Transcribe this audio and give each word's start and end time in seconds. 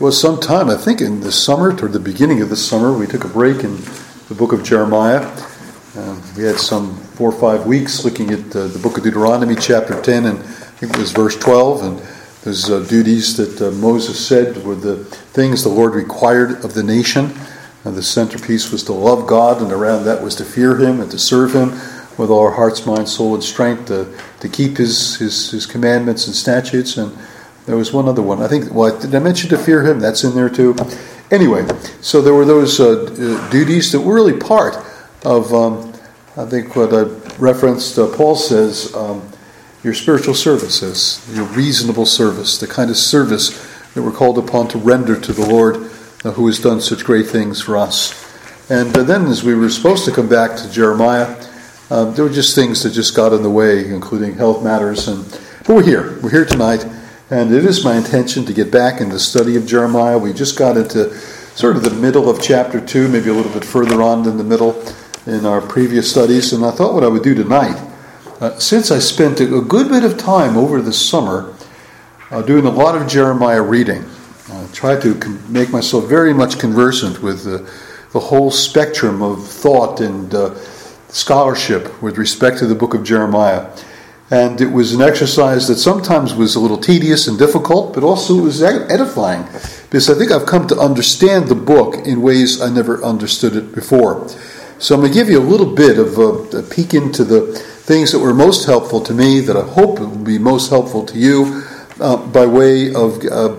was 0.00 0.18
some 0.18 0.40
time, 0.40 0.70
I 0.70 0.76
think 0.76 1.02
in 1.02 1.20
the 1.20 1.30
summer, 1.30 1.76
toward 1.76 1.92
the 1.92 2.00
beginning 2.00 2.40
of 2.40 2.48
the 2.48 2.56
summer, 2.56 2.90
we 2.96 3.06
took 3.06 3.24
a 3.24 3.28
break 3.28 3.62
in 3.62 3.76
the 4.28 4.34
book 4.34 4.54
of 4.54 4.64
Jeremiah. 4.64 5.26
Um, 5.94 6.22
we 6.38 6.44
had 6.44 6.58
some 6.58 6.96
four 6.96 7.28
or 7.30 7.38
five 7.38 7.66
weeks 7.66 8.02
looking 8.02 8.30
at 8.30 8.56
uh, 8.56 8.68
the 8.68 8.78
book 8.78 8.96
of 8.96 9.04
Deuteronomy, 9.04 9.54
chapter 9.56 10.00
10, 10.00 10.24
and 10.24 10.38
I 10.38 10.42
think 10.42 10.94
it 10.94 10.98
was 10.98 11.12
verse 11.12 11.36
12. 11.36 11.82
And 11.82 11.98
those 12.44 12.70
uh, 12.70 12.80
duties 12.88 13.36
that 13.36 13.60
uh, 13.60 13.72
Moses 13.72 14.26
said 14.26 14.64
were 14.64 14.74
the 14.74 15.04
things 15.04 15.62
the 15.62 15.68
Lord 15.68 15.94
required 15.94 16.64
of 16.64 16.72
the 16.72 16.82
nation. 16.82 17.34
And 17.84 17.94
the 17.94 18.02
centerpiece 18.02 18.72
was 18.72 18.82
to 18.84 18.94
love 18.94 19.26
God, 19.26 19.60
and 19.60 19.70
around 19.70 20.04
that 20.04 20.22
was 20.22 20.34
to 20.36 20.46
fear 20.46 20.78
Him 20.78 21.00
and 21.00 21.10
to 21.10 21.18
serve 21.18 21.54
Him 21.54 21.72
with 22.16 22.30
all 22.30 22.40
our 22.40 22.52
hearts, 22.52 22.86
mind, 22.86 23.06
soul, 23.06 23.34
and 23.34 23.44
strength, 23.44 23.88
to, 23.88 24.08
to 24.40 24.48
keep 24.48 24.78
His, 24.78 25.16
His, 25.16 25.50
His 25.50 25.66
commandments 25.66 26.26
and 26.26 26.34
statutes. 26.34 26.96
And 26.96 27.14
there 27.70 27.78
was 27.78 27.92
one 27.92 28.08
other 28.08 28.22
one. 28.22 28.42
I 28.42 28.48
think, 28.48 28.72
well, 28.72 28.98
did 28.98 29.14
I 29.14 29.20
mention 29.20 29.48
to 29.50 29.58
fear 29.58 29.86
Him? 29.86 30.00
That's 30.00 30.24
in 30.24 30.34
there 30.34 30.50
too. 30.50 30.76
Anyway, 31.30 31.66
so 32.00 32.20
there 32.20 32.34
were 32.34 32.44
those 32.44 32.80
uh, 32.80 33.48
duties 33.50 33.92
that 33.92 34.00
were 34.00 34.14
really 34.14 34.38
part 34.38 34.76
of, 35.24 35.54
um, 35.54 35.92
I 36.36 36.44
think, 36.44 36.74
what 36.74 36.92
I 36.92 37.02
referenced. 37.38 37.98
Uh, 37.98 38.08
Paul 38.16 38.34
says, 38.34 38.94
um, 38.94 39.22
your 39.82 39.94
spiritual 39.94 40.34
services, 40.34 41.26
your 41.32 41.46
reasonable 41.46 42.06
service, 42.06 42.58
the 42.58 42.66
kind 42.66 42.90
of 42.90 42.96
service 42.96 43.50
that 43.94 44.02
we're 44.02 44.12
called 44.12 44.38
upon 44.38 44.68
to 44.68 44.78
render 44.78 45.18
to 45.18 45.32
the 45.32 45.46
Lord 45.46 45.90
uh, 46.24 46.32
who 46.32 46.46
has 46.46 46.58
done 46.58 46.80
such 46.80 47.04
great 47.04 47.26
things 47.26 47.62
for 47.62 47.76
us. 47.76 48.26
And 48.68 48.96
uh, 48.96 49.02
then, 49.04 49.26
as 49.26 49.42
we 49.42 49.54
were 49.54 49.70
supposed 49.70 50.04
to 50.04 50.12
come 50.12 50.28
back 50.28 50.56
to 50.58 50.70
Jeremiah, 50.70 51.36
um, 51.90 52.14
there 52.14 52.24
were 52.24 52.30
just 52.30 52.54
things 52.54 52.82
that 52.82 52.90
just 52.90 53.16
got 53.16 53.32
in 53.32 53.42
the 53.42 53.50
way, 53.50 53.88
including 53.88 54.34
health 54.34 54.62
matters. 54.62 55.08
And 55.08 55.24
but 55.66 55.76
we're 55.76 55.84
here. 55.84 56.18
We're 56.20 56.30
here 56.30 56.44
tonight, 56.44 56.84
and 57.30 57.54
it 57.54 57.64
is 57.64 57.84
my 57.84 57.96
intention 57.96 58.44
to 58.46 58.52
get 58.52 58.70
back 58.70 59.00
into 59.00 59.14
the 59.14 59.20
study 59.20 59.56
of 59.56 59.66
Jeremiah. 59.66 60.18
We 60.18 60.32
just 60.32 60.58
got 60.58 60.76
into 60.76 61.16
sort 61.54 61.76
of 61.76 61.82
the 61.82 61.90
middle 61.90 62.28
of 62.28 62.42
chapter 62.42 62.84
two, 62.84 63.08
maybe 63.08 63.30
a 63.30 63.32
little 63.34 63.52
bit 63.52 63.64
further 63.64 64.02
on 64.02 64.24
than 64.24 64.36
the 64.36 64.44
middle 64.44 64.82
in 65.26 65.46
our 65.46 65.60
previous 65.60 66.10
studies. 66.10 66.52
And 66.52 66.64
I 66.64 66.70
thought 66.70 66.92
what 66.92 67.04
I 67.04 67.08
would 67.08 67.22
do 67.22 67.34
tonight 67.34 67.80
uh, 68.40 68.58
since 68.58 68.90
I 68.90 68.98
spent 68.98 69.38
a 69.40 69.60
good 69.60 69.90
bit 69.90 70.02
of 70.02 70.16
time 70.16 70.56
over 70.56 70.80
the 70.80 70.94
summer 70.94 71.54
uh, 72.30 72.40
doing 72.40 72.64
a 72.64 72.70
lot 72.70 72.96
of 72.96 73.06
Jeremiah 73.06 73.60
reading, 73.60 74.02
uh, 74.50 74.66
tried 74.72 75.02
to 75.02 75.14
make 75.48 75.70
myself 75.70 76.08
very 76.08 76.32
much 76.32 76.58
conversant 76.58 77.22
with 77.22 77.44
the, 77.44 77.70
the 78.12 78.20
whole 78.20 78.50
spectrum 78.50 79.20
of 79.20 79.46
thought 79.46 80.00
and 80.00 80.34
uh, 80.34 80.54
scholarship 81.08 82.02
with 82.02 82.16
respect 82.16 82.58
to 82.60 82.66
the 82.66 82.74
book 82.74 82.94
of 82.94 83.04
Jeremiah. 83.04 83.70
And 84.30 84.60
it 84.60 84.70
was 84.70 84.92
an 84.92 85.02
exercise 85.02 85.66
that 85.66 85.76
sometimes 85.76 86.34
was 86.34 86.54
a 86.54 86.60
little 86.60 86.78
tedious 86.78 87.26
and 87.26 87.36
difficult, 87.36 87.94
but 87.94 88.04
also 88.04 88.38
it 88.38 88.42
was 88.42 88.62
edifying 88.62 89.44
because 89.90 90.08
I 90.08 90.14
think 90.14 90.30
I've 90.30 90.46
come 90.46 90.68
to 90.68 90.78
understand 90.78 91.48
the 91.48 91.56
book 91.56 92.06
in 92.06 92.22
ways 92.22 92.62
I 92.62 92.70
never 92.70 93.02
understood 93.02 93.56
it 93.56 93.74
before. 93.74 94.28
So 94.78 94.94
I'm 94.94 95.00
going 95.00 95.12
to 95.12 95.18
give 95.18 95.28
you 95.28 95.38
a 95.38 95.42
little 95.42 95.74
bit 95.74 95.98
of 95.98 96.16
a, 96.16 96.58
a 96.58 96.62
peek 96.62 96.94
into 96.94 97.24
the 97.24 97.52
things 97.52 98.12
that 98.12 98.20
were 98.20 98.32
most 98.32 98.66
helpful 98.66 99.00
to 99.00 99.12
me 99.12 99.40
that 99.40 99.56
I 99.56 99.62
hope 99.62 99.98
will 99.98 100.16
be 100.16 100.38
most 100.38 100.70
helpful 100.70 101.04
to 101.06 101.18
you 101.18 101.64
uh, 101.98 102.16
by 102.16 102.46
way 102.46 102.94
of 102.94 103.22
uh, 103.26 103.56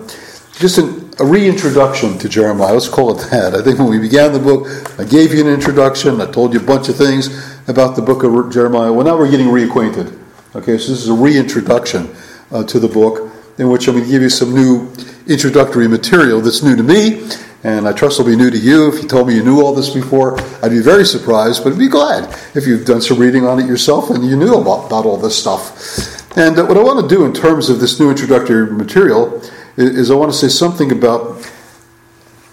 just 0.58 0.78
an, 0.78 1.12
a 1.20 1.24
reintroduction 1.24 2.18
to 2.18 2.28
Jeremiah. 2.30 2.72
Let's 2.72 2.88
call 2.88 3.16
it 3.16 3.30
that. 3.30 3.54
I 3.54 3.62
think 3.62 3.78
when 3.78 3.88
we 3.88 3.98
began 3.98 4.32
the 4.32 4.38
book, 4.38 4.66
I 4.98 5.04
gave 5.04 5.34
you 5.34 5.42
an 5.42 5.52
introduction. 5.52 6.20
I 6.20 6.30
told 6.30 6.54
you 6.54 6.60
a 6.60 6.64
bunch 6.64 6.88
of 6.88 6.96
things 6.96 7.28
about 7.68 7.94
the 7.94 8.02
book 8.02 8.22
of 8.22 8.50
Jeremiah. 8.50 8.90
Well, 8.90 9.04
now 9.04 9.18
we're 9.18 9.30
getting 9.30 9.48
reacquainted. 9.48 10.21
Okay, 10.54 10.76
so 10.76 10.92
this 10.92 11.02
is 11.02 11.08
a 11.08 11.14
reintroduction 11.14 12.14
uh, 12.50 12.62
to 12.64 12.78
the 12.78 12.86
book 12.86 13.32
in 13.56 13.70
which 13.70 13.88
I'm 13.88 13.94
going 13.94 14.04
to 14.04 14.10
give 14.10 14.20
you 14.20 14.28
some 14.28 14.54
new 14.54 14.92
introductory 15.26 15.88
material 15.88 16.42
that's 16.42 16.62
new 16.62 16.76
to 16.76 16.82
me 16.82 17.26
and 17.64 17.88
I 17.88 17.94
trust 17.94 18.20
it'll 18.20 18.30
be 18.30 18.36
new 18.36 18.50
to 18.50 18.58
you. 18.58 18.92
If 18.92 19.02
you 19.02 19.08
told 19.08 19.28
me 19.28 19.34
you 19.34 19.42
knew 19.42 19.62
all 19.62 19.74
this 19.74 19.88
before, 19.88 20.38
I'd 20.62 20.68
be 20.68 20.82
very 20.82 21.06
surprised, 21.06 21.64
but 21.64 21.72
I'd 21.72 21.78
be 21.78 21.88
glad 21.88 22.38
if 22.54 22.66
you've 22.66 22.84
done 22.84 23.00
some 23.00 23.18
reading 23.18 23.46
on 23.46 23.60
it 23.60 23.66
yourself 23.66 24.10
and 24.10 24.22
you 24.22 24.36
knew 24.36 24.54
about, 24.54 24.88
about 24.88 25.06
all 25.06 25.16
this 25.16 25.38
stuff. 25.38 26.36
And 26.36 26.58
uh, 26.58 26.66
what 26.66 26.76
I 26.76 26.82
want 26.82 27.08
to 27.08 27.14
do 27.14 27.24
in 27.24 27.32
terms 27.32 27.70
of 27.70 27.80
this 27.80 27.98
new 27.98 28.10
introductory 28.10 28.70
material 28.70 29.40
is, 29.78 29.96
is 29.96 30.10
I 30.10 30.16
want 30.16 30.32
to 30.32 30.36
say 30.36 30.48
something 30.48 30.92
about 30.92 31.50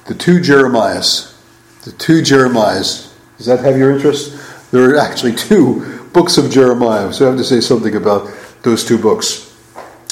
the 0.05 0.15
two 0.15 0.39
Jeremiahs. 0.39 1.35
The 1.83 1.91
two 1.91 2.21
Jeremiahs. 2.21 3.11
Does 3.35 3.47
that 3.47 3.59
have 3.59 3.77
your 3.77 3.91
interest? 3.91 4.71
There 4.71 4.95
are 4.95 4.97
actually 4.97 5.35
two 5.35 5.98
books 6.19 6.37
of 6.37 6.51
Jeremiah, 6.51 7.13
so 7.13 7.25
I 7.25 7.29
have 7.29 7.37
to 7.37 7.45
say 7.45 7.61
something 7.61 7.95
about 7.95 8.29
those 8.61 8.83
two 8.83 8.97
books. 8.97 9.55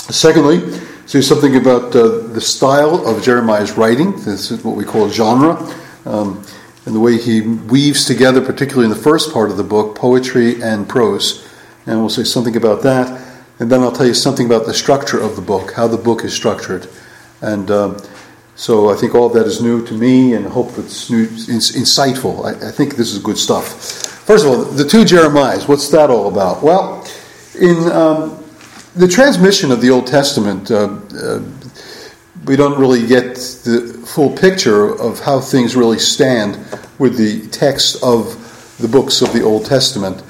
Secondly, 0.09 0.61
say 1.05 1.19
something 1.19 1.57
about 1.57 1.93
uh, 1.93 2.19
the 2.27 2.39
style 2.39 3.05
of 3.05 3.21
Jeremiah's 3.21 3.73
writing. 3.73 4.13
This 4.23 4.51
is 4.51 4.63
what 4.63 4.77
we 4.77 4.85
call 4.85 5.09
genre. 5.09 5.57
Um, 6.05 6.45
and 6.85 6.95
the 6.95 7.01
way 7.01 7.17
he 7.17 7.41
weaves 7.41 8.05
together, 8.05 8.39
particularly 8.39 8.85
in 8.85 8.89
the 8.89 9.03
first 9.03 9.33
part 9.33 9.51
of 9.51 9.57
the 9.57 9.65
book, 9.65 9.97
poetry 9.97 10.63
and 10.63 10.87
prose. 10.87 11.45
And 11.85 11.99
we'll 11.99 12.07
say 12.07 12.23
something 12.23 12.55
about 12.55 12.83
that. 12.83 13.21
And 13.59 13.69
then 13.69 13.81
I'll 13.81 13.91
tell 13.91 14.07
you 14.07 14.13
something 14.13 14.45
about 14.45 14.65
the 14.65 14.73
structure 14.73 15.19
of 15.19 15.35
the 15.35 15.41
book, 15.41 15.73
how 15.73 15.89
the 15.89 15.97
book 15.97 16.23
is 16.23 16.33
structured. 16.33 16.87
And 17.41 17.69
um, 17.69 17.97
so 18.55 18.89
I 18.89 18.95
think 18.95 19.13
all 19.13 19.25
of 19.25 19.33
that 19.33 19.45
is 19.45 19.61
new 19.61 19.85
to 19.85 19.93
me 19.93 20.35
and 20.35 20.47
I 20.47 20.51
hope 20.51 20.77
it's 20.77 21.09
new, 21.09 21.27
insightful. 21.27 22.45
I, 22.45 22.69
I 22.69 22.71
think 22.71 22.95
this 22.95 23.11
is 23.11 23.19
good 23.19 23.37
stuff. 23.37 24.06
First 24.27 24.45
of 24.45 24.51
all, 24.51 24.65
the 24.65 24.83
two 24.83 25.05
Jeremiahs, 25.05 25.69
what's 25.69 25.87
that 25.87 26.09
all 26.09 26.27
about? 26.27 26.61
Well, 26.61 27.07
in 27.61 27.89
um, 27.93 28.43
the 28.93 29.07
transmission 29.07 29.71
of 29.71 29.79
the 29.79 29.89
Old 29.89 30.05
Testament, 30.05 30.69
uh, 30.69 30.99
uh, 31.17 31.41
we 32.43 32.57
don't 32.57 32.77
really 32.77 33.07
get 33.07 33.35
the 33.63 34.03
full 34.05 34.35
picture 34.35 34.99
of 34.99 35.21
how 35.21 35.39
things 35.39 35.77
really 35.77 35.97
stand 35.97 36.57
with 36.99 37.15
the 37.15 37.47
text 37.51 38.03
of 38.03 38.75
the 38.79 38.89
books 38.89 39.21
of 39.21 39.31
the 39.31 39.43
Old 39.43 39.65
Testament. 39.65 40.21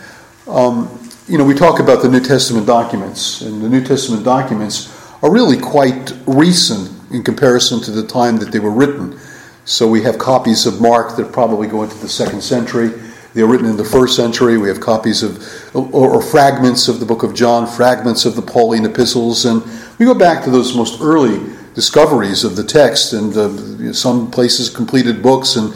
Um, 0.48 1.10
you 1.28 1.40
know, 1.40 1.44
we 1.44 1.56
talk 1.56 1.80
about 1.80 2.04
the 2.04 2.10
New 2.10 2.22
Testament 2.22 2.68
documents, 2.68 3.42
and 3.42 3.64
the 3.64 3.70
New 3.70 3.84
Testament 3.84 4.24
documents 4.24 4.94
are 5.24 5.32
really 5.32 5.58
quite 5.58 6.14
recent 6.28 6.92
in 7.12 7.24
comparison 7.24 7.82
to 7.82 7.90
the 7.90 8.06
time 8.06 8.38
that 8.38 8.52
they 8.52 8.60
were 8.60 8.70
written. 8.70 9.20
So 9.66 9.88
we 9.88 10.04
have 10.04 10.20
copies 10.20 10.68
of 10.68 10.80
Mark 10.80 11.18
that 11.18 11.32
probably 11.32 11.68
go 11.68 11.82
into 11.82 11.98
the 11.98 12.08
second 12.08 12.44
century. 12.44 12.92
They 13.38 13.44
were 13.44 13.50
written 13.50 13.70
in 13.70 13.78
the 13.78 13.86
first 13.86 14.16
century. 14.16 14.58
We 14.58 14.68
have 14.68 14.80
copies 14.80 15.22
of, 15.22 15.38
or, 15.76 16.16
or, 16.16 16.22
fragments 16.24 16.88
of 16.88 17.00
the 17.00 17.06
book 17.06 17.22
of 17.22 17.36
John, 17.36 17.68
fragments 17.68 18.26
of 18.26 18.36
the 18.36 18.42
Pauline 18.42 18.84
epistles, 18.84 19.46
and 19.46 19.62
we 20.00 20.08
go 20.08 20.16
back 20.16 20.44
to 20.46 20.50
those 20.50 20.76
most 20.76 21.00
early 21.02 21.54
discoveries 21.76 22.44
of 22.44 22.56
the 22.56 22.64
text, 22.64 23.14
and 23.14 23.38
uh, 23.38 23.50
you 23.50 23.86
know, 23.86 23.92
some 23.92 24.32
places 24.32 24.72
completed 24.72 25.22
books, 25.22 25.56
and 25.56 25.72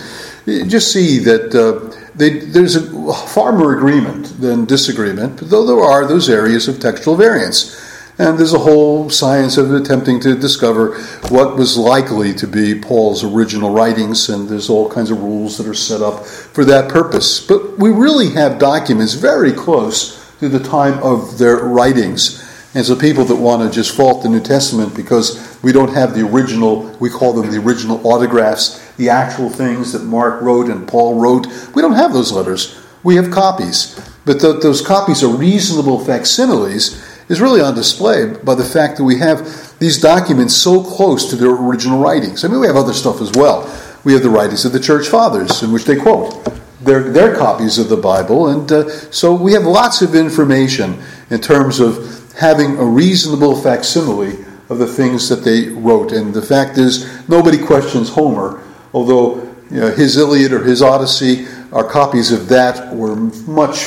just 0.72 0.92
see 0.92 1.20
that 1.20 1.54
uh, 1.54 1.96
they, 2.16 2.40
there's 2.40 2.78
a 2.78 3.14
far 3.28 3.52
more 3.52 3.78
agreement 3.78 4.42
than 4.42 4.66
disagreement, 4.66 5.38
though 5.38 5.64
there 5.64 5.86
are 5.86 6.08
those 6.08 6.32
areas 6.32 6.68
of 6.68 6.80
textual 6.80 7.16
variance. 7.16 7.91
And 8.22 8.38
there's 8.38 8.54
a 8.54 8.60
whole 8.60 9.10
science 9.10 9.58
of 9.58 9.74
attempting 9.74 10.20
to 10.20 10.36
discover 10.36 10.96
what 11.30 11.58
was 11.58 11.76
likely 11.76 12.36
to 12.36 12.46
be 12.46 12.80
Paul's 12.80 13.24
original 13.24 13.72
writings, 13.72 14.30
and 14.30 14.48
there's 14.48 14.70
all 14.70 14.88
kinds 14.88 15.10
of 15.10 15.24
rules 15.24 15.58
that 15.58 15.66
are 15.66 15.74
set 15.74 16.04
up 16.04 16.24
for 16.24 16.64
that 16.66 16.88
purpose. 16.88 17.44
But 17.44 17.80
we 17.80 17.90
really 17.90 18.30
have 18.34 18.60
documents 18.60 19.16
very 19.16 19.52
close 19.52 20.38
to 20.38 20.50
the 20.50 20.60
time 20.60 21.02
of 21.02 21.40
their 21.40 21.64
writings. 21.64 22.48
And 22.76 22.86
so 22.86 22.96
people 22.96 23.26
that 23.26 23.38
want 23.38 23.64
to 23.64 23.76
just 23.76 23.98
fault 23.98 24.22
the 24.22 24.30
New 24.30 24.40
Testament 24.40 24.96
because 24.96 25.58
we 25.64 25.72
don't 25.72 25.96
have 25.96 26.14
the 26.14 26.22
original, 26.22 26.96
we 27.00 27.10
call 27.10 27.34
them 27.34 27.50
the 27.50 27.58
original 27.58 28.06
autographs, 28.06 28.88
the 28.98 29.10
actual 29.10 29.50
things 29.50 29.94
that 29.94 30.04
Mark 30.04 30.44
wrote 30.44 30.70
and 30.70 30.88
Paul 30.88 31.20
wrote, 31.20 31.48
we 31.74 31.82
don't 31.82 31.96
have 31.96 32.14
those 32.14 32.32
letters. 32.32 32.80
We 33.02 33.16
have 33.16 33.32
copies. 33.32 34.00
But 34.26 34.42
th- 34.42 34.62
those 34.62 34.86
copies 34.86 35.24
are 35.24 35.36
reasonable 35.36 36.06
facsimiles 36.06 37.11
is 37.30 37.42
really 37.42 37.62
on 37.62 37.76
display 37.76 38.34
by 38.44 38.56
the 38.56 38.64
fact 38.64 38.98
that 38.98 39.04
we 39.04 39.20
have 39.20 39.78
these 39.80 40.00
documents 40.00 40.56
so 40.56 40.84
close 40.84 41.30
to 41.30 41.36
their 41.36 41.52
original 41.52 42.00
writings. 42.00 42.44
I 42.44 42.48
mean, 42.48 42.60
we 42.60 42.68
have 42.68 42.76
other 42.76 42.94
stuff 42.94 43.22
as 43.22 43.32
well. 43.32 43.70
We 44.04 44.14
have 44.14 44.24
the 44.24 44.30
writings 44.30 44.66
of 44.66 44.74
the 44.74 44.80
church 44.80 45.08
fathers 45.08 45.64
in 45.64 45.72
which 45.72 45.86
they 45.86 45.96
quote 45.96 46.48
their, 46.82 47.04
their 47.12 47.36
copies 47.36 47.78
of 47.78 47.90
the 47.90 47.98
Bible. 47.98 48.48
And 48.50 48.72
uh, 48.72 48.90
so 49.12 49.34
we 49.34 49.54
have 49.54 49.64
lots 49.64 50.02
of 50.02 50.16
information 50.16 51.02
in 51.30 51.40
terms 51.40 51.80
of 51.80 52.34
having 52.34 52.78
a 52.78 52.86
reasonable 52.86 53.60
facsimile 53.62 54.44
of 54.70 54.80
the 54.80 54.88
things 54.88 55.30
that 55.30 55.44
they 55.44 55.70
wrote. 55.70 56.12
And 56.12 56.34
the 56.34 56.42
fact 56.42 56.78
is, 56.78 57.28
nobody 57.28 57.58
questions 57.58 58.10
Homer, 58.10 58.64
although 58.94 59.36
you 59.70 59.80
know, 59.80 59.92
his 59.92 60.18
Iliad 60.18 60.52
or 60.52 60.64
his 60.64 60.82
Odyssey 60.82 61.46
are 61.72 61.84
copies 61.84 62.32
of 62.32 62.50
that 62.50 62.94
were 62.94 63.16
much 63.16 63.86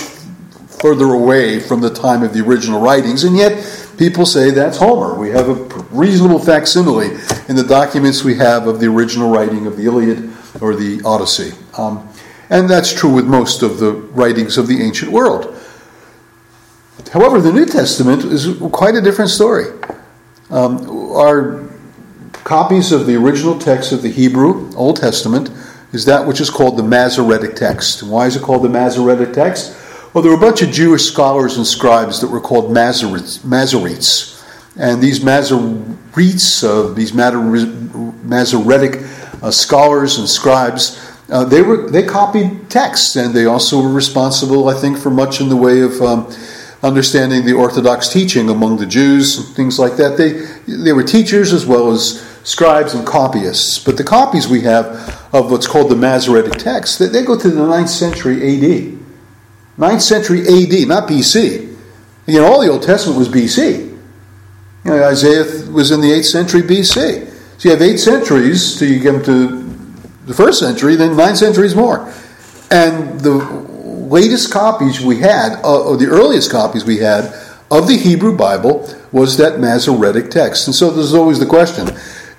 further 0.84 1.14
away 1.14 1.58
from 1.58 1.81
the 1.81 1.88
time 1.88 2.22
of 2.22 2.34
the 2.34 2.44
original 2.44 2.78
writings, 2.78 3.25
and 3.25 3.38
yet 3.38 3.52
people 3.96 4.26
say 4.26 4.50
that's 4.50 4.76
Homer. 4.76 5.19
We 5.19 5.31
have 5.31 5.48
a 5.48 5.54
reasonable 5.90 6.38
facsimile 6.38 7.06
in 7.48 7.56
the 7.56 7.64
documents 7.66 8.22
we 8.22 8.36
have 8.36 8.66
of 8.66 8.81
the 8.81 8.88
original 8.88 9.31
writing 9.31 9.66
of 9.66 9.78
the 9.78 9.86
Iliad 9.86 10.31
or 10.60 10.76
the 10.76 11.00
Odyssey. 11.02 11.52
Um, 11.78 12.06
and 12.50 12.69
that's 12.69 12.92
true 12.92 13.10
with 13.10 13.25
most 13.25 13.62
of 13.62 13.78
the 13.78 13.92
writings 13.92 14.58
of 14.58 14.66
the 14.66 14.82
ancient 14.82 15.10
world. 15.10 15.58
However, 17.10 17.40
the 17.40 17.50
New 17.50 17.64
Testament 17.64 18.22
is 18.22 18.46
quite 18.70 18.94
a 18.94 19.00
different 19.00 19.31
story. 19.31 19.64
Um, 20.50 20.86
our 21.12 21.66
copies 22.44 22.92
of 22.92 23.06
the 23.06 23.16
original 23.16 23.58
text 23.58 23.92
of 23.92 24.02
the 24.02 24.10
Hebrew 24.10 24.70
Old 24.76 24.98
Testament 24.98 25.48
is 25.94 26.04
that 26.04 26.26
which 26.26 26.42
is 26.42 26.50
called 26.50 26.76
the 26.76 26.82
Masoretic 26.82 27.56
text. 27.56 28.02
why 28.02 28.26
is 28.26 28.36
it 28.36 28.42
called 28.42 28.62
the 28.62 28.69
Masoretic 28.69 29.32
text? 29.32 29.81
Well, 30.14 30.22
there 30.22 30.31
were 30.31 30.38
a 30.38 30.40
bunch 30.40 30.62
of 30.62 30.70
Jewish 30.70 31.02
scholars 31.02 31.56
and 31.56 31.66
scribes 31.66 32.20
that 32.20 32.28
were 32.28 32.40
called 32.40 32.70
Masoretes. 32.70 34.40
And 34.76 35.02
these 35.02 35.19
Masoretes, 35.19 36.62
uh, 36.62 36.94
these 36.94 37.12
Masoretic 37.12 39.02
uh, 39.43 39.50
scholars 39.50 40.19
and 40.19 40.28
scribes, 40.28 41.00
uh, 41.31 41.44
they 41.44 41.62
were 41.62 41.90
they 41.90 42.05
copied 42.05 42.70
texts, 42.70 43.16
and 43.16 43.34
they 43.34 43.46
also 43.46 43.82
were 43.82 43.93
responsible, 43.93 44.69
I 44.69 44.75
think, 44.75 44.99
for 44.99 45.11
much 45.11 45.40
in 45.40 45.49
the 45.49 45.56
way 45.56 45.81
of 45.81 46.00
um, 46.00 46.32
understanding 46.84 47.44
the 47.44 47.55
Orthodox 47.55 48.08
teaching 48.08 48.49
among 48.50 48.76
the 48.76 48.87
Jews 48.87 49.37
and 49.38 49.56
things 49.56 49.81
like 49.81 49.96
that. 49.96 50.17
They 50.17 50.46
they 50.72 50.93
were 50.93 51.02
teachers 51.02 51.52
as 51.52 51.67
well 51.67 51.90
as 51.90 52.20
scribes 52.44 52.94
and 52.94 53.05
copyists. 53.05 53.81
But 53.81 53.96
the 53.96 54.05
copies 54.05 54.46
we 54.46 54.60
have 54.60 54.87
of 55.32 55.50
what's 55.50 55.67
called 55.67 55.90
the 55.90 55.96
Masoretic 55.96 56.52
text, 56.52 57.00
they, 57.00 57.06
they 57.06 57.25
go 57.25 57.37
to 57.37 57.49
the 57.49 57.60
9th 57.60 57.88
century 57.88 58.40
A.D. 58.40 58.99
9th 59.79 60.03
century 60.03 60.41
A.D., 60.41 60.85
not 60.87 61.09
B.C. 61.09 61.69
You 62.26 62.41
know, 62.41 62.47
all 62.47 62.61
the 62.61 62.69
Old 62.69 62.82
Testament 62.82 63.19
was 63.19 63.29
B.C. 63.29 63.76
You 63.76 63.94
know, 64.85 65.05
Isaiah 65.05 65.71
was 65.71 65.91
in 65.91 66.00
the 66.00 66.11
8th 66.11 66.25
century 66.25 66.62
B.C. 66.62 67.26
So 67.59 67.69
you 67.69 67.71
have 67.71 67.82
eight 67.82 67.99
centuries 67.99 68.79
till 68.79 68.91
you 68.91 68.99
get 69.00 69.25
to 69.25 69.62
the 70.26 70.35
first 70.35 70.59
century, 70.59 70.97
then 70.97 71.17
nine 71.17 71.37
centuries 71.37 71.75
more. 71.75 72.12
And 72.71 73.21
the 73.21 73.35
latest 73.35 74.53
copies 74.53 75.00
we 75.00 75.19
had, 75.21 75.61
uh, 75.62 75.85
or 75.85 75.97
the 75.97 76.06
earliest 76.06 76.50
copies 76.50 76.85
we 76.85 76.99
had 76.99 77.32
of 77.70 77.87
the 77.87 77.97
Hebrew 77.97 78.37
Bible 78.37 78.88
was 79.12 79.37
that 79.37 79.61
Masoretic 79.61 80.31
text. 80.31 80.67
And 80.67 80.75
so 80.75 80.91
there's 80.91 81.15
always 81.15 81.38
the 81.38 81.47
question 81.47 81.87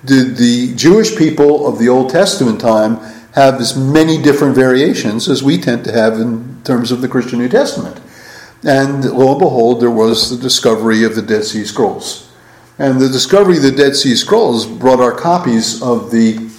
did 0.04 0.36
the 0.36 0.74
Jewish 0.76 1.16
people 1.16 1.66
of 1.66 1.78
the 1.78 1.88
Old 1.88 2.10
Testament 2.10 2.60
time 2.60 2.98
have 3.36 3.60
as 3.60 3.76
many 3.76 4.20
different 4.20 4.56
variations 4.56 5.28
as 5.28 5.42
we 5.42 5.58
tend 5.58 5.84
to 5.84 5.92
have 5.92 6.14
in 6.14 6.60
terms 6.64 6.90
of 6.90 7.02
the 7.02 7.08
Christian 7.08 7.38
New 7.38 7.48
Testament? 7.48 8.00
And 8.64 9.04
lo 9.04 9.32
and 9.32 9.38
behold, 9.38 9.80
there 9.80 9.90
was 9.90 10.30
the 10.30 10.42
discovery 10.42 11.04
of 11.04 11.14
the 11.14 11.22
Dead 11.22 11.44
Sea 11.44 11.64
Scrolls. 11.64 12.32
And 12.78 13.00
the 13.00 13.08
discovery 13.08 13.58
of 13.58 13.62
the 13.62 13.70
Dead 13.70 13.94
Sea 13.94 14.16
Scrolls 14.16 14.66
brought 14.66 15.00
our 15.00 15.12
copies 15.12 15.80
of 15.80 16.10
the 16.10 16.50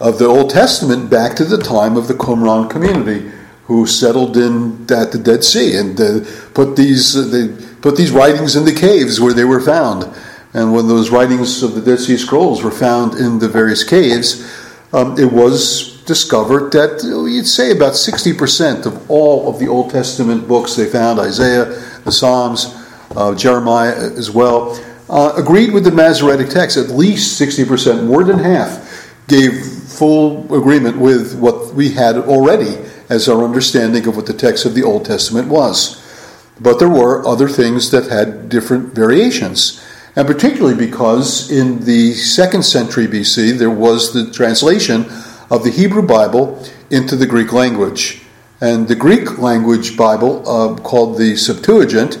of 0.00 0.20
the 0.20 0.26
Old 0.26 0.50
Testament 0.50 1.10
back 1.10 1.34
to 1.36 1.44
the 1.44 1.58
time 1.58 1.96
of 1.96 2.06
the 2.06 2.14
Qumran 2.14 2.70
community, 2.70 3.32
who 3.64 3.84
settled 3.84 4.36
in 4.36 4.82
at 4.90 5.10
the 5.10 5.18
Dead 5.18 5.42
Sea 5.42 5.76
and 5.76 6.00
uh, 6.00 6.20
put 6.54 6.76
these 6.76 7.16
uh, 7.16 7.22
they 7.22 7.48
put 7.80 7.96
these 7.96 8.12
writings 8.12 8.54
in 8.54 8.64
the 8.64 8.72
caves 8.72 9.20
where 9.20 9.34
they 9.34 9.44
were 9.44 9.60
found. 9.60 10.08
And 10.54 10.72
when 10.72 10.88
those 10.88 11.10
writings 11.10 11.62
of 11.62 11.74
the 11.74 11.82
Dead 11.82 11.98
Sea 11.98 12.16
Scrolls 12.16 12.62
were 12.62 12.70
found 12.70 13.14
in 13.14 13.38
the 13.38 13.48
various 13.48 13.84
caves, 13.84 14.42
um, 14.92 15.18
it 15.18 15.30
was 15.30 16.02
discovered 16.04 16.72
that 16.72 17.02
you'd 17.04 17.46
say 17.46 17.70
about 17.70 17.92
60% 17.92 18.86
of 18.86 19.10
all 19.10 19.48
of 19.48 19.58
the 19.58 19.68
Old 19.68 19.90
Testament 19.90 20.48
books 20.48 20.74
they 20.74 20.86
found, 20.86 21.20
Isaiah, 21.20 21.66
the 22.04 22.12
Psalms, 22.12 22.74
uh, 23.14 23.34
Jeremiah 23.34 23.94
as 23.94 24.30
well, 24.30 24.78
uh, 25.10 25.32
agreed 25.36 25.72
with 25.72 25.84
the 25.84 25.90
Masoretic 25.90 26.48
text. 26.48 26.76
At 26.76 26.88
least 26.88 27.40
60%, 27.40 28.06
more 28.06 28.24
than 28.24 28.38
half, 28.38 29.14
gave 29.28 29.62
full 29.62 30.44
agreement 30.54 30.98
with 30.98 31.38
what 31.38 31.74
we 31.74 31.90
had 31.90 32.16
already 32.16 32.78
as 33.08 33.28
our 33.28 33.44
understanding 33.44 34.06
of 34.06 34.16
what 34.16 34.26
the 34.26 34.34
text 34.34 34.64
of 34.64 34.74
the 34.74 34.82
Old 34.82 35.04
Testament 35.04 35.48
was. 35.48 36.04
But 36.60 36.78
there 36.78 36.88
were 36.88 37.26
other 37.26 37.48
things 37.48 37.90
that 37.90 38.10
had 38.10 38.48
different 38.48 38.94
variations. 38.94 39.84
And 40.18 40.26
particularly 40.26 40.74
because 40.74 41.48
in 41.48 41.84
the 41.84 42.12
second 42.12 42.64
century 42.64 43.06
BC, 43.06 43.56
there 43.56 43.70
was 43.70 44.12
the 44.12 44.28
translation 44.32 45.06
of 45.48 45.62
the 45.62 45.70
Hebrew 45.70 46.02
Bible 46.02 46.60
into 46.90 47.14
the 47.14 47.24
Greek 47.24 47.52
language. 47.52 48.22
And 48.60 48.88
the 48.88 48.96
Greek 48.96 49.38
language 49.38 49.96
Bible, 49.96 50.42
uh, 50.44 50.74
called 50.74 51.18
the 51.18 51.36
Septuagint, 51.36 52.18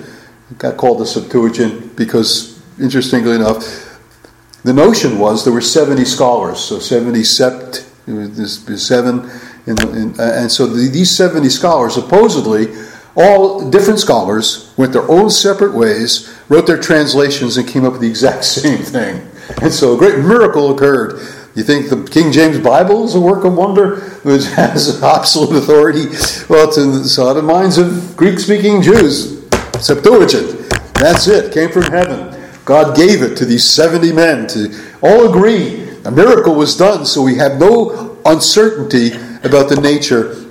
got 0.58 0.76
called 0.76 1.00
the 1.00 1.06
Septuagint 1.06 1.96
because, 1.96 2.62
interestingly 2.78 3.34
enough, 3.34 3.98
the 4.62 4.72
notion 4.72 5.18
was 5.18 5.42
there 5.42 5.52
were 5.52 5.60
70 5.60 6.04
scholars, 6.04 6.60
so 6.60 6.78
70 6.78 7.22
sept, 7.22 7.84
there's 8.06 8.86
seven, 8.86 9.28
in, 9.66 9.76
in, 9.96 10.20
and 10.20 10.52
so 10.52 10.68
the, 10.68 10.88
these 10.88 11.10
70 11.10 11.48
scholars 11.48 11.94
supposedly 11.94 12.66
all 13.16 13.70
different 13.70 13.98
scholars 13.98 14.72
went 14.76 14.92
their 14.92 15.08
own 15.10 15.30
separate 15.30 15.74
ways, 15.74 16.34
wrote 16.48 16.66
their 16.66 16.80
translations, 16.80 17.56
and 17.56 17.68
came 17.68 17.84
up 17.84 17.92
with 17.92 18.00
the 18.00 18.08
exact 18.08 18.44
same 18.44 18.78
thing. 18.78 19.28
And 19.62 19.72
so 19.72 19.94
a 19.94 19.98
great 19.98 20.18
miracle 20.18 20.74
occurred. 20.74 21.20
You 21.54 21.64
think 21.64 21.88
the 21.88 22.04
King 22.04 22.30
James 22.30 22.60
Bible 22.60 23.04
is 23.04 23.14
a 23.14 23.20
work 23.20 23.44
of 23.44 23.56
wonder, 23.56 24.00
which 24.22 24.44
has 24.54 25.02
absolute 25.02 25.56
authority? 25.56 26.06
Well, 26.48 26.68
it's 26.68 26.78
in 26.78 26.92
the, 26.92 27.42
minds 27.42 27.78
of 27.78 28.16
Greek 28.16 28.38
speaking 28.38 28.82
Jews. 28.82 29.44
Septuagint. 29.80 30.70
That's 30.94 31.26
it. 31.26 31.52
Came 31.52 31.70
from 31.70 31.84
heaven. 31.84 32.38
God 32.64 32.94
gave 32.96 33.22
it 33.22 33.36
to 33.36 33.44
these 33.44 33.68
70 33.68 34.12
men 34.12 34.46
to 34.48 34.72
all 35.02 35.28
agree. 35.28 35.88
A 36.04 36.10
miracle 36.10 36.54
was 36.54 36.76
done, 36.76 37.06
so 37.06 37.22
we 37.22 37.36
have 37.36 37.58
no 37.58 38.18
uncertainty 38.24 39.12
about 39.42 39.68
the 39.68 39.80
nature 39.80 40.47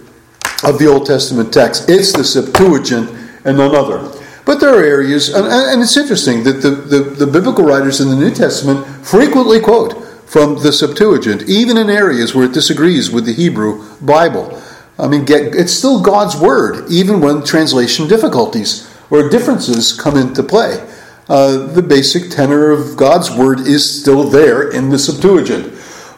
of 0.64 0.80
the 0.80 0.88
Old 0.88 1.06
Testament 1.06 1.54
text. 1.54 1.90
It's 1.90 2.14
the 2.14 2.24
Septuagint 2.24 3.10
and 3.46 3.58
none 3.58 3.76
other. 3.76 4.12
But 4.46 4.60
there 4.60 4.74
are 4.74 4.84
areas, 4.84 5.30
and, 5.30 5.46
and 5.46 5.82
it's 5.82 5.98
interesting 5.98 6.44
that 6.44 6.62
the, 6.62 6.70
the, 6.70 7.00
the, 7.00 7.28
biblical 7.28 7.66
writers 7.66 8.00
in 8.00 8.08
the 8.08 8.16
New 8.16 8.34
Testament 8.34 8.86
frequently 9.06 9.60
quote 9.60 10.02
from 10.26 10.64
the 10.64 10.72
Septuagint, 10.72 11.44
even 11.50 11.76
in 11.78 11.90
areas 11.90 12.34
where 12.34 12.46
it 12.46 12.54
disagrees 12.54 13.12
with 13.12 13.26
the 13.26 13.34
Hebrew 13.34 13.84
Bible. 14.00 14.62
I 14.98 15.08
mean, 15.08 15.26
get, 15.26 15.54
it's 15.54 15.74
still 15.74 16.02
God's 16.02 16.38
word, 16.38 16.90
even 16.90 17.20
when 17.20 17.44
translation 17.44 18.08
difficulties 18.08 18.90
or 19.10 19.30
differences 19.30 19.92
come 19.92 20.16
into 20.16 20.44
play. 20.44 20.82
Uh, 21.28 21.68
the 21.74 21.82
basic 21.82 22.32
tenor 22.32 22.72
of 22.72 22.96
God's 22.96 23.30
word 23.30 23.60
is 23.60 24.00
still 24.00 24.24
there 24.24 24.72
in 24.72 24.90
the 24.90 24.98
Septuagint. 24.98 25.74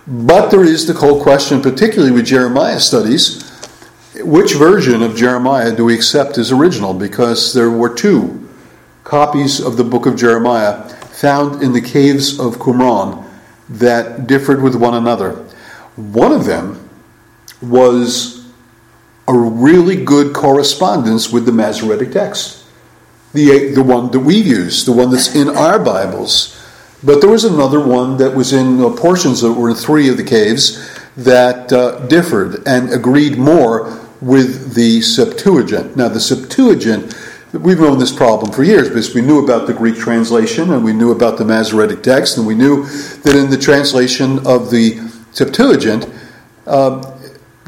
But 0.06 0.50
there 0.50 0.64
is 0.64 0.86
the 0.86 0.94
whole 0.94 1.22
question, 1.22 1.62
particularly 1.62 2.12
with 2.12 2.26
Jeremiah 2.26 2.80
studies, 2.80 3.49
which 4.24 4.54
version 4.54 5.02
of 5.02 5.16
Jeremiah 5.16 5.76
do 5.76 5.86
we 5.86 5.96
accept 5.96 6.38
as 6.38 6.52
original? 6.52 6.94
Because 6.94 7.54
there 7.54 7.70
were 7.70 7.94
two 7.94 8.50
copies 9.04 9.60
of 9.60 9.78
the 9.78 9.84
book 9.84 10.06
of 10.06 10.16
Jeremiah 10.16 10.88
found 10.90 11.64
in 11.64 11.74
the 11.74 11.82
caves 11.82 12.40
of 12.40 12.58
Qumran 12.58 13.26
that 13.70 14.28
differed 14.28 14.62
with 14.62 14.76
one 14.76 14.94
another. 14.94 15.34
One 15.96 16.32
of 16.32 16.46
them 16.46 16.90
was 17.62 18.48
a 19.28 19.38
really 19.38 20.04
good 20.04 20.34
correspondence 20.34 21.32
with 21.32 21.46
the 21.46 21.52
Masoretic 21.52 22.12
text, 22.12 22.64
the, 23.34 23.74
the 23.74 23.84
one 23.84 24.10
that 24.12 24.20
we 24.20 24.36
use, 24.36 24.86
the 24.86 24.92
one 24.92 25.12
that's 25.12 25.36
in 25.36 25.50
our 25.50 25.78
Bibles. 25.78 26.56
But 27.04 27.22
there 27.22 27.30
was 27.30 27.46
another 27.46 27.80
one 27.80 28.18
that 28.18 28.36
was 28.36 28.54
in 28.54 28.82
uh, 28.82 28.90
portions 28.90 29.42
that 29.42 29.54
were 29.54 29.70
in 29.70 29.76
three 29.76 30.10
of 30.10 30.18
the 30.18 30.24
caves 30.24 30.90
that 31.16 31.72
uh, 31.72 32.06
differed 32.08 32.68
and 32.68 32.92
agreed 32.92 33.38
more 33.38 34.09
with 34.22 34.74
the 34.74 35.02
Septuagint. 35.02 35.96
Now, 35.96 36.10
the 36.10 36.20
Septuagint, 36.20 37.16
we've 37.54 37.80
known 37.80 38.00
this 38.00 38.12
problem 38.12 38.52
for 38.52 38.64
years 38.64 38.90
because 38.90 39.14
we 39.14 39.22
knew 39.22 39.44
about 39.44 39.68
the 39.68 39.74
Greek 39.74 39.96
translation 39.96 40.72
and 40.72 40.84
we 40.84 40.94
knew 40.94 41.12
about 41.12 41.38
the 41.38 41.46
Masoretic 41.46 42.04
text, 42.04 42.38
and 42.38 42.46
we 42.46 42.56
knew 42.56 42.86
that 42.86 43.36
in 43.36 43.50
the 43.50 43.58
translation 43.58 44.46
of 44.46 44.72
the 44.72 45.00
Septuagint, 45.32 46.10
uh, 46.68 47.16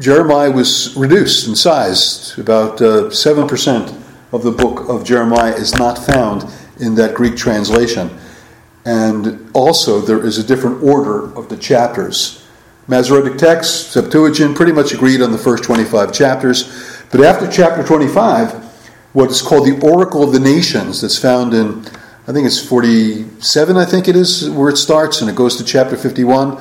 Jeremiah 0.00 0.50
was 0.50 0.96
reduced 0.96 1.46
in 1.46 1.54
size. 1.54 2.36
About 2.36 2.80
uh, 2.82 3.04
7% 3.04 4.02
of 4.32 4.42
the 4.42 4.50
book 4.50 4.88
of 4.88 5.04
Jeremiah 5.04 5.54
is 5.54 5.74
not 5.76 5.96
found 5.96 6.44
in 6.80 6.94
that 6.96 7.14
Greek 7.14 7.36
translation. 7.36 8.10
And 8.84 9.48
also, 9.54 10.00
there 10.00 10.24
is 10.24 10.38
a 10.38 10.44
different 10.44 10.82
order 10.82 11.32
of 11.36 11.48
the 11.48 11.56
chapters. 11.56 12.41
Masoretic 12.92 13.38
text, 13.38 13.92
Septuagint, 13.92 14.54
pretty 14.54 14.72
much 14.72 14.92
agreed 14.92 15.22
on 15.22 15.32
the 15.32 15.38
first 15.38 15.64
25 15.64 16.12
chapters. 16.12 17.02
But 17.10 17.22
after 17.22 17.50
chapter 17.50 17.82
25, 17.82 18.52
what 19.14 19.30
is 19.30 19.40
called 19.40 19.66
the 19.66 19.80
Oracle 19.80 20.22
of 20.22 20.34
the 20.34 20.38
Nations, 20.38 21.00
that's 21.00 21.18
found 21.18 21.54
in, 21.54 21.86
I 22.28 22.32
think 22.32 22.46
it's 22.46 22.60
47, 22.60 23.78
I 23.78 23.86
think 23.86 24.08
it 24.08 24.14
is, 24.14 24.50
where 24.50 24.68
it 24.68 24.76
starts, 24.76 25.22
and 25.22 25.30
it 25.30 25.36
goes 25.36 25.56
to 25.56 25.64
chapter 25.64 25.96
51. 25.96 26.56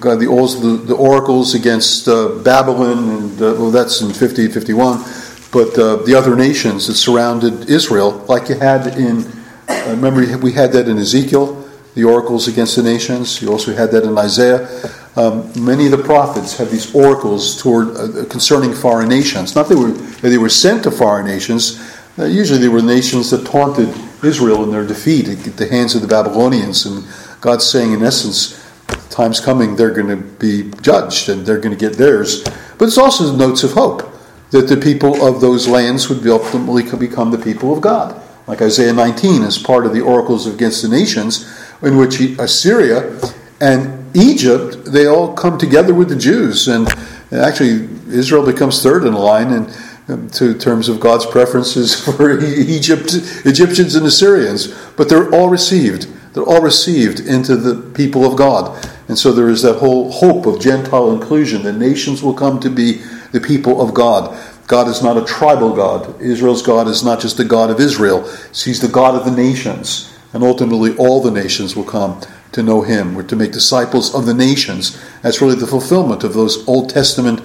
Got 0.00 0.18
the, 0.18 0.24
the, 0.24 0.82
the 0.86 0.94
oracles 0.94 1.54
against 1.54 2.08
uh, 2.08 2.38
Babylon, 2.42 3.10
and 3.10 3.42
uh, 3.42 3.56
well, 3.58 3.70
that's 3.70 4.00
in 4.00 4.14
50, 4.14 4.48
51. 4.48 5.04
But 5.52 5.78
uh, 5.78 5.96
the 5.96 6.14
other 6.14 6.36
nations 6.36 6.86
that 6.86 6.94
surrounded 6.94 7.68
Israel, 7.68 8.24
like 8.30 8.48
you 8.48 8.54
had 8.54 8.86
in, 8.96 9.26
uh, 9.68 9.84
remember, 9.88 10.38
we 10.38 10.52
had 10.52 10.72
that 10.72 10.88
in 10.88 10.96
Ezekiel 10.96 11.65
the 11.96 12.04
oracles 12.04 12.46
against 12.46 12.76
the 12.76 12.82
nations. 12.82 13.40
You 13.42 13.50
also 13.50 13.74
had 13.74 13.90
that 13.92 14.04
in 14.04 14.16
Isaiah. 14.16 14.68
Um, 15.16 15.50
many 15.64 15.86
of 15.86 15.92
the 15.92 16.04
prophets 16.04 16.56
have 16.58 16.70
these 16.70 16.94
oracles 16.94 17.60
toward 17.60 17.96
uh, 17.96 18.26
concerning 18.26 18.74
foreign 18.74 19.08
nations. 19.08 19.56
Not 19.56 19.68
that 19.68 19.74
they 19.74 19.80
were, 19.80 19.90
they 19.90 20.38
were 20.38 20.50
sent 20.50 20.84
to 20.84 20.90
foreign 20.90 21.26
nations. 21.26 21.82
Uh, 22.18 22.26
usually, 22.26 22.58
they 22.58 22.68
were 22.68 22.82
nations 22.82 23.30
that 23.30 23.46
taunted 23.46 23.88
Israel 24.22 24.62
in 24.62 24.70
their 24.70 24.86
defeat 24.86 25.28
at 25.28 25.56
the 25.56 25.66
hands 25.66 25.94
of 25.94 26.02
the 26.02 26.08
Babylonians, 26.08 26.84
and 26.84 27.04
God's 27.40 27.66
saying, 27.66 27.92
in 27.92 28.02
essence, 28.02 28.62
time's 29.08 29.40
coming, 29.40 29.74
they're 29.74 29.94
going 29.94 30.08
to 30.08 30.16
be 30.16 30.70
judged 30.82 31.30
and 31.30 31.46
they're 31.46 31.58
going 31.58 31.76
to 31.76 31.80
get 31.80 31.96
theirs. 31.96 32.44
But 32.78 32.88
it's 32.88 32.98
also 32.98 33.34
notes 33.34 33.64
of 33.64 33.72
hope 33.72 34.02
that 34.50 34.68
the 34.68 34.76
people 34.76 35.26
of 35.26 35.40
those 35.40 35.66
lands 35.66 36.08
would 36.10 36.26
ultimately 36.26 36.82
become 36.98 37.30
the 37.30 37.38
people 37.38 37.72
of 37.72 37.80
God. 37.80 38.22
Like 38.46 38.62
Isaiah 38.62 38.92
19 38.92 39.42
as 39.42 39.58
part 39.58 39.86
of 39.86 39.92
the 39.92 40.02
oracles 40.02 40.46
against 40.46 40.82
the 40.82 40.88
nations, 40.88 41.44
in 41.82 41.96
which 41.96 42.20
Assyria 42.38 43.18
and 43.60 44.16
Egypt, 44.16 44.84
they 44.84 45.06
all 45.06 45.34
come 45.34 45.58
together 45.58 45.94
with 45.94 46.08
the 46.08 46.16
Jews. 46.16 46.68
And 46.68 46.88
actually, 47.32 47.88
Israel 48.08 48.44
becomes 48.44 48.82
third 48.82 49.04
in 49.04 49.14
line 49.14 49.52
in, 49.52 49.72
um, 50.08 50.30
to 50.30 50.54
terms 50.54 50.88
of 50.88 51.00
God's 51.00 51.26
preferences 51.26 51.94
for 52.16 52.40
Egypt, 52.40 53.10
Egyptians 53.44 53.94
and 53.94 54.06
Assyrians. 54.06 54.74
But 54.96 55.08
they're 55.08 55.32
all 55.34 55.48
received. 55.48 56.08
They're 56.34 56.44
all 56.44 56.62
received 56.62 57.20
into 57.20 57.56
the 57.56 57.90
people 57.92 58.24
of 58.24 58.36
God. 58.36 58.88
And 59.08 59.18
so 59.18 59.32
there 59.32 59.48
is 59.48 59.62
that 59.62 59.78
whole 59.78 60.10
hope 60.10 60.46
of 60.46 60.60
Gentile 60.60 61.12
inclusion. 61.12 61.62
The 61.62 61.72
nations 61.72 62.22
will 62.22 62.34
come 62.34 62.60
to 62.60 62.70
be 62.70 63.02
the 63.32 63.40
people 63.40 63.80
of 63.80 63.94
God. 63.94 64.36
God 64.66 64.88
is 64.88 65.02
not 65.02 65.16
a 65.16 65.24
tribal 65.24 65.74
God. 65.74 66.20
Israel's 66.20 66.62
God 66.62 66.88
is 66.88 67.04
not 67.04 67.20
just 67.20 67.36
the 67.36 67.44
God 67.44 67.70
of 67.70 67.80
Israel, 67.80 68.28
He's 68.52 68.80
the 68.80 68.88
God 68.88 69.14
of 69.14 69.24
the 69.24 69.30
nations. 69.30 70.15
And 70.36 70.44
ultimately, 70.44 70.94
all 70.98 71.22
the 71.22 71.30
nations 71.30 71.74
will 71.74 71.84
come 71.84 72.20
to 72.52 72.62
know 72.62 72.82
Him. 72.82 73.14
We're 73.14 73.22
to 73.22 73.36
make 73.36 73.52
disciples 73.52 74.14
of 74.14 74.26
the 74.26 74.34
nations. 74.34 75.02
That's 75.22 75.40
really 75.40 75.54
the 75.54 75.66
fulfillment 75.66 76.24
of 76.24 76.34
those 76.34 76.68
Old 76.68 76.90
Testament 76.90 77.40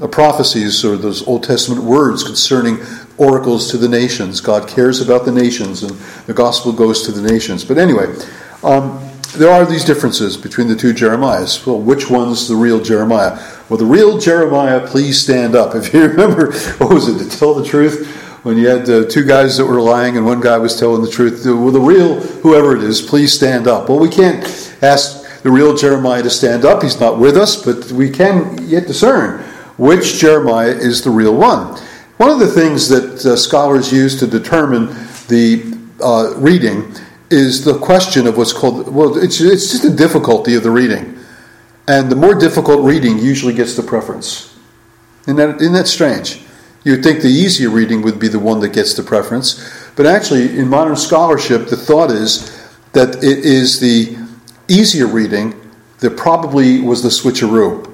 uh, 0.00 0.08
prophecies 0.08 0.84
or 0.84 0.96
those 0.96 1.24
Old 1.24 1.44
Testament 1.44 1.84
words 1.84 2.24
concerning 2.24 2.78
oracles 3.16 3.70
to 3.70 3.78
the 3.78 3.88
nations. 3.88 4.40
God 4.40 4.68
cares 4.68 5.00
about 5.00 5.24
the 5.24 5.30
nations, 5.30 5.84
and 5.84 5.92
the 6.26 6.34
gospel 6.34 6.72
goes 6.72 7.06
to 7.06 7.12
the 7.12 7.22
nations. 7.22 7.64
But 7.64 7.78
anyway, 7.78 8.12
um, 8.64 9.08
there 9.36 9.52
are 9.52 9.64
these 9.64 9.84
differences 9.84 10.36
between 10.36 10.66
the 10.66 10.74
two 10.74 10.92
Jeremiahs. 10.92 11.64
Well, 11.64 11.78
which 11.78 12.10
one's 12.10 12.48
the 12.48 12.56
real 12.56 12.82
Jeremiah? 12.82 13.40
Well, 13.68 13.78
the 13.78 13.86
real 13.86 14.18
Jeremiah, 14.18 14.84
please 14.84 15.22
stand 15.22 15.54
up. 15.54 15.74
If 15.76 15.94
you 15.94 16.08
remember, 16.08 16.50
what 16.78 16.92
was 16.92 17.06
it, 17.06 17.22
to 17.22 17.38
tell 17.38 17.54
the 17.54 17.64
truth? 17.64 18.21
When 18.42 18.58
you 18.58 18.66
had 18.66 18.90
uh, 18.90 19.04
two 19.08 19.24
guys 19.24 19.56
that 19.58 19.66
were 19.66 19.80
lying 19.80 20.16
and 20.16 20.26
one 20.26 20.40
guy 20.40 20.58
was 20.58 20.76
telling 20.76 21.00
the 21.00 21.10
truth. 21.10 21.44
Well, 21.46 21.70
the 21.70 21.80
real, 21.80 22.20
whoever 22.20 22.76
it 22.76 22.82
is, 22.82 23.00
please 23.00 23.32
stand 23.32 23.68
up. 23.68 23.88
Well, 23.88 24.00
we 24.00 24.08
can't 24.08 24.42
ask 24.82 25.42
the 25.42 25.50
real 25.50 25.76
Jeremiah 25.76 26.24
to 26.24 26.30
stand 26.30 26.64
up. 26.64 26.82
He's 26.82 26.98
not 26.98 27.20
with 27.20 27.36
us, 27.36 27.64
but 27.64 27.92
we 27.92 28.10
can 28.10 28.58
yet 28.68 28.88
discern 28.88 29.42
which 29.78 30.18
Jeremiah 30.18 30.72
is 30.72 31.02
the 31.02 31.10
real 31.10 31.36
one. 31.36 31.78
One 32.16 32.30
of 32.30 32.40
the 32.40 32.48
things 32.48 32.88
that 32.88 33.24
uh, 33.24 33.36
scholars 33.36 33.92
use 33.92 34.18
to 34.18 34.26
determine 34.26 34.86
the 35.28 35.78
uh, 36.00 36.34
reading 36.36 36.92
is 37.30 37.64
the 37.64 37.78
question 37.78 38.26
of 38.26 38.36
what's 38.36 38.52
called, 38.52 38.92
well, 38.92 39.16
it's, 39.18 39.40
it's 39.40 39.70
just 39.70 39.84
the 39.84 39.94
difficulty 39.94 40.56
of 40.56 40.64
the 40.64 40.70
reading. 40.70 41.16
And 41.86 42.10
the 42.10 42.16
more 42.16 42.34
difficult 42.34 42.84
reading 42.84 43.18
usually 43.18 43.54
gets 43.54 43.76
the 43.76 43.82
preference. 43.84 44.58
Isn't 45.22 45.36
that, 45.36 45.60
isn't 45.60 45.74
that 45.74 45.86
strange? 45.86 46.41
You'd 46.84 47.02
think 47.02 47.20
the 47.20 47.28
easier 47.28 47.70
reading 47.70 48.02
would 48.02 48.18
be 48.18 48.28
the 48.28 48.40
one 48.40 48.60
that 48.60 48.72
gets 48.72 48.94
the 48.94 49.02
preference. 49.02 49.90
But 49.94 50.06
actually, 50.06 50.58
in 50.58 50.68
modern 50.68 50.96
scholarship, 50.96 51.68
the 51.68 51.76
thought 51.76 52.10
is 52.10 52.50
that 52.92 53.16
it 53.16 53.44
is 53.44 53.78
the 53.78 54.16
easier 54.68 55.06
reading 55.06 55.54
that 56.00 56.16
probably 56.16 56.80
was 56.80 57.02
the 57.02 57.08
switcheroo. 57.08 57.88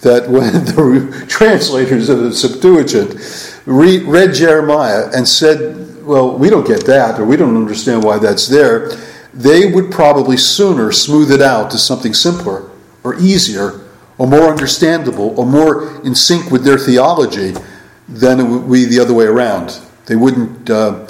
That 0.00 0.28
when 0.28 0.52
the 0.64 1.24
translators 1.28 2.08
of 2.08 2.18
the 2.18 2.34
Septuagint 2.34 3.62
read, 3.66 4.34
Jeremiah 4.34 5.08
and 5.14 5.28
said, 5.28 6.04
well, 6.04 6.36
we 6.36 6.50
don't 6.50 6.66
get 6.66 6.84
that, 6.86 7.20
or 7.20 7.24
we 7.24 7.36
don't 7.36 7.56
understand 7.56 8.02
why 8.02 8.18
that's 8.18 8.48
there, 8.48 8.90
they 9.32 9.70
would 9.70 9.92
probably 9.92 10.36
sooner 10.36 10.90
smooth 10.90 11.30
it 11.30 11.40
out 11.40 11.70
to 11.70 11.78
something 11.78 12.12
simpler 12.12 12.68
or 13.04 13.14
easier 13.20 13.80
or 14.18 14.26
more 14.26 14.48
understandable 14.48 15.38
or 15.38 15.46
more 15.46 16.04
in 16.04 16.14
sync 16.14 16.50
with 16.50 16.64
their 16.64 16.78
theology 16.78 17.54
than 18.12 18.40
it 18.40 18.44
would 18.44 18.70
be 18.70 18.84
the 18.84 19.00
other 19.00 19.14
way 19.14 19.26
around. 19.26 19.80
They 20.06 20.16
wouldn't. 20.16 20.68
Uh, 20.68 21.06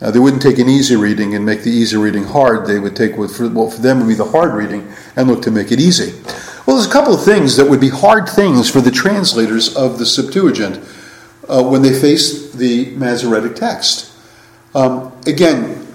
uh, 0.00 0.12
they 0.12 0.20
wouldn't 0.20 0.40
take 0.40 0.58
an 0.58 0.68
easy 0.68 0.94
reading 0.94 1.34
and 1.34 1.44
make 1.44 1.64
the 1.64 1.72
easy 1.72 1.96
reading 1.96 2.22
hard. 2.22 2.66
They 2.66 2.78
would 2.78 2.94
take 2.94 3.18
what 3.18 3.32
for, 3.32 3.48
what 3.48 3.72
for 3.72 3.82
them 3.82 3.98
would 3.98 4.06
be 4.06 4.14
the 4.14 4.24
hard 4.24 4.54
reading 4.54 4.92
and 5.16 5.26
look 5.26 5.42
to 5.42 5.50
make 5.50 5.72
it 5.72 5.80
easy. 5.80 6.12
Well, 6.66 6.76
there's 6.76 6.86
a 6.86 6.92
couple 6.92 7.14
of 7.14 7.24
things 7.24 7.56
that 7.56 7.68
would 7.68 7.80
be 7.80 7.88
hard 7.88 8.28
things 8.28 8.70
for 8.70 8.80
the 8.80 8.92
translators 8.92 9.74
of 9.74 9.98
the 9.98 10.06
Septuagint 10.06 10.76
uh, 11.48 11.64
when 11.64 11.82
they 11.82 11.98
faced 11.98 12.58
the 12.58 12.94
Masoretic 12.94 13.56
text. 13.56 14.12
Um, 14.74 15.12
again, 15.26 15.86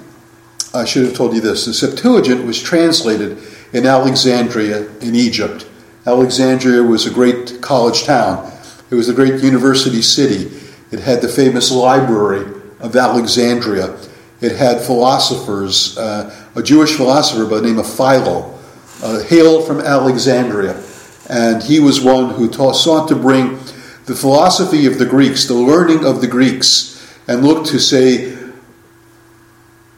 I 0.74 0.84
should 0.84 1.06
have 1.06 1.16
told 1.16 1.34
you 1.34 1.42
this 1.42 1.66
the 1.66 1.74
Septuagint 1.74 2.46
was 2.46 2.62
translated 2.62 3.38
in 3.72 3.86
Alexandria 3.86 4.90
in 5.00 5.16
Egypt. 5.16 5.66
Alexandria 6.06 6.84
was 6.84 7.06
a 7.06 7.12
great 7.12 7.62
college 7.62 8.04
town, 8.04 8.52
it 8.94 8.96
was 8.96 9.10
a 9.10 9.14
great 9.14 9.42
university 9.42 10.04
city. 10.04 10.56
It 10.92 11.00
had 11.00 11.24
the 11.24 11.28
famous 11.28 11.72
library 11.72 12.46
of 12.80 12.96
Alexandria. 12.96 13.98
It 14.40 14.52
had 14.56 14.82
philosophers, 14.82 15.98
uh, 15.98 16.32
a 16.56 16.62
Jewish 16.62 16.96
philosopher 16.96 17.48
by 17.48 17.56
the 17.56 17.70
name 17.70 17.80
of 17.80 17.92
Philo, 17.92 18.56
uh, 19.02 19.24
hailed 19.24 19.66
from 19.66 19.82
Alexandria. 19.82 20.80
And 21.28 21.64
he 21.64 21.80
was 21.80 22.02
one 22.02 22.36
who 22.36 22.54
sought 22.54 23.08
to 23.08 23.16
bring 23.16 23.58
the 24.06 24.14
philosophy 24.14 24.86
of 24.86 25.00
the 25.00 25.08
Greeks, 25.08 25.48
the 25.48 25.56
learning 25.56 26.06
of 26.06 26.22
the 26.22 26.28
Greeks, 26.28 27.04
and 27.28 27.44
looked 27.44 27.70
to 27.70 27.80
say, 27.80 28.38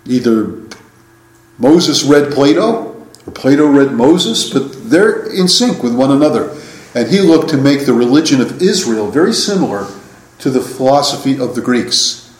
either 0.05 0.61
Moses 1.57 2.05
read 2.05 2.31
Plato 2.31 2.95
or 3.27 3.33
Plato 3.33 3.67
read 3.67 3.91
Moses, 3.91 4.49
but 4.53 4.89
they're 4.89 5.29
in 5.33 5.49
sync 5.49 5.83
with 5.83 5.93
one 5.93 6.11
another. 6.11 6.55
And 6.95 7.09
he 7.09 7.19
looked 7.19 7.49
to 7.49 7.57
make 7.57 7.85
the 7.85 7.93
religion 7.93 8.39
of 8.39 8.61
Israel 8.61 9.11
very 9.11 9.33
similar 9.33 9.85
to 10.39 10.49
the 10.49 10.61
philosophy 10.61 11.37
of 11.37 11.53
the 11.53 11.61
Greeks. 11.61 12.33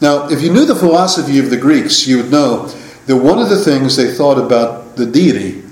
Now, 0.00 0.28
if 0.28 0.42
you 0.42 0.52
knew 0.52 0.64
the 0.64 0.76
philosophy 0.76 1.40
of 1.40 1.50
the 1.50 1.56
Greeks, 1.56 2.06
you 2.06 2.18
would 2.18 2.30
know 2.30 2.66
that 3.06 3.16
one 3.16 3.40
of 3.40 3.48
the 3.48 3.58
things 3.58 3.96
they 3.96 4.14
thought 4.14 4.38
about 4.38 4.94
the 4.94 5.06
deity 5.06 5.64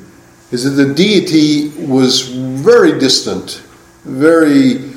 is 0.50 0.64
that 0.64 0.70
the 0.70 0.92
deity 0.92 1.68
was 1.86 2.22
very 2.22 2.98
distant, 2.98 3.62
very 4.04 4.92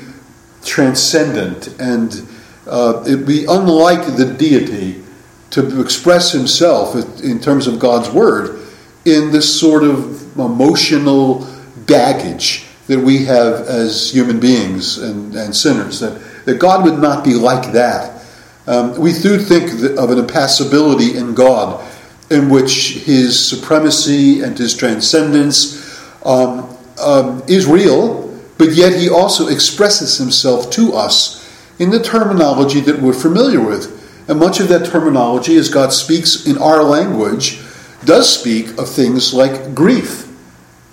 transcendent, 0.64 1.68
and 1.80 2.26
uh, 2.66 3.04
it'd 3.06 3.26
be 3.26 3.44
unlike 3.44 4.16
the 4.16 4.34
deity 4.36 5.02
to 5.50 5.80
express 5.80 6.32
himself 6.32 6.94
in 7.22 7.40
terms 7.40 7.66
of 7.66 7.78
God's 7.78 8.10
word 8.10 8.66
in 9.04 9.30
this 9.30 9.58
sort 9.58 9.84
of 9.84 10.36
emotional 10.38 11.46
baggage 11.86 12.67
that 12.88 12.98
we 12.98 13.24
have 13.26 13.66
as 13.68 14.10
human 14.10 14.40
beings 14.40 14.98
and, 14.98 15.34
and 15.36 15.54
sinners, 15.54 16.00
that, 16.00 16.20
that 16.46 16.58
God 16.58 16.84
would 16.84 16.98
not 16.98 17.22
be 17.22 17.34
like 17.34 17.72
that. 17.72 18.24
Um, 18.66 18.98
we 18.98 19.12
do 19.12 19.38
think 19.38 19.72
of 19.98 20.10
an 20.10 20.18
impassibility 20.18 21.16
in 21.16 21.34
God 21.34 21.86
in 22.30 22.48
which 22.48 23.04
his 23.04 23.38
supremacy 23.38 24.40
and 24.40 24.58
his 24.58 24.76
transcendence 24.76 26.02
um, 26.24 26.76
um, 27.00 27.42
is 27.46 27.66
real, 27.66 28.34
but 28.56 28.72
yet 28.72 28.98
he 28.98 29.08
also 29.08 29.48
expresses 29.48 30.18
himself 30.18 30.70
to 30.70 30.94
us 30.94 31.46
in 31.78 31.90
the 31.90 32.02
terminology 32.02 32.80
that 32.80 33.00
we're 33.00 33.12
familiar 33.12 33.64
with. 33.64 33.94
And 34.28 34.38
much 34.38 34.60
of 34.60 34.68
that 34.68 34.86
terminology, 34.86 35.56
as 35.56 35.68
God 35.68 35.92
speaks 35.92 36.46
in 36.46 36.58
our 36.58 36.82
language, 36.82 37.60
does 38.04 38.28
speak 38.38 38.78
of 38.78 38.88
things 38.88 39.32
like 39.32 39.74
grief 39.74 40.27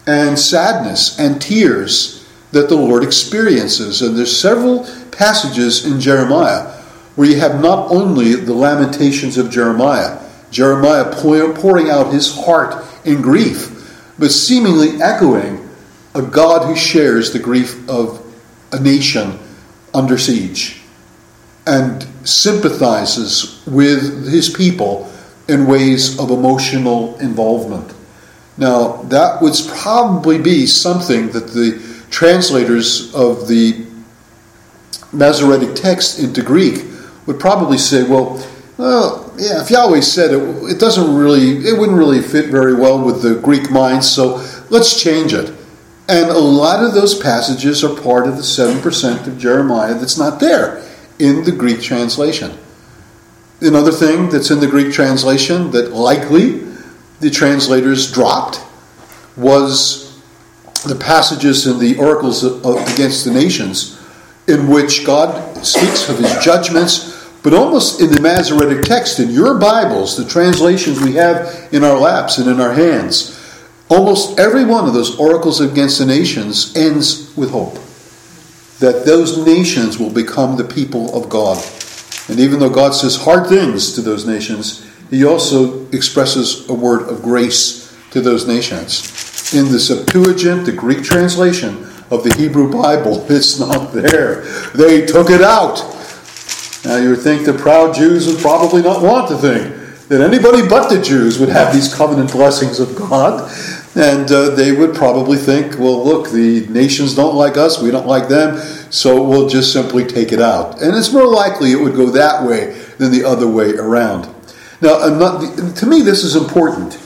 and 0.08 0.38
sadness 0.38 1.20
and 1.20 1.42
tears 1.42 2.28
that 2.52 2.70
the 2.70 2.76
Lord 2.76 3.04
experiences. 3.04 4.02
And 4.02 4.18
there's 4.18 4.36
several 4.36 4.88
passages 5.12 5.86
in 5.86 6.00
Jeremiah 6.00 6.72
where 7.16 7.30
you 7.30 7.40
have 7.40 7.62
not 7.62 7.92
only 7.92 8.36
the 8.36 8.54
lamentations 8.54 9.38
of 9.38 9.50
Jeremiah, 9.50 10.22
Jeremiah 10.52 11.14
pouring 11.14 11.90
out 11.90 12.14
his 12.14 12.36
heart 12.36 12.86
in 13.06 13.22
grief, 13.22 13.72
but 14.20 14.32
seemingly 14.32 15.02
echoing 15.02 15.68
a 16.14 16.22
God 16.22 16.66
who 16.68 16.76
shares 16.76 17.32
the 17.32 17.40
grief 17.40 17.88
of 17.90 18.22
a 18.72 18.80
nation 18.80 19.40
under 19.94 20.18
siege 20.18 20.82
and 21.68 22.06
sympathizes 22.24 23.66
with 23.66 24.32
his 24.32 24.50
people 24.50 25.12
in 25.48 25.68
ways 25.68 26.20
of 26.20 26.32
emotional 26.32 27.18
involvement. 27.20 27.95
Now, 28.58 29.04
that 29.04 29.42
would 29.42 29.54
probably 29.68 30.38
be 30.38 30.66
something 30.66 31.30
that 31.32 31.48
the 31.48 31.82
translators 32.10 33.14
of 33.14 33.48
the 33.48 33.86
Masoretic 35.12 35.76
text 35.76 36.20
into 36.20 36.42
Greek 36.42 36.86
would 37.26 37.40
probably 37.40 37.78
say, 37.78 38.04
well, 38.04 38.46
well, 38.78 39.34
yeah, 39.38 39.62
if 39.62 39.70
Yahweh 39.70 40.02
said 40.02 40.32
it, 40.32 40.72
it 40.72 40.80
doesn't 40.80 41.16
really, 41.16 41.66
it 41.68 41.78
wouldn't 41.78 41.98
really 41.98 42.22
fit 42.22 42.50
very 42.50 42.74
well 42.74 43.04
with 43.04 43.22
the 43.22 43.36
Greek 43.36 43.72
mind, 43.72 44.04
so 44.04 44.46
let's 44.70 45.02
change 45.02 45.34
it. 45.34 45.54
And 46.08 46.30
a 46.30 46.38
lot 46.38 46.84
of 46.84 46.94
those 46.94 47.18
passages 47.18 47.84
are 47.84 48.02
part 48.02 48.28
of 48.28 48.36
the 48.36 48.44
7% 48.44 49.28
of 49.28 49.38
Jeremiah 49.38 49.94
that's 49.96 50.18
not 50.18 50.40
there 50.40 50.84
in 51.20 51.44
the 51.44 51.52
Greek 51.52 51.82
translation. 51.82 52.58
Another 53.62 53.92
thing 53.92 54.30
that's 54.30 54.52
in 54.52 54.60
the 54.60 54.68
Greek 54.68 54.94
translation 54.94 55.72
that 55.72 55.94
likely 55.94 56.65
the 57.20 57.30
translators 57.30 58.12
dropped 58.12 58.62
was 59.38 60.22
the 60.84 60.96
passages 60.96 61.68
in 61.68 61.80
the 61.80 61.98
oracles 61.98 62.44
against 62.44 63.26
the 63.26 63.32
nations 63.32 64.02
in 64.48 64.68
which 64.68 65.06
God 65.06 65.66
speaks 65.66 66.08
of 66.10 66.20
his 66.20 66.38
judgments, 66.44 67.30
but 67.42 67.54
almost 67.54 68.02
in 68.02 68.12
the 68.12 68.22
Masoretic 68.22 68.84
text, 68.84 69.20
in 69.20 69.30
your 69.32 69.58
Bibles, 69.58 70.16
the 70.16 70.26
translations 70.26 71.02
we 71.02 71.14
have 71.14 71.70
in 71.74 71.84
our 71.84 71.98
laps 71.98 72.38
and 72.38 72.48
in 72.48 72.60
our 72.60 72.74
hands, 72.74 73.40
almost 73.90 74.40
every 74.40 74.66
one 74.66 74.88
of 74.88 74.94
those 74.94 75.20
oracles 75.20 75.62
against 75.62 76.00
the 76.00 76.06
nations 76.06 76.76
ends 76.76 77.36
with 77.36 77.52
hope 77.52 77.80
that 78.80 79.06
those 79.06 79.38
nations 79.46 79.98
will 79.98 80.10
become 80.10 80.58
the 80.58 80.64
people 80.64 81.16
of 81.16 81.30
God. 81.30 81.64
And 82.28 82.40
even 82.40 82.60
though 82.60 82.70
God 82.70 82.94
says 82.94 83.16
hard 83.16 83.48
things 83.48 83.94
to 83.94 84.02
those 84.02 84.28
nations, 84.28 84.86
he 85.10 85.26
also 85.26 85.88
expresses 85.90 86.68
a 86.70 86.74
word 86.74 87.10
of 87.10 87.22
grace 87.22 87.96
to 88.12 88.22
those 88.22 88.48
nations. 88.48 89.54
In 89.54 89.72
the 89.72 89.80
Septuagint, 89.80 90.66
the 90.66 90.72
Greek 90.72 91.04
translation 91.04 91.84
of 92.10 92.24
the 92.24 92.34
Hebrew 92.38 92.72
Bible, 92.72 93.26
it's 93.30 93.60
not 93.60 93.94
there. 93.94 94.42
They 94.74 95.06
took 95.06 95.30
it 95.30 95.42
out. 95.42 95.78
Now 96.86 96.98
you 96.98 97.10
would 97.10 97.22
think 97.22 97.46
the 97.46 97.54
proud 97.54 97.96
Jews 97.96 98.28
would 98.28 98.40
probably 98.40 98.82
not 98.82 99.02
want 99.02 99.30
to 99.30 99.38
think 99.38 100.08
that 100.08 100.22
anybody 100.22 100.68
but 100.68 100.90
the 100.90 101.02
Jews 101.02 101.40
would 101.40 101.50
have 101.50 101.74
these 101.74 101.94
covenant 101.94 102.32
blessings 102.32 102.80
of 102.80 102.96
God. 102.96 103.52
And 103.96 104.30
uh, 104.30 104.50
they 104.50 104.74
would 104.74 104.94
probably 104.94 105.38
think, 105.38 105.80
well, 105.80 106.04
look, 106.04 106.30
the 106.30 106.68
nations 106.68 107.16
don't 107.16 107.36
like 107.36 107.56
us, 107.56 107.82
we 107.82 107.92
don't 107.92 108.06
like 108.06 108.28
them, 108.28 108.58
so 108.92 109.24
we'll 109.24 109.48
just 109.48 109.72
simply 109.72 110.06
take 110.06 110.34
it 110.34 110.42
out. 110.42 110.82
And 110.82 110.96
it's 110.98 111.14
more 111.14 111.26
likely 111.26 111.72
it 111.72 111.80
would 111.80 111.96
go 111.96 112.08
that 112.08 112.44
way 112.44 112.74
than 112.98 113.12
the 113.12 113.24
other 113.24 113.48
way 113.48 113.74
around. 113.74 114.35
Now, 114.82 115.08
not, 115.08 115.76
to 115.78 115.86
me, 115.86 116.02
this 116.02 116.24
is 116.24 116.36
important. 116.36 117.00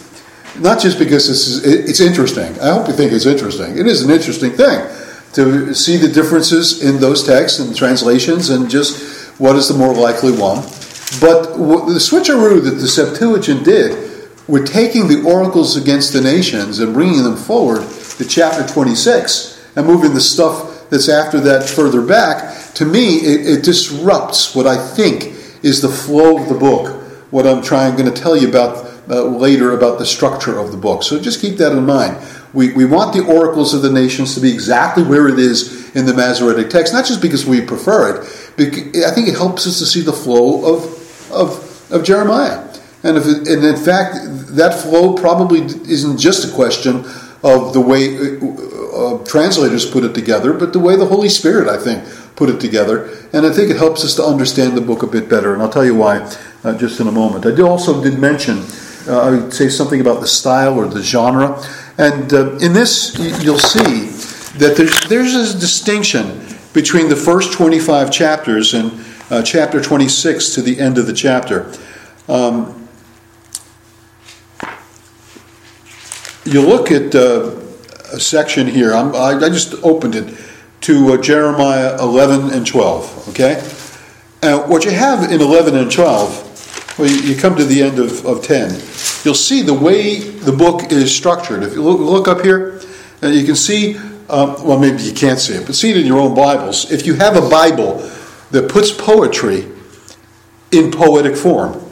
Not 0.60 0.80
just 0.82 0.98
because 1.00 1.28
this 1.28 1.48
is, 1.48 1.66
it's 1.66 2.00
interesting. 2.00 2.60
I 2.60 2.74
hope 2.74 2.88
you 2.88 2.94
think 2.94 3.12
it's 3.12 3.26
interesting. 3.26 3.78
It 3.78 3.88
is 3.88 4.02
an 4.02 4.10
interesting 4.10 4.52
thing 4.52 4.88
to 5.34 5.74
see 5.76 5.98
the 5.98 6.08
differences 6.08 6.84
in 6.84 7.00
those 7.00 7.24
texts 7.24 7.60
and 7.60 7.76
translations 7.76 8.50
and 8.50 8.70
just 8.70 9.40
what 9.40 9.56
is 9.56 9.68
the 9.68 9.76
more 9.76 9.94
likely 9.94 10.32
one. 10.32 10.64
But 11.22 11.56
the 11.56 12.00
switcheroo 12.00 12.64
that 12.64 12.72
the 12.72 12.88
Septuagint 12.88 13.64
did 13.64 14.10
we're 14.50 14.66
taking 14.66 15.08
the 15.08 15.22
oracles 15.22 15.78
against 15.78 16.12
the 16.12 16.22
nations 16.22 16.80
and 16.80 16.92
bringing 16.92 17.22
them 17.22 17.38
forward 17.38 17.88
to 18.18 18.28
chapter 18.28 18.66
26 18.66 19.74
and 19.76 19.86
moving 19.86 20.16
the 20.16 20.22
stuff 20.22 20.90
that's 20.90 21.08
after 21.08 21.40
that 21.40 21.70
further 21.70 22.02
back. 22.02 22.74
To 22.74 22.86
me, 22.86 23.18
it, 23.18 23.60
it 23.60 23.64
disrupts 23.64 24.56
what 24.56 24.66
I 24.66 24.76
think 24.76 25.36
is 25.62 25.84
the 25.84 25.90
flow 25.90 26.42
of 26.42 26.50
the 26.50 26.56
book, 26.56 26.99
what 27.32 27.46
I'm 27.46 27.62
trying 27.62 27.96
going 27.96 28.14
to 28.14 28.22
tell 28.22 28.36
you 28.36 28.50
about 28.50 28.86
uh, 29.10 29.24
later 29.24 29.74
about 29.74 29.98
the 29.98 30.06
structure 30.06 30.60
of 30.60 30.72
the 30.72 30.78
book. 30.78 31.04
So 31.04 31.20
just 31.20 31.42
keep 31.42 31.58
that 31.58 31.72
in 31.72 31.86
mind. 31.86 32.18
We, 32.54 32.74
we 32.74 32.86
want 32.86 33.14
the 33.14 33.26
oracles 33.26 33.74
of 33.74 33.82
the 33.82 33.92
nations 33.92 34.36
to 34.36 34.42
be 34.42 34.52
exactly 34.52 35.04
where 35.04 35.28
it 35.28 35.40
is 35.40 35.96
in 35.96 36.06
the 36.06 36.14
Masoretic 36.14 36.70
text, 36.70 36.94
not 36.94 37.06
just 37.06 37.22
because 37.22 37.46
we 37.46 37.62
prefer 37.62 38.16
it, 38.16 38.22
I 39.06 39.12
think 39.12 39.28
it 39.28 39.36
helps 39.36 39.66
us 39.68 39.80
to 39.80 39.86
see 39.86 40.02
the 40.02 40.14
flow 40.14 40.76
of, 40.76 41.32
of, 41.32 41.92
of 41.92 42.04
Jeremiah. 42.04 42.66
And, 43.04 43.18
if 43.18 43.26
it, 43.26 43.48
and 43.48 43.64
in 43.64 43.78
fact, 43.78 44.16
that 44.56 44.80
flow 44.82 45.16
probably 45.16 45.62
isn't 45.62 46.18
just 46.18 46.48
a 46.48 46.54
question 46.54 47.06
of 47.44 47.74
the 47.74 47.80
way 47.80 48.18
uh, 48.18 49.16
uh, 49.16 49.24
translators 49.26 49.90
put 49.90 50.04
it 50.04 50.14
together, 50.14 50.54
but 50.54 50.74
the 50.74 50.80
way 50.80 50.96
the 50.96 51.06
Holy 51.06 51.30
Spirit, 51.30 51.70
I 51.70 51.78
think, 51.78 52.04
put 52.40 52.50
it 52.50 52.62
together. 52.62 53.10
And 53.34 53.46
I 53.46 53.52
think 53.52 53.70
it 53.70 53.76
helps 53.76 54.06
us 54.06 54.16
to 54.16 54.24
understand 54.24 54.78
the 54.78 54.82
book 54.82 55.04
a 55.04 55.08
bit 55.08 55.28
better. 55.28 55.54
And 55.54 55.62
I'll 55.62 55.70
tell 55.70 55.84
you 55.84 55.94
why 55.94 56.20
uh, 56.64 56.76
just 56.78 57.02
in 57.02 57.08
a 57.08 57.12
moment. 57.12 57.46
I 57.46 57.62
also 57.62 58.02
did 58.02 58.18
mention, 58.18 58.60
uh, 59.10 59.20
I 59.20 59.32
would 59.32 59.54
say 59.54 59.68
something 59.68 60.00
about 60.00 60.22
the 60.22 60.28
style 60.28 60.80
or 60.80 60.88
the 60.88 61.04
genre. 61.04 61.62
And 61.98 62.34
uh, 62.34 62.56
in 62.60 62.72
this, 62.72 63.14
you'll 63.44 63.60
see 63.60 64.08
that 64.58 64.78
there's, 64.78 64.98
there's 65.10 65.36
a 65.36 65.60
distinction 65.60 66.40
between 66.72 67.10
the 67.10 67.16
first 67.16 67.52
25 67.52 68.10
chapters 68.10 68.74
and 68.74 69.06
uh, 69.30 69.44
chapter 69.44 69.82
26 69.82 70.56
to 70.56 70.62
the 70.62 70.80
end 70.80 70.98
of 70.98 71.08
the 71.08 71.14
chapter. 71.14 71.70
Um, 72.30 72.88
you 76.46 76.62
look 76.62 76.90
at 76.90 77.14
uh, 77.14 77.52
a 78.14 78.20
section 78.20 78.66
here. 78.66 78.94
I, 78.94 79.36
I 79.36 79.50
just 79.50 79.74
opened 79.84 80.16
it 80.16 80.34
to 80.82 81.14
uh, 81.14 81.18
Jeremiah 81.22 81.98
11 82.00 82.52
and 82.52 82.66
12. 82.66 83.30
Okay? 83.30 83.62
And 84.42 84.70
what 84.70 84.86
you 84.86 84.92
have 84.92 85.32
in 85.32 85.42
11 85.42 85.76
and 85.76 85.92
12, 85.92 86.98
well, 86.98 87.10
you, 87.10 87.18
you 87.18 87.40
come 87.40 87.56
to 87.58 87.66
the 87.66 87.82
end 87.82 88.00
of, 88.00 88.26
of 88.26 88.44
10, 88.44 88.72
you'll 89.24 89.34
see 89.34 89.62
the 89.62 89.74
way 89.74 90.20
the 90.20 90.52
book 90.52 90.92
is 90.92 91.16
structured. 91.16 91.64
If 91.64 91.74
you 91.74 91.84
look, 91.84 92.00
look 92.00 92.28
up 92.28 92.44
here, 92.44 92.82
and 93.22 93.36
you 93.36 93.46
can 93.46 93.56
see, 93.56 93.98
um, 94.30 94.64
well, 94.64 94.80
maybe 94.80 95.04
you 95.04 95.14
can't 95.14 95.40
see 95.40 95.56
it, 95.56 95.66
but 95.66 95.76
see 95.76 95.92
it 95.92 95.98
in 95.98 96.06
your 96.06 96.20
own 96.20 96.36
Bibles. 96.36 96.90
If 96.92 97.06
you 97.06 97.16
have 97.16 97.36
a 97.36 97.50
Bible 97.50 97.98
that 98.52 98.70
puts 98.70 98.92
poetry 98.92 99.68
in 100.72 100.92
poetic 100.92 101.36
form, 101.36 101.84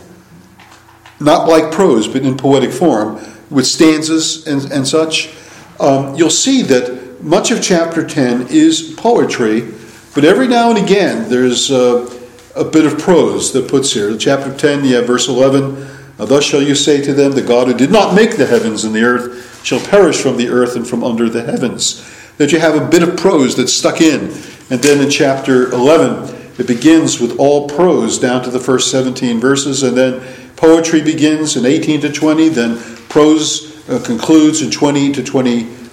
not 1.20 1.48
like 1.48 1.72
prose, 1.72 2.08
but 2.08 2.22
in 2.22 2.38
poetic 2.38 2.72
form, 2.72 3.20
with 3.50 3.66
stanzas 3.66 4.46
and, 4.48 4.72
and 4.72 4.88
such, 4.88 5.34
um, 5.80 6.16
you'll 6.16 6.30
see 6.30 6.62
that 6.64 7.07
much 7.22 7.52
of 7.52 7.62
chapter 7.62 8.06
10 8.06 8.48
is 8.50 8.94
poetry, 8.98 9.74
but 10.14 10.24
every 10.24 10.48
now 10.48 10.70
and 10.70 10.84
again 10.84 11.30
there's 11.30 11.72
uh, 11.72 12.10
a 12.56 12.64
bit 12.64 12.86
of 12.86 13.00
prose 13.00 13.54
that 13.54 13.70
puts 13.70 13.94
here. 13.94 14.16
Chapter 14.18 14.56
10, 14.56 14.86
you 14.86 14.96
have 14.96 15.08
verse 15.08 15.28
11 15.28 15.98
Thus 16.18 16.44
shall 16.44 16.64
you 16.64 16.74
say 16.74 17.02
to 17.02 17.14
them, 17.14 17.34
The 17.34 17.44
God 17.44 17.68
who 17.68 17.74
did 17.74 17.92
not 17.92 18.16
make 18.16 18.38
the 18.38 18.48
heavens 18.48 18.84
and 18.84 18.96
the 18.96 19.04
earth 19.04 19.64
shall 19.64 19.80
perish 19.80 20.22
from 20.22 20.38
the 20.38 20.50
earth 20.50 20.76
and 20.76 20.88
from 20.88 21.04
under 21.04 21.30
the 21.30 21.44
heavens. 21.44 22.04
That 22.38 22.52
you 22.52 22.60
have 22.60 22.76
a 22.76 22.88
bit 22.88 23.04
of 23.04 23.18
prose 23.18 23.56
that's 23.56 23.74
stuck 23.74 24.02
in. 24.02 24.32
And 24.70 24.82
then 24.82 25.04
in 25.04 25.10
chapter 25.10 25.72
11, 25.72 26.36
it 26.58 26.68
begins 26.68 27.20
with 27.20 27.40
all 27.40 27.70
prose 27.70 28.18
down 28.18 28.44
to 28.44 28.50
the 28.50 28.60
first 28.60 28.90
17 28.90 29.40
verses, 29.40 29.84
and 29.84 29.96
then 29.96 30.22
poetry 30.56 31.02
begins 31.02 31.56
in 31.56 31.66
18 31.66 32.02
to 32.02 32.12
20, 32.12 32.50
then 32.50 32.78
prose 33.10 33.88
uh, 33.90 34.02
concludes 34.04 34.62
in 34.62 34.72
20 34.72 35.14
to 35.14 35.24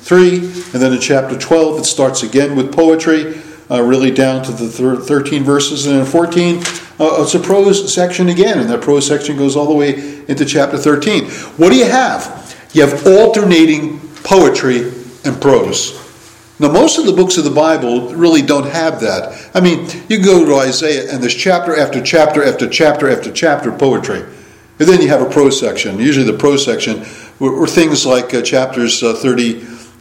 23, 0.04 0.38
and 0.38 0.82
then 0.82 0.92
in 0.92 1.00
chapter 1.00 1.38
12 1.38 1.80
it 1.80 1.84
starts 1.84 2.22
again 2.22 2.56
with 2.56 2.74
poetry, 2.74 3.40
uh, 3.70 3.82
really 3.82 4.10
down 4.10 4.42
to 4.44 4.52
the 4.52 4.68
thir- 4.68 4.96
13 4.96 5.42
verses, 5.42 5.86
and 5.86 6.00
in 6.00 6.04
14 6.04 6.58
uh, 7.00 7.22
it's 7.22 7.34
a 7.34 7.40
prose 7.40 7.92
section 7.92 8.28
again, 8.28 8.58
and 8.58 8.68
that 8.68 8.82
prose 8.82 9.06
section 9.06 9.36
goes 9.36 9.56
all 9.56 9.66
the 9.66 9.74
way 9.74 10.22
into 10.28 10.44
chapter 10.44 10.76
13. 10.76 11.24
What 11.56 11.70
do 11.70 11.76
you 11.76 11.86
have? 11.86 12.54
You 12.72 12.86
have 12.86 13.06
alternating 13.06 13.98
poetry 14.22 14.92
and 15.24 15.40
prose. 15.40 16.00
Now, 16.60 16.70
most 16.70 16.98
of 16.98 17.06
the 17.06 17.12
books 17.12 17.36
of 17.36 17.44
the 17.44 17.50
Bible 17.50 18.14
really 18.14 18.42
don't 18.42 18.66
have 18.66 19.00
that. 19.00 19.50
I 19.54 19.60
mean, 19.60 19.88
you 20.08 20.22
go 20.22 20.44
to 20.44 20.54
Isaiah, 20.56 21.12
and 21.12 21.20
there's 21.20 21.34
chapter 21.34 21.76
after 21.76 22.00
chapter 22.00 22.44
after 22.44 22.68
chapter 22.68 23.08
after 23.08 23.32
chapter 23.32 23.70
of 23.70 23.78
poetry. 23.78 24.20
And 24.78 24.88
then 24.88 25.00
you 25.00 25.08
have 25.08 25.22
a 25.22 25.28
prose 25.28 25.58
section. 25.58 25.98
Usually, 25.98 26.24
the 26.30 26.38
prose 26.38 26.64
section 26.64 27.04
were, 27.40 27.58
were 27.58 27.66
things 27.66 28.06
like 28.06 28.32
uh, 28.34 28.42
chapters 28.42 29.02
uh, 29.02 29.14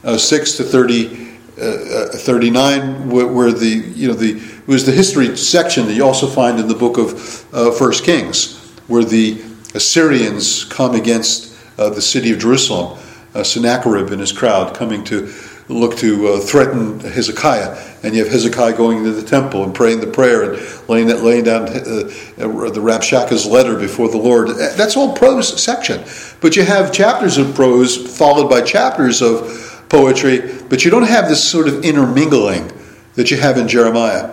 36 0.04 0.58
to 0.58 0.64
30, 0.64 1.38
uh, 1.58 1.64
uh 1.64 2.08
39, 2.10 3.10
where, 3.10 3.52
the 3.52 3.68
you 3.68 4.08
know 4.08 4.14
the 4.14 4.38
it 4.38 4.68
was 4.68 4.86
the 4.86 4.92
history 4.92 5.36
section 5.36 5.88
that 5.88 5.94
you 5.94 6.06
also 6.06 6.28
find 6.28 6.60
in 6.60 6.68
the 6.68 6.76
book 6.76 6.98
of 6.98 7.46
uh, 7.54 7.72
First 7.72 8.04
Kings, 8.04 8.58
where 8.88 9.04
the 9.04 9.42
Assyrians 9.76 10.64
come 10.66 10.96
against 10.96 11.58
uh, 11.78 11.90
the 11.90 12.02
city 12.02 12.32
of 12.32 12.40
Jerusalem. 12.40 13.00
Sennacherib 13.42 14.12
and 14.12 14.20
his 14.20 14.32
crowd 14.32 14.76
coming 14.76 15.04
to 15.06 15.28
look 15.70 15.98
to 15.98 16.28
uh, 16.28 16.40
threaten 16.40 17.00
Hezekiah, 17.00 17.78
and 18.04 18.14
you 18.14 18.24
have 18.24 18.32
Hezekiah 18.32 18.76
going 18.76 19.00
into 19.00 19.12
the 19.12 19.24
temple 19.24 19.64
and 19.64 19.74
praying 19.74 20.02
the 20.02 20.08
prayer 20.08 20.54
and 20.54 20.90
laying 20.90 21.08
that 21.08 21.24
laying 21.24 21.44
down 21.46 21.64
uh, 21.64 21.72
uh 21.72 22.70
the 22.70 22.82
Rabshakeh's 22.82 23.46
letter 23.46 23.78
before 23.78 24.10
the 24.10 24.18
Lord. 24.18 24.50
Uh, 24.50 24.74
that's 24.76 24.98
all 24.98 25.14
prose 25.14 25.62
section, 25.62 26.04
but 26.42 26.56
you 26.56 26.64
have 26.64 26.92
chapters 26.92 27.38
of 27.38 27.56
prose 27.56 28.18
followed 28.18 28.50
by 28.50 28.62
chapters 28.62 29.22
of 29.22 29.72
poetry, 29.94 30.42
but 30.70 30.84
you 30.84 30.90
don't 30.90 31.04
have 31.04 31.30
this 31.30 31.48
sort 31.48 31.68
of 31.68 31.86
intermingling 31.86 32.72
that 33.14 33.30
you 33.30 33.38
have 33.38 33.60
in 33.60 33.68
Jeremiah, 33.68 34.28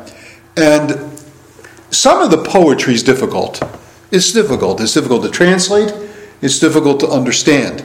and 0.56 0.92
some 1.90 2.22
of 2.22 2.30
the 2.30 2.42
poetry 2.42 2.94
is 2.94 3.02
difficult. 3.02 3.62
It's 4.10 4.32
difficult. 4.32 4.80
It's 4.80 4.94
difficult 4.94 5.22
to 5.24 5.30
translate. 5.30 5.92
It's 6.40 6.58
difficult 6.58 6.98
to 7.00 7.08
understand. 7.08 7.84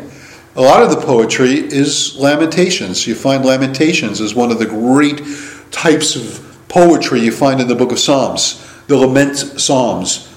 A 0.55 0.61
lot 0.61 0.81
of 0.83 0.89
the 0.89 1.05
poetry 1.05 1.51
is 1.51 2.15
lamentations. 2.17 3.05
You 3.05 3.13
find 3.13 3.43
lamentations 3.43 4.21
as 4.21 4.33
one 4.33 4.51
of 4.51 4.59
the 4.59 4.65
great 4.65 5.21
types 5.71 6.15
of 6.15 6.65
poetry 6.69 7.19
you 7.19 7.33
find 7.33 7.59
in 7.59 7.67
the 7.67 7.75
book 7.75 7.91
of 7.91 7.99
Psalms, 7.99 8.65
the 8.87 8.95
lament 8.95 9.35
psalms. 9.37 10.27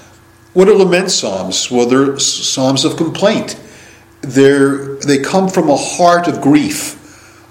What 0.53 0.67
are 0.67 0.73
lament 0.73 1.09
psalms? 1.09 1.71
Well, 1.71 1.85
they're 1.85 2.19
psalms 2.19 2.83
of 2.83 2.97
complaint. 2.97 3.57
They're, 4.21 4.95
they 4.95 5.19
come 5.19 5.47
from 5.47 5.69
a 5.69 5.77
heart 5.77 6.27
of 6.27 6.41
grief, 6.41 6.98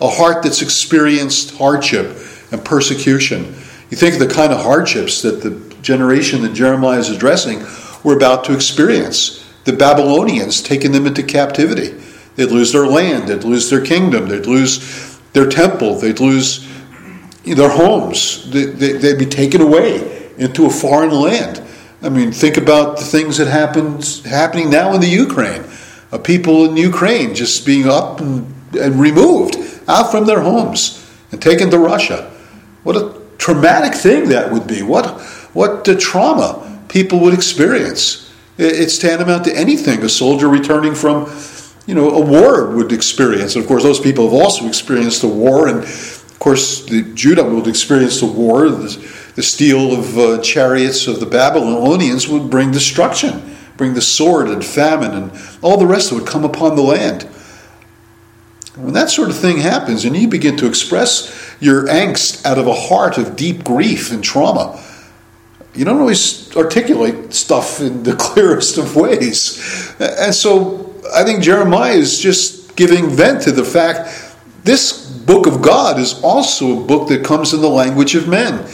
a 0.01 0.09
heart 0.09 0.43
that's 0.43 0.63
experienced 0.63 1.57
hardship 1.57 2.17
and 2.53 2.65
persecution. 2.65 3.45
You 3.91 3.97
think 3.97 4.15
of 4.15 4.21
the 4.21 4.35
kind 4.35 4.53
of 4.53 4.61
hardships 4.61 5.23
that 5.23 5.43
the 5.43 5.75
generation 5.83 6.43
that 6.43 6.55
Jeremiah 6.55 6.99
is 6.99 7.11
addressing 7.11 7.65
were 8.05 8.17
about 8.17 8.45
to 8.45 8.55
experience. 8.55 9.45
The 9.65 9.73
Babylonians 9.73 10.63
taking 10.63 10.93
them 10.93 11.07
into 11.07 11.23
captivity 11.23 11.99
They'd 12.39 12.53
lose 12.53 12.71
their 12.71 12.87
land, 12.87 13.29
they'd 13.29 13.43
lose 13.43 13.69
their 13.69 13.85
kingdom, 13.85 14.29
they'd 14.29 14.47
lose 14.47 15.19
their 15.33 15.49
temple, 15.49 15.99
they'd 15.99 16.21
lose 16.21 16.65
their 17.45 17.69
homes, 17.69 18.49
they'd 18.53 19.19
be 19.19 19.27
taken 19.27 19.61
away 19.61 20.31
into 20.39 20.65
a 20.65 20.71
foreign 20.71 21.11
land. 21.11 21.61
I 22.01 22.11
mean, 22.11 22.31
think 22.31 22.57
about 22.57 22.97
the 22.97 23.05
things 23.05 23.39
that 23.39 23.49
happened 23.49 24.23
happening 24.25 24.71
now 24.71 24.95
in 24.95 25.01
the 25.01 25.09
Ukraine. 25.09 25.65
Uh, 26.13 26.19
people 26.19 26.65
in 26.67 26.77
Ukraine 26.77 27.35
just 27.35 27.67
being 27.67 27.89
up 27.89 28.21
and, 28.21 28.55
and 28.79 29.01
removed 29.01 29.57
out 29.89 30.11
from 30.11 30.27
their 30.27 30.41
homes 30.41 31.05
and 31.33 31.43
taken 31.43 31.71
to 31.71 31.79
Russia. 31.79 32.31
What 32.85 32.97
a 32.97 33.21
traumatic 33.39 33.95
thing 33.95 34.29
that 34.29 34.53
would 34.53 34.67
be. 34.67 34.83
What 34.83 35.21
what 35.53 35.85
trauma 35.99 36.65
people 36.89 37.21
would 37.21 37.35
experience. 37.35 38.33
It's 38.59 38.99
tantamount 38.99 39.45
to 39.45 39.57
anything 39.57 40.03
a 40.03 40.09
soldier 40.09 40.49
returning 40.49 40.95
from, 40.95 41.33
you 41.87 41.95
know, 41.95 42.11
a 42.11 42.21
war 42.21 42.71
would 42.71 42.93
experience. 42.93 43.55
And 43.55 43.65
of 43.65 43.69
course, 43.69 43.83
those 43.83 44.01
people 44.01 44.25
have 44.25 44.35
also 44.35 44.67
experienced 44.67 45.21
the 45.21 45.29
war, 45.29 45.69
and 45.69 45.85
of 45.85 46.37
course, 46.39 46.85
the 46.85 47.03
Judah 47.15 47.45
would 47.45 47.69
experience 47.69 48.21
the 48.21 48.27
war. 48.27 48.69
The, 48.69 49.33
the 49.37 49.43
steel 49.43 49.97
of 49.97 50.19
uh, 50.19 50.43
chariots 50.43 51.07
of 51.07 51.21
the 51.21 51.27
Babylonians 51.27 52.27
would 52.27 52.51
bring 52.51 52.73
destruction, 52.73 53.57
bring 53.77 53.95
the 53.95 54.01
sword 54.01 54.49
and 54.49 54.65
famine, 54.65 55.13
and 55.13 55.33
all 55.63 55.77
the 55.77 55.87
rest 55.87 56.13
would 56.13 56.27
come 56.27 56.45
upon 56.45 56.75
the 56.75 56.83
land. 56.83 57.29
When 58.79 58.95
that 58.95 59.11
sort 59.11 59.29
of 59.29 59.37
thing 59.37 59.59
happens, 59.59 60.05
and 60.05 60.17
you 60.17 60.29
begin 60.29 60.57
to 60.59 60.67
express 60.69 61.57
your 61.61 61.87
angst 61.87 62.47
out 62.47 62.59
of 62.59 62.69
a 62.69 62.75
heart 62.75 63.19
of 63.19 63.35
deep 63.35 63.65
grief 63.65 64.13
and 64.13 64.23
trauma, 64.23 64.81
you 65.75 65.85
don't 65.85 65.99
always 65.99 66.57
articulate 66.57 67.35
stuff 67.35 67.81
in 67.81 68.05
the 68.05 68.15
clearest 68.19 68.79
of 68.79 68.95
ways. 68.95 69.95
And 69.99 70.33
so 70.33 70.95
I 71.13 71.25
think 71.25 71.43
Jeremiah 71.43 71.95
is 71.95 72.21
just 72.21 72.77
giving 72.77 73.11
vent 73.11 73.43
to 73.43 73.53
the 73.53 73.65
fact 73.65 74.37
this 74.63 75.09
book 75.11 75.47
of 75.47 75.61
God 75.61 75.99
is 75.99 76.23
also 76.23 76.81
a 76.81 76.87
book 76.87 77.09
that 77.09 77.25
comes 77.25 77.53
in 77.53 77.61
the 77.61 77.69
language 77.69 78.15
of 78.15 78.29
men. 78.29 78.65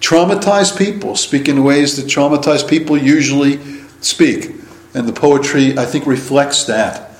Traumatized 0.00 0.78
people 0.78 1.16
speak 1.16 1.48
in 1.48 1.64
ways 1.64 1.96
that 1.96 2.06
traumatized 2.06 2.68
people 2.68 2.96
usually 2.96 3.58
speak. 4.00 4.52
And 4.94 5.06
the 5.06 5.12
poetry, 5.12 5.76
I 5.76 5.84
think, 5.84 6.06
reflects 6.06 6.64
that. 6.64 7.13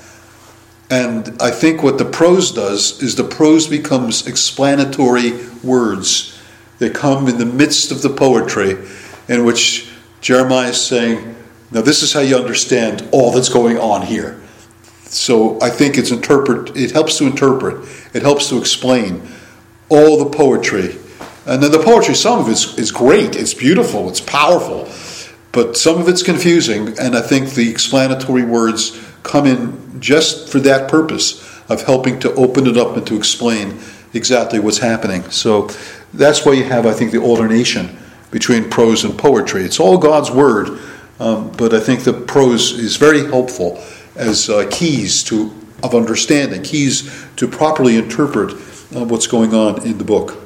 And 0.89 1.41
I 1.41 1.51
think 1.51 1.81
what 1.81 1.97
the 1.97 2.05
prose 2.05 2.51
does 2.51 3.01
is 3.01 3.15
the 3.15 3.23
prose 3.23 3.67
becomes 3.67 4.27
explanatory 4.27 5.33
words. 5.63 6.31
That 6.79 6.93
come 6.93 7.29
in 7.29 7.37
the 7.37 7.45
midst 7.45 7.93
of 7.93 8.01
the 8.01 8.09
poetry, 8.09 8.77
in 9.29 9.45
which 9.45 9.89
Jeremiah 10.19 10.71
is 10.71 10.81
saying, 10.81 11.35
Now, 11.71 11.79
this 11.79 12.03
is 12.03 12.11
how 12.11 12.19
you 12.19 12.35
understand 12.35 13.07
all 13.13 13.31
that's 13.31 13.47
going 13.47 13.77
on 13.77 14.01
here. 14.01 14.41
So 15.05 15.57
I 15.61 15.69
think 15.69 15.97
it's 15.97 16.11
interpret, 16.11 16.75
it 16.75 16.91
helps 16.91 17.17
to 17.19 17.25
interpret, 17.25 17.87
it 18.13 18.23
helps 18.23 18.49
to 18.49 18.57
explain 18.57 19.25
all 19.87 20.17
the 20.17 20.35
poetry. 20.35 20.97
And 21.45 21.63
then 21.63 21.71
the 21.71 21.81
poetry, 21.81 22.15
some 22.15 22.39
of 22.39 22.49
it 22.49 22.77
is 22.77 22.91
great, 22.91 23.35
it's 23.35 23.53
beautiful, 23.53 24.09
it's 24.09 24.19
powerful, 24.19 24.85
but 25.55 25.77
some 25.77 26.01
of 26.01 26.09
it's 26.09 26.21
confusing, 26.21 26.99
and 26.99 27.15
I 27.15 27.21
think 27.21 27.51
the 27.51 27.71
explanatory 27.71 28.43
words 28.43 29.01
come 29.23 29.45
in 29.47 30.01
just 30.01 30.49
for 30.49 30.59
that 30.59 30.91
purpose 30.91 31.41
of 31.69 31.81
helping 31.83 32.19
to 32.19 32.33
open 32.33 32.67
it 32.67 32.75
up 32.75 32.97
and 32.97 33.07
to 33.07 33.15
explain 33.15 33.79
exactly 34.13 34.59
what's 34.59 34.79
happening. 34.79 35.23
So 35.31 35.69
that's 36.13 36.45
why 36.45 36.53
you 36.53 36.65
have, 36.65 36.85
I 36.85 36.91
think, 36.91 37.11
the 37.11 37.21
alternation 37.21 37.97
between 38.31 38.69
prose 38.69 39.05
and 39.05 39.17
poetry. 39.17 39.63
It's 39.63 39.79
all 39.79 39.97
God's 39.97 40.29
word, 40.29 40.77
um, 41.21 41.51
but 41.53 41.73
I 41.73 41.79
think 41.79 42.03
the 42.03 42.11
prose 42.11 42.73
is 42.73 42.97
very 42.97 43.25
helpful 43.25 43.81
as 44.17 44.49
uh, 44.49 44.67
keys 44.69 45.23
to 45.25 45.53
of 45.83 45.95
understanding, 45.95 46.63
keys 46.63 47.25
to 47.37 47.47
properly 47.47 47.95
interpret 47.95 48.51
uh, 48.95 49.05
what's 49.05 49.27
going 49.27 49.53
on 49.53 49.85
in 49.85 49.97
the 49.97 50.03
book. 50.03 50.44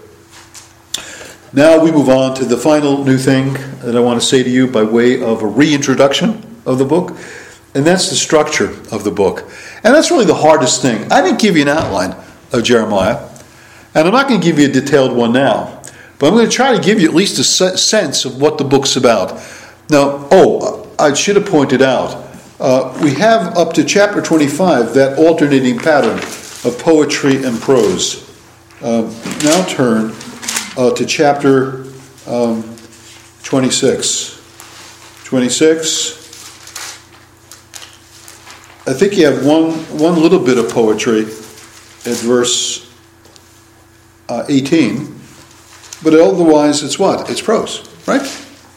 Now 1.52 1.84
we 1.84 1.92
move 1.92 2.10
on 2.10 2.36
to 2.36 2.46
the 2.46 2.58
final 2.58 3.04
new 3.04 3.18
thing 3.18 3.54
that 3.82 3.96
I 3.96 4.00
want 4.00 4.22
to 4.22 4.26
say 4.26 4.44
to 4.44 4.50
you 4.50 4.68
by 4.68 4.84
way 4.84 5.20
of 5.20 5.42
a 5.42 5.48
reintroduction 5.48 6.46
of 6.64 6.78
the 6.78 6.86
book, 6.86 7.18
and 7.74 7.84
that's 7.84 8.12
the 8.12 8.16
structure 8.16 8.70
of 8.92 9.04
the 9.04 9.10
book. 9.10 9.50
And 9.84 9.96
that's 9.96 10.12
really 10.12 10.26
the 10.26 10.36
hardest 10.36 10.84
thing. 10.84 11.12
I 11.12 11.24
didn't 11.24 11.40
give 11.40 11.56
you 11.56 11.64
an 11.64 11.70
outline 11.70 12.16
of 12.52 12.64
Jeremiah, 12.64 13.28
and 13.96 14.08
I'm 14.08 14.14
not 14.14 14.28
going 14.28 14.40
to 14.40 14.46
give 14.46 14.60
you 14.60 14.70
a 14.70 14.72
detailed 14.72 15.18
one 15.18 15.34
now, 15.34 15.82
but 16.20 16.28
I'm 16.28 16.34
going 16.36 16.46
to 16.46 16.56
try 16.56 16.78
to 16.78 16.84
give 16.84 17.02
you 17.02 17.10
at 17.10 17.16
least 17.16 17.40
a 17.40 17.44
sense 17.44 18.26
of 18.26 18.40
what 18.40 18.60
the 18.60 18.64
book's 18.64 18.96
about. 18.96 19.32
Now, 19.90 20.28
oh, 20.30 20.88
I 21.00 21.16
should 21.16 21.36
have 21.36 21.48
pointed 21.48 21.82
out, 21.82 22.28
uh, 22.60 22.96
we 23.02 23.16
have 23.16 23.58
up 23.58 23.74
to 23.74 23.84
chapter 23.84 24.22
25 24.22 24.94
that 24.94 25.18
alternating 25.18 25.80
pattern 25.80 26.20
of 26.20 26.78
poetry 26.78 27.44
and 27.44 27.60
prose. 27.60 28.30
Uh, 28.84 29.12
now 29.44 29.66
turn 29.66 30.14
uh, 30.78 30.92
to 30.94 31.06
chapter 31.06 31.86
um, 32.28 32.64
26. 33.44 34.36
26. 35.26 36.20
I 38.88 38.94
think 38.94 39.18
you 39.18 39.26
have 39.26 39.46
one, 39.46 39.72
one 40.00 40.16
little 40.16 40.40
bit 40.40 40.58
of 40.58 40.70
poetry 40.70 41.22
at 41.22 42.18
verse 42.18 42.92
uh, 44.30 44.46
18, 44.50 45.16
but 46.04 46.14
otherwise 46.14 46.82
it's 46.84 46.98
what? 46.98 47.30
It's 47.30 47.42
prose, 47.42 47.88
right? 48.08 48.22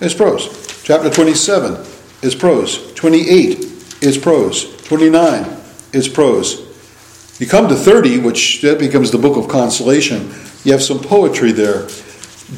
It's 0.00 0.14
prose. 0.14 0.82
Chapter 0.82 1.08
27 1.08 1.86
is 2.22 2.34
prose. 2.34 2.92
28 2.94 4.02
is 4.02 4.18
prose. 4.18 4.76
29 4.84 5.56
is 5.92 6.08
prose. 6.08 6.60
You 7.40 7.46
come 7.46 7.68
to 7.68 7.74
30, 7.74 8.18
which 8.18 8.60
that 8.62 8.78
becomes 8.78 9.10
the 9.10 9.18
book 9.18 9.36
of 9.36 9.48
consolation 9.48 10.32
you 10.64 10.72
have 10.72 10.82
some 10.82 11.00
poetry 11.00 11.52
there, 11.52 11.88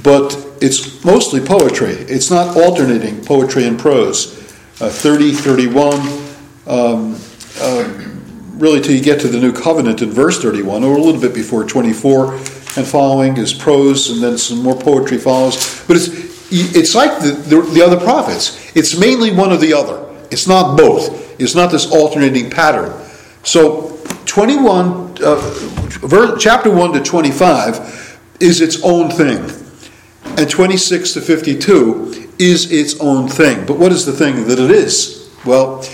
but 0.02 0.44
it's 0.60 1.04
mostly 1.04 1.40
poetry. 1.40 1.92
It's 1.92 2.30
not 2.30 2.56
alternating 2.56 3.24
poetry 3.24 3.66
and 3.66 3.78
prose. 3.78 4.42
Uh, 4.80 4.90
30, 4.90 5.32
31, 5.32 5.94
um, 6.66 7.18
uh, 7.60 8.04
really 8.56 8.80
till 8.80 8.94
you 8.94 9.02
get 9.02 9.20
to 9.20 9.28
the 9.28 9.38
new 9.38 9.52
covenant 9.52 10.02
in 10.02 10.10
verse 10.10 10.42
31, 10.42 10.82
or 10.82 10.96
a 10.96 11.00
little 11.00 11.20
bit 11.20 11.32
before 11.34 11.64
24 11.64 12.34
and 12.76 12.86
following 12.86 13.36
is 13.36 13.52
prose, 13.52 14.10
and 14.10 14.22
then 14.22 14.36
some 14.36 14.62
more 14.62 14.76
poetry 14.76 15.18
follows. 15.18 15.84
But 15.86 15.96
it's, 15.96 16.08
it's 16.50 16.94
like 16.94 17.20
the, 17.20 17.30
the, 17.30 17.62
the 17.72 17.82
other 17.82 17.98
prophets. 17.98 18.76
It's 18.76 18.98
mainly 18.98 19.32
one 19.32 19.52
or 19.52 19.56
the 19.56 19.72
other. 19.72 20.04
It's 20.30 20.46
not 20.46 20.76
both. 20.76 21.40
It's 21.40 21.54
not 21.54 21.70
this 21.70 21.90
alternating 21.90 22.50
pattern. 22.50 22.92
So 23.44 24.00
21, 24.26 25.03
uh, 25.22 26.36
chapter 26.38 26.70
1 26.70 26.92
to 26.92 27.02
25 27.02 28.20
is 28.40 28.60
its 28.60 28.82
own 28.82 29.10
thing. 29.10 29.50
And 30.36 30.50
26 30.50 31.12
to 31.14 31.20
52 31.20 32.32
is 32.38 32.72
its 32.72 32.98
own 33.00 33.28
thing. 33.28 33.66
But 33.66 33.78
what 33.78 33.92
is 33.92 34.04
the 34.06 34.12
thing 34.12 34.46
that 34.48 34.58
it 34.58 34.70
is? 34.70 35.30
Well, 35.44 35.84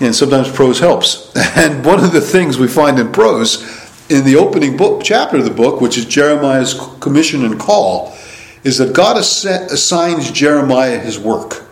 and 0.00 0.14
sometimes 0.14 0.50
prose 0.50 0.78
helps. 0.78 1.32
And 1.56 1.84
one 1.84 2.02
of 2.02 2.12
the 2.12 2.20
things 2.20 2.58
we 2.58 2.68
find 2.68 2.98
in 2.98 3.12
prose, 3.12 3.62
in 4.08 4.24
the 4.24 4.36
opening 4.36 4.76
book 4.76 5.02
chapter 5.02 5.36
of 5.36 5.44
the 5.44 5.50
book, 5.50 5.80
which 5.80 5.98
is 5.98 6.06
Jeremiah's 6.06 6.74
commission 7.00 7.44
and 7.44 7.58
call, 7.58 8.16
is 8.62 8.78
that 8.78 8.94
God 8.94 9.16
assigns 9.16 10.30
Jeremiah 10.30 10.98
his 10.98 11.18
work. 11.18 11.64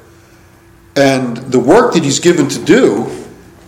And 0.96 1.36
the 1.36 1.60
work 1.60 1.94
that 1.94 2.02
he's 2.02 2.18
given 2.18 2.48
to 2.48 2.64
do 2.64 3.06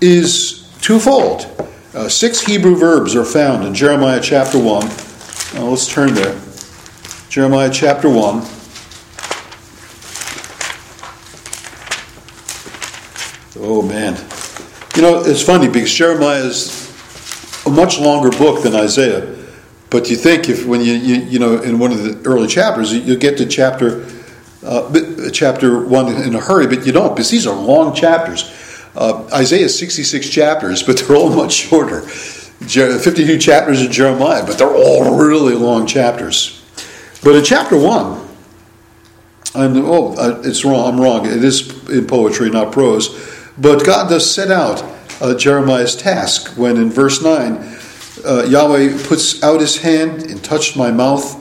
is 0.00 0.68
twofold. 0.80 1.46
Uh, 1.92 2.08
six 2.08 2.40
Hebrew 2.40 2.76
verbs 2.76 3.16
are 3.16 3.24
found 3.24 3.66
in 3.66 3.74
Jeremiah 3.74 4.20
chapter 4.22 4.58
1. 4.58 4.86
Now 5.54 5.70
let's 5.70 5.92
turn 5.92 6.14
there. 6.14 6.40
Jeremiah 7.28 7.68
chapter 7.68 8.08
1. 8.08 8.42
Oh 13.58 13.82
man. 13.82 14.14
You 14.94 15.02
know, 15.02 15.24
it's 15.24 15.42
funny 15.42 15.66
because 15.66 15.92
Jeremiah 15.92 16.44
is 16.44 16.86
a 17.66 17.70
much 17.70 17.98
longer 17.98 18.30
book 18.30 18.62
than 18.62 18.76
Isaiah. 18.76 19.36
But 19.90 20.08
you 20.08 20.16
think 20.16 20.48
if 20.48 20.64
when 20.64 20.82
you, 20.82 20.92
you, 20.92 21.16
you 21.22 21.38
know, 21.40 21.60
in 21.60 21.80
one 21.80 21.90
of 21.90 22.04
the 22.04 22.22
early 22.24 22.46
chapters, 22.46 22.92
you, 22.92 23.16
get 23.16 23.36
to 23.38 23.46
chapter, 23.46 24.06
uh, 24.62 25.30
chapter 25.32 25.84
1 25.84 26.22
in 26.22 26.36
a 26.36 26.40
hurry, 26.40 26.68
but 26.68 26.86
you 26.86 26.92
don't 26.92 27.16
because 27.16 27.30
these 27.30 27.48
are 27.48 27.56
long 27.56 27.96
chapters. 27.96 28.48
Uh, 28.94 29.28
Isaiah 29.32 29.68
66 29.68 30.28
chapters, 30.28 30.82
but 30.82 30.98
they're 30.98 31.16
all 31.16 31.30
much 31.34 31.52
shorter. 31.52 32.00
52 32.00 33.38
chapters 33.38 33.80
of 33.82 33.90
Jeremiah, 33.90 34.44
but 34.44 34.58
they're 34.58 34.74
all 34.74 35.16
really 35.16 35.54
long 35.54 35.86
chapters. 35.86 36.62
But 37.22 37.36
in 37.36 37.44
chapter 37.44 37.76
1, 37.76 38.28
I'm, 39.54 39.76
oh, 39.78 40.14
uh, 40.14 40.42
it's 40.44 40.64
wrong, 40.64 40.94
I'm 40.94 41.00
wrong. 41.00 41.26
It 41.26 41.42
is 41.42 41.88
in 41.88 42.06
poetry, 42.06 42.50
not 42.50 42.72
prose. 42.72 43.08
But 43.58 43.84
God 43.84 44.08
does 44.08 44.32
set 44.32 44.50
out 44.50 44.82
uh, 45.20 45.34
Jeremiah's 45.34 45.96
task 45.96 46.56
when 46.56 46.76
in 46.76 46.90
verse 46.90 47.22
9, 47.22 47.76
uh, 48.24 48.44
Yahweh 48.44 49.06
puts 49.06 49.42
out 49.42 49.60
his 49.60 49.78
hand 49.78 50.22
and 50.22 50.42
touched 50.42 50.76
my 50.76 50.90
mouth. 50.90 51.36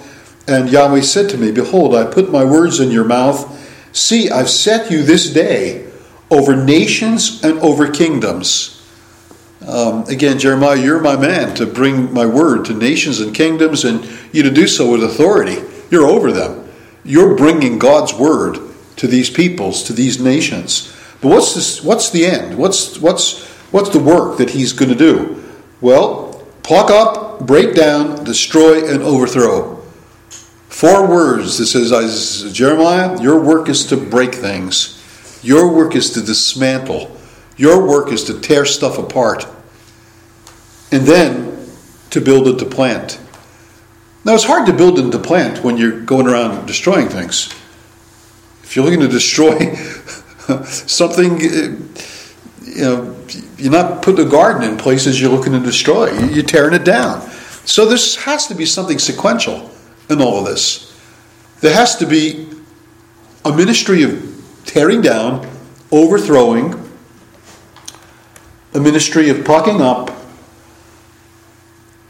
And 0.47 0.69
Yahweh 0.69 1.01
said 1.01 1.29
to 1.29 1.38
me, 1.38 1.51
Behold, 1.51 1.95
I 1.95 2.05
put 2.05 2.31
my 2.31 2.43
words 2.43 2.79
in 2.79 2.91
your 2.91 3.03
mouth. 3.03 3.55
See, 3.91 4.29
I've 4.29 4.49
set 4.49 4.89
you 4.89 5.03
this 5.03 5.31
day 5.31 5.88
over 6.32 6.56
nations 6.56 7.44
and 7.44 7.60
over 7.60 7.89
kingdoms. 7.89 8.76
Um, 9.68 10.04
again, 10.04 10.39
Jeremiah, 10.39 10.78
you're 10.78 11.02
my 11.02 11.15
man 11.15 11.56
to 11.56 11.65
bring 11.65 12.13
my 12.13 12.26
word 12.26 12.65
to 12.65 12.74
nations 12.74 13.20
and 13.20 13.36
kingdoms, 13.36 13.84
and 13.84 14.04
you 14.32 14.44
to 14.44 14.52
do 14.52 14.68
so 14.68 14.92
with 14.92 15.04
authority. 15.04 15.58
You're 15.92 16.08
over 16.08 16.32
them. 16.32 16.70
You're 17.04 17.36
bringing 17.36 17.80
God's 17.80 18.13
word 18.13 18.60
to 18.98 19.08
these 19.08 19.30
peoples, 19.30 19.84
to 19.84 19.94
these 19.94 20.20
nations. 20.20 20.96
But 21.22 21.30
what's 21.30 21.56
this, 21.56 21.84
What's 21.84 22.10
the 22.10 22.26
end? 22.26 22.58
What's 22.58 23.00
what's 23.00 23.46
what's 23.72 23.89
the 23.89 24.00
work 24.00 24.38
that 24.38 24.52
He's 24.52 24.74
going 24.74 24.89
to 24.89 24.98
do? 24.98 25.44
Well, 25.82 26.46
pluck 26.63 26.89
up, 26.89 27.46
break 27.46 27.76
down, 27.76 28.24
destroy, 28.24 28.89
and 28.89 29.02
overthrow. 29.02 29.76
Four 30.70 31.08
words. 31.08 31.58
This 31.58 31.74
says, 31.74 32.54
Jeremiah, 32.54 33.22
your 33.22 33.39
work 33.39 33.68
is 33.68 33.86
to 33.88 33.98
break 33.98 34.34
things. 34.36 34.98
Your 35.41 35.71
work 35.73 35.95
is 35.95 36.12
to 36.12 36.21
dismantle. 36.21 37.15
Your 37.58 37.86
work 37.88 38.12
is 38.12 38.23
to 38.25 38.39
tear 38.39 38.65
stuff 38.65 38.97
apart. 38.97 39.47
And 40.91 41.06
then 41.06 41.67
to 42.10 42.21
build 42.21 42.47
and 42.47 42.60
to 42.60 42.65
plant. 42.65 43.19
Now, 44.25 44.34
it's 44.34 44.43
hard 44.43 44.65
to 44.67 44.73
build 44.73 44.99
and 44.99 45.12
to 45.12 45.19
plant 45.19 45.63
when 45.63 45.78
you're 45.78 46.02
going 46.02 46.28
around 46.28 46.65
destroying 46.65 47.08
things. 47.08 47.54
If 48.63 48.75
you're 48.75 48.86
looking 48.86 48.99
to 48.99 49.08
destroy 49.08 49.75
something, 50.65 51.36
uh, 51.36 51.78
you 52.63 52.82
know, 52.82 53.15
you're 53.58 53.71
not 53.71 54.02
putting 54.02 54.28
a 54.28 54.30
garden 54.30 54.69
in 54.69 54.78
places 54.78 55.19
you're 55.19 55.32
looking 55.32 55.54
to 55.54 55.60
destroy. 55.60 56.12
You're 56.30 56.43
tearing 56.43 56.73
it 56.73 56.84
down. 56.84 57.21
So 57.65 57.86
there 57.86 57.97
has 58.23 58.47
to 58.47 58.56
be 58.56 58.65
something 58.65 58.99
sequential 58.99 59.71
in 60.10 60.21
all 60.21 60.39
of 60.39 60.45
this. 60.45 60.86
There 61.62 61.73
has 61.73 61.95
to 61.97 62.06
be 62.06 62.47
a 63.45 63.56
ministry 63.56 64.04
of 64.04 64.29
tearing 64.65 65.02
down, 65.02 65.50
overthrowing, 65.91 66.74
a 68.74 68.80
ministry 68.80 69.30
of 69.30 69.43
plucking 69.43 69.82
up, 69.82 70.12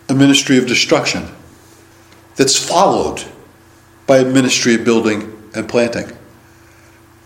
a 0.10 0.14
ministry 0.14 0.58
of 0.58 0.68
destruction 0.68 1.28
that's 2.36 2.58
followed 2.58 3.24
by 4.08 4.18
a 4.18 4.26
ministry 4.26 4.76
of 4.76 4.84
building 4.84 5.50
and 5.56 5.70
planting. 5.70 6.12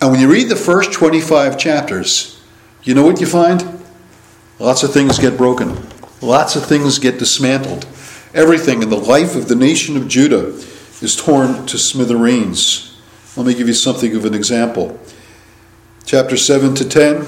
And 0.01 0.11
when 0.11 0.19
you 0.19 0.29
read 0.29 0.49
the 0.49 0.55
first 0.55 0.91
25 0.91 1.57
chapters, 1.57 2.41
you 2.83 2.93
know 2.93 3.05
what 3.05 3.21
you 3.21 3.27
find? 3.27 3.81
Lots 4.59 4.83
of 4.83 4.91
things 4.91 5.17
get 5.17 5.37
broken, 5.37 5.77
lots 6.21 6.55
of 6.55 6.65
things 6.65 6.99
get 6.99 7.19
dismantled. 7.19 7.87
Everything 8.33 8.81
in 8.81 8.89
the 8.89 8.97
life 8.97 9.35
of 9.35 9.47
the 9.47 9.55
nation 9.55 9.95
of 9.95 10.07
Judah 10.07 10.47
is 11.01 11.15
torn 11.15 11.65
to 11.67 11.77
smithereens. 11.77 12.92
Let 13.35 13.47
me 13.47 13.55
give 13.55 13.67
you 13.67 13.73
something 13.73 14.15
of 14.15 14.25
an 14.25 14.33
example. 14.33 14.99
Chapter 16.05 16.37
7 16.37 16.75
to 16.75 16.87
10, 16.87 17.25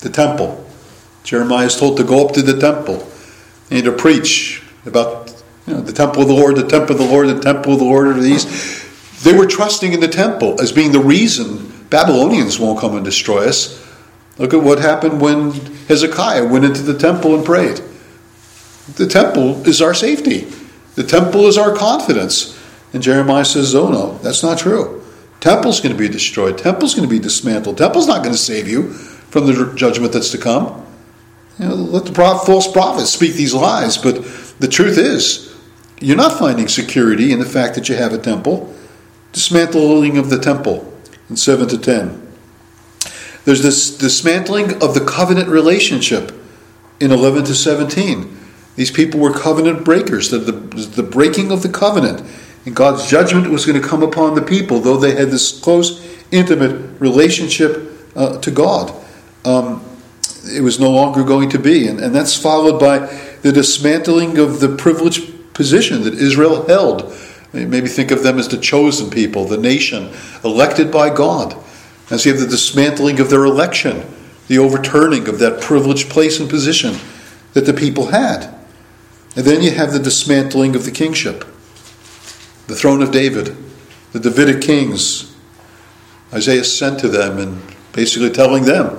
the 0.00 0.10
temple. 0.10 0.66
Jeremiah 1.24 1.66
is 1.66 1.76
told 1.76 1.96
to 1.96 2.04
go 2.04 2.26
up 2.26 2.34
to 2.34 2.42
the 2.42 2.58
temple 2.58 3.08
and 3.70 3.84
to 3.84 3.92
preach 3.92 4.62
about 4.84 5.28
you 5.66 5.74
know, 5.74 5.80
the 5.80 5.92
temple 5.92 6.22
of 6.22 6.28
the 6.28 6.34
Lord, 6.34 6.56
the 6.56 6.66
temple 6.66 6.92
of 6.92 6.98
the 6.98 7.06
Lord, 7.06 7.28
the 7.28 7.40
temple 7.40 7.74
of 7.74 7.78
the 7.78 7.84
Lord 7.84 8.08
are 8.08 8.20
these. 8.20 9.22
They 9.22 9.36
were 9.36 9.46
trusting 9.46 9.92
in 9.92 10.00
the 10.00 10.08
temple 10.08 10.60
as 10.60 10.72
being 10.72 10.92
the 10.92 11.00
reason 11.00 11.86
Babylonians 11.90 12.58
won't 12.58 12.78
come 12.78 12.94
and 12.94 13.04
destroy 13.04 13.48
us. 13.48 13.84
Look 14.38 14.54
at 14.54 14.62
what 14.62 14.78
happened 14.78 15.20
when 15.20 15.52
Hezekiah 15.88 16.46
went 16.46 16.64
into 16.64 16.82
the 16.82 16.96
temple 16.96 17.34
and 17.34 17.44
prayed. 17.44 17.80
The 18.94 19.06
temple 19.06 19.66
is 19.66 19.82
our 19.82 19.94
safety. 19.94 20.46
The 20.94 21.02
temple 21.02 21.46
is 21.46 21.58
our 21.58 21.74
confidence. 21.74 22.58
And 22.92 23.02
Jeremiah 23.02 23.44
says, 23.44 23.74
Oh 23.74 23.90
no, 23.90 24.18
that's 24.18 24.42
not 24.42 24.58
true. 24.58 24.97
Temple's 25.48 25.80
going 25.80 25.96
to 25.96 25.98
be 25.98 26.10
destroyed. 26.10 26.58
Temple's 26.58 26.94
going 26.94 27.08
to 27.08 27.10
be 27.10 27.18
dismantled. 27.18 27.78
Temple's 27.78 28.06
not 28.06 28.18
going 28.18 28.34
to 28.34 28.38
save 28.38 28.68
you 28.68 28.92
from 28.92 29.46
the 29.46 29.72
judgment 29.74 30.12
that's 30.12 30.30
to 30.32 30.36
come. 30.36 30.84
You 31.58 31.68
know, 31.68 31.74
let 31.74 32.04
the 32.04 32.12
false 32.12 32.70
prophets 32.70 33.08
speak 33.08 33.32
these 33.32 33.54
lies, 33.54 33.96
but 33.96 34.22
the 34.58 34.68
truth 34.68 34.98
is, 34.98 35.56
you're 36.00 36.18
not 36.18 36.38
finding 36.38 36.68
security 36.68 37.32
in 37.32 37.38
the 37.38 37.46
fact 37.46 37.76
that 37.76 37.88
you 37.88 37.96
have 37.96 38.12
a 38.12 38.18
temple. 38.18 38.74
Dismantling 39.32 40.18
of 40.18 40.28
the 40.28 40.38
temple 40.38 40.92
in 41.30 41.36
7 41.36 41.66
to 41.68 41.78
10. 41.78 42.30
There's 43.46 43.62
this 43.62 43.96
dismantling 43.96 44.82
of 44.82 44.92
the 44.92 45.02
covenant 45.02 45.48
relationship 45.48 46.30
in 47.00 47.10
11 47.10 47.44
to 47.44 47.54
17. 47.54 48.36
These 48.76 48.90
people 48.90 49.18
were 49.18 49.32
covenant 49.32 49.82
breakers, 49.82 50.28
the, 50.28 50.40
the, 50.40 50.52
the 50.52 51.02
breaking 51.02 51.50
of 51.50 51.62
the 51.62 51.70
covenant. 51.70 52.20
And 52.64 52.74
God's 52.74 53.08
judgment 53.08 53.50
was 53.50 53.64
going 53.64 53.80
to 53.80 53.86
come 53.86 54.02
upon 54.02 54.34
the 54.34 54.42
people, 54.42 54.80
though 54.80 54.96
they 54.96 55.14
had 55.14 55.28
this 55.28 55.58
close, 55.60 56.04
intimate 56.30 57.00
relationship 57.00 57.92
uh, 58.14 58.38
to 58.40 58.50
God. 58.50 58.92
Um, 59.44 59.84
it 60.44 60.62
was 60.62 60.78
no 60.78 60.90
longer 60.90 61.24
going 61.24 61.50
to 61.50 61.58
be. 61.58 61.86
And, 61.88 62.00
and 62.00 62.14
that's 62.14 62.36
followed 62.36 62.78
by 62.78 62.98
the 63.42 63.52
dismantling 63.52 64.38
of 64.38 64.60
the 64.60 64.74
privileged 64.76 65.54
position 65.54 66.02
that 66.02 66.14
Israel 66.14 66.66
held. 66.66 67.14
Maybe 67.52 67.88
think 67.88 68.10
of 68.10 68.22
them 68.22 68.38
as 68.38 68.48
the 68.48 68.58
chosen 68.58 69.10
people, 69.10 69.44
the 69.44 69.56
nation 69.56 70.12
elected 70.44 70.92
by 70.92 71.14
God. 71.14 71.54
And 72.10 72.20
so 72.20 72.28
you 72.28 72.34
have 72.34 72.44
the 72.44 72.50
dismantling 72.50 73.20
of 73.20 73.30
their 73.30 73.44
election, 73.44 74.04
the 74.48 74.58
overturning 74.58 75.28
of 75.28 75.38
that 75.38 75.60
privileged 75.60 76.10
place 76.10 76.40
and 76.40 76.48
position 76.48 76.96
that 77.54 77.66
the 77.66 77.72
people 77.72 78.06
had. 78.08 78.54
And 79.36 79.46
then 79.46 79.62
you 79.62 79.70
have 79.72 79.92
the 79.92 79.98
dismantling 79.98 80.74
of 80.74 80.84
the 80.84 80.90
kingship, 80.90 81.44
the 82.68 82.76
throne 82.76 83.02
of 83.02 83.10
David, 83.10 83.56
the 84.12 84.20
Davidic 84.20 84.62
kings. 84.62 85.34
Isaiah 86.32 86.62
sent 86.62 87.00
to 87.00 87.08
them 87.08 87.38
and 87.38 87.60
basically 87.92 88.30
telling 88.30 88.64
them 88.64 88.90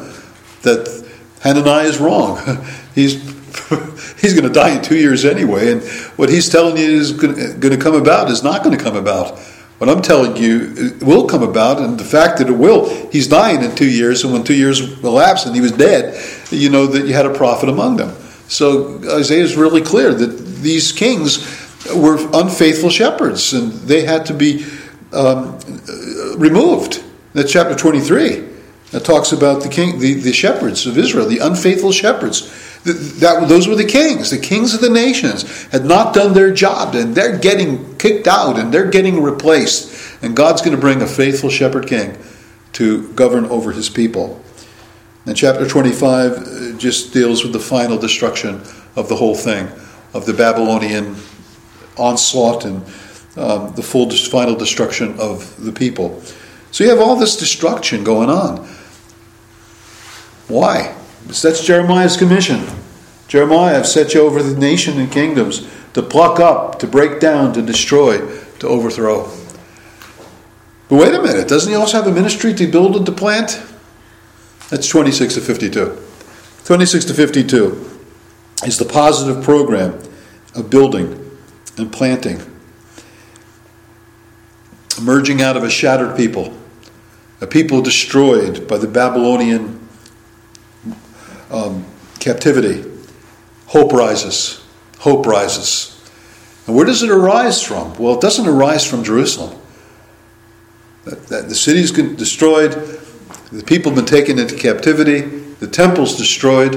that 0.63 1.07
Hananiah 1.41 1.85
is 1.85 1.99
wrong. 1.99 2.39
he's 2.95 3.29
he's 4.19 4.33
going 4.33 4.47
to 4.47 4.53
die 4.53 4.75
in 4.75 4.81
two 4.81 4.97
years 4.97 5.25
anyway, 5.25 5.71
and 5.71 5.83
what 6.17 6.29
he's 6.29 6.49
telling 6.49 6.77
you 6.77 6.89
is 6.89 7.13
going 7.13 7.61
to 7.61 7.77
come 7.77 7.95
about 7.95 8.29
is 8.29 8.43
not 8.43 8.63
going 8.63 8.77
to 8.77 8.83
come 8.83 8.95
about. 8.95 9.39
What 9.79 9.89
I'm 9.89 10.01
telling 10.01 10.35
you 10.35 10.97
will 11.01 11.25
come 11.27 11.41
about, 11.41 11.79
and 11.79 11.97
the 11.97 12.03
fact 12.03 12.39
that 12.39 12.49
it 12.49 12.53
will, 12.53 12.89
he's 13.11 13.27
dying 13.27 13.63
in 13.63 13.75
two 13.75 13.89
years, 13.89 14.23
and 14.23 14.33
when 14.33 14.43
two 14.43 14.53
years 14.53 15.01
elapsed 15.03 15.45
and 15.45 15.55
he 15.55 15.61
was 15.61 15.71
dead, 15.71 16.21
you 16.51 16.69
know 16.69 16.85
that 16.87 17.07
you 17.07 17.13
had 17.13 17.25
a 17.25 17.33
prophet 17.33 17.69
among 17.69 17.95
them. 17.95 18.09
So 18.49 18.99
Isaiah 19.17 19.43
is 19.43 19.55
really 19.55 19.81
clear 19.81 20.13
that 20.13 20.27
these 20.61 20.91
kings 20.91 21.37
were 21.95 22.17
unfaithful 22.33 22.89
shepherds, 22.89 23.53
and 23.53 23.71
they 23.71 24.05
had 24.05 24.25
to 24.27 24.33
be 24.33 24.65
um, 25.13 25.57
removed. 26.37 27.03
That's 27.33 27.51
chapter 27.51 27.75
23 27.75 28.47
that 28.91 29.05
talks 29.05 29.31
about 29.31 29.61
the 29.61 29.69
king, 29.69 29.99
the, 29.99 30.15
the 30.15 30.33
shepherds 30.33 30.87
of 30.87 30.97
Israel, 30.97 31.27
the 31.27 31.39
unfaithful 31.39 31.91
shepherds. 31.91 32.67
That, 32.83 32.93
that, 32.93 33.47
those 33.47 33.67
were 33.67 33.75
the 33.75 33.85
kings. 33.85 34.29
The 34.29 34.37
kings 34.37 34.73
of 34.73 34.81
the 34.81 34.89
nations 34.89 35.67
had 35.67 35.85
not 35.85 36.13
done 36.13 36.33
their 36.33 36.51
job, 36.51 36.95
and 36.95 37.13
they're 37.13 37.37
getting 37.37 37.97
kicked 37.97 38.27
out, 38.27 38.57
and 38.57 38.73
they're 38.73 38.89
getting 38.89 39.21
replaced. 39.21 40.23
And 40.23 40.35
God's 40.35 40.61
going 40.61 40.75
to 40.75 40.81
bring 40.81 41.01
a 41.01 41.07
faithful 41.07 41.49
shepherd 41.49 41.87
king 41.87 42.17
to 42.73 43.11
govern 43.13 43.45
over 43.45 43.71
his 43.71 43.89
people. 43.89 44.41
And 45.25 45.35
chapter 45.35 45.67
25 45.67 46.31
uh, 46.31 46.77
just 46.77 47.13
deals 47.13 47.43
with 47.43 47.53
the 47.53 47.59
final 47.59 47.97
destruction 47.97 48.61
of 48.95 49.09
the 49.09 49.15
whole 49.15 49.35
thing, 49.35 49.67
of 50.13 50.25
the 50.25 50.33
Babylonian 50.33 51.15
onslaught 51.99 52.65
and 52.65 52.83
um, 53.37 53.73
the 53.75 53.83
full 53.83 54.09
final 54.09 54.55
destruction 54.55 55.19
of 55.19 55.63
the 55.63 55.71
people. 55.71 56.21
So 56.71 56.83
you 56.83 56.89
have 56.89 56.99
all 56.99 57.15
this 57.15 57.37
destruction 57.37 58.03
going 58.03 58.29
on. 58.29 58.67
Why? 60.47 60.95
That's 61.25 61.65
Jeremiah's 61.65 62.17
commission. 62.17 62.65
Jeremiah, 63.27 63.77
I've 63.77 63.87
set 63.87 64.13
you 64.13 64.21
over 64.21 64.41
the 64.41 64.59
nation 64.59 64.99
and 64.99 65.11
kingdoms 65.11 65.67
to 65.93 66.01
pluck 66.01 66.39
up, 66.39 66.79
to 66.79 66.87
break 66.87 67.19
down, 67.19 67.53
to 67.53 67.61
destroy, 67.61 68.17
to 68.59 68.67
overthrow. 68.67 69.31
But 70.87 70.95
wait 70.95 71.13
a 71.13 71.21
minute, 71.21 71.47
doesn't 71.47 71.71
he 71.71 71.75
also 71.75 71.97
have 71.97 72.07
a 72.07 72.11
ministry 72.11 72.53
to 72.55 72.67
build 72.67 72.95
and 72.95 73.05
to 73.05 73.11
plant? 73.11 73.61
That's 74.69 74.87
26 74.87 75.35
to 75.35 75.41
52. 75.41 76.03
26 76.65 77.05
to 77.05 77.13
52 77.13 77.99
is 78.65 78.77
the 78.77 78.85
positive 78.85 79.43
program 79.43 80.01
of 80.55 80.69
building 80.69 81.18
and 81.79 81.91
planting. 81.91 82.41
Emerging 84.97 85.41
out 85.41 85.55
of 85.55 85.63
a 85.63 85.69
shattered 85.69 86.15
people, 86.17 86.57
a 87.41 87.47
people 87.47 87.81
destroyed 87.81 88.67
by 88.67 88.77
the 88.77 88.87
Babylonian 88.87 89.87
um, 91.49 91.85
captivity, 92.19 92.83
hope 93.67 93.93
rises. 93.93 94.63
Hope 94.99 95.25
rises. 95.25 95.95
And 96.67 96.75
where 96.75 96.85
does 96.85 97.01
it 97.01 97.09
arise 97.09 97.63
from? 97.63 97.95
Well, 97.97 98.15
it 98.15 98.21
doesn't 98.21 98.47
arise 98.47 98.85
from 98.85 99.03
Jerusalem. 99.03 99.59
That, 101.05 101.27
that 101.27 101.49
the 101.49 101.55
city's 101.55 101.91
destroyed, 101.91 102.73
the 103.51 103.63
people 103.63 103.91
have 103.91 103.95
been 103.95 104.05
taken 104.05 104.37
into 104.37 104.55
captivity, 104.55 105.21
the 105.21 105.67
temple's 105.67 106.17
destroyed. 106.17 106.75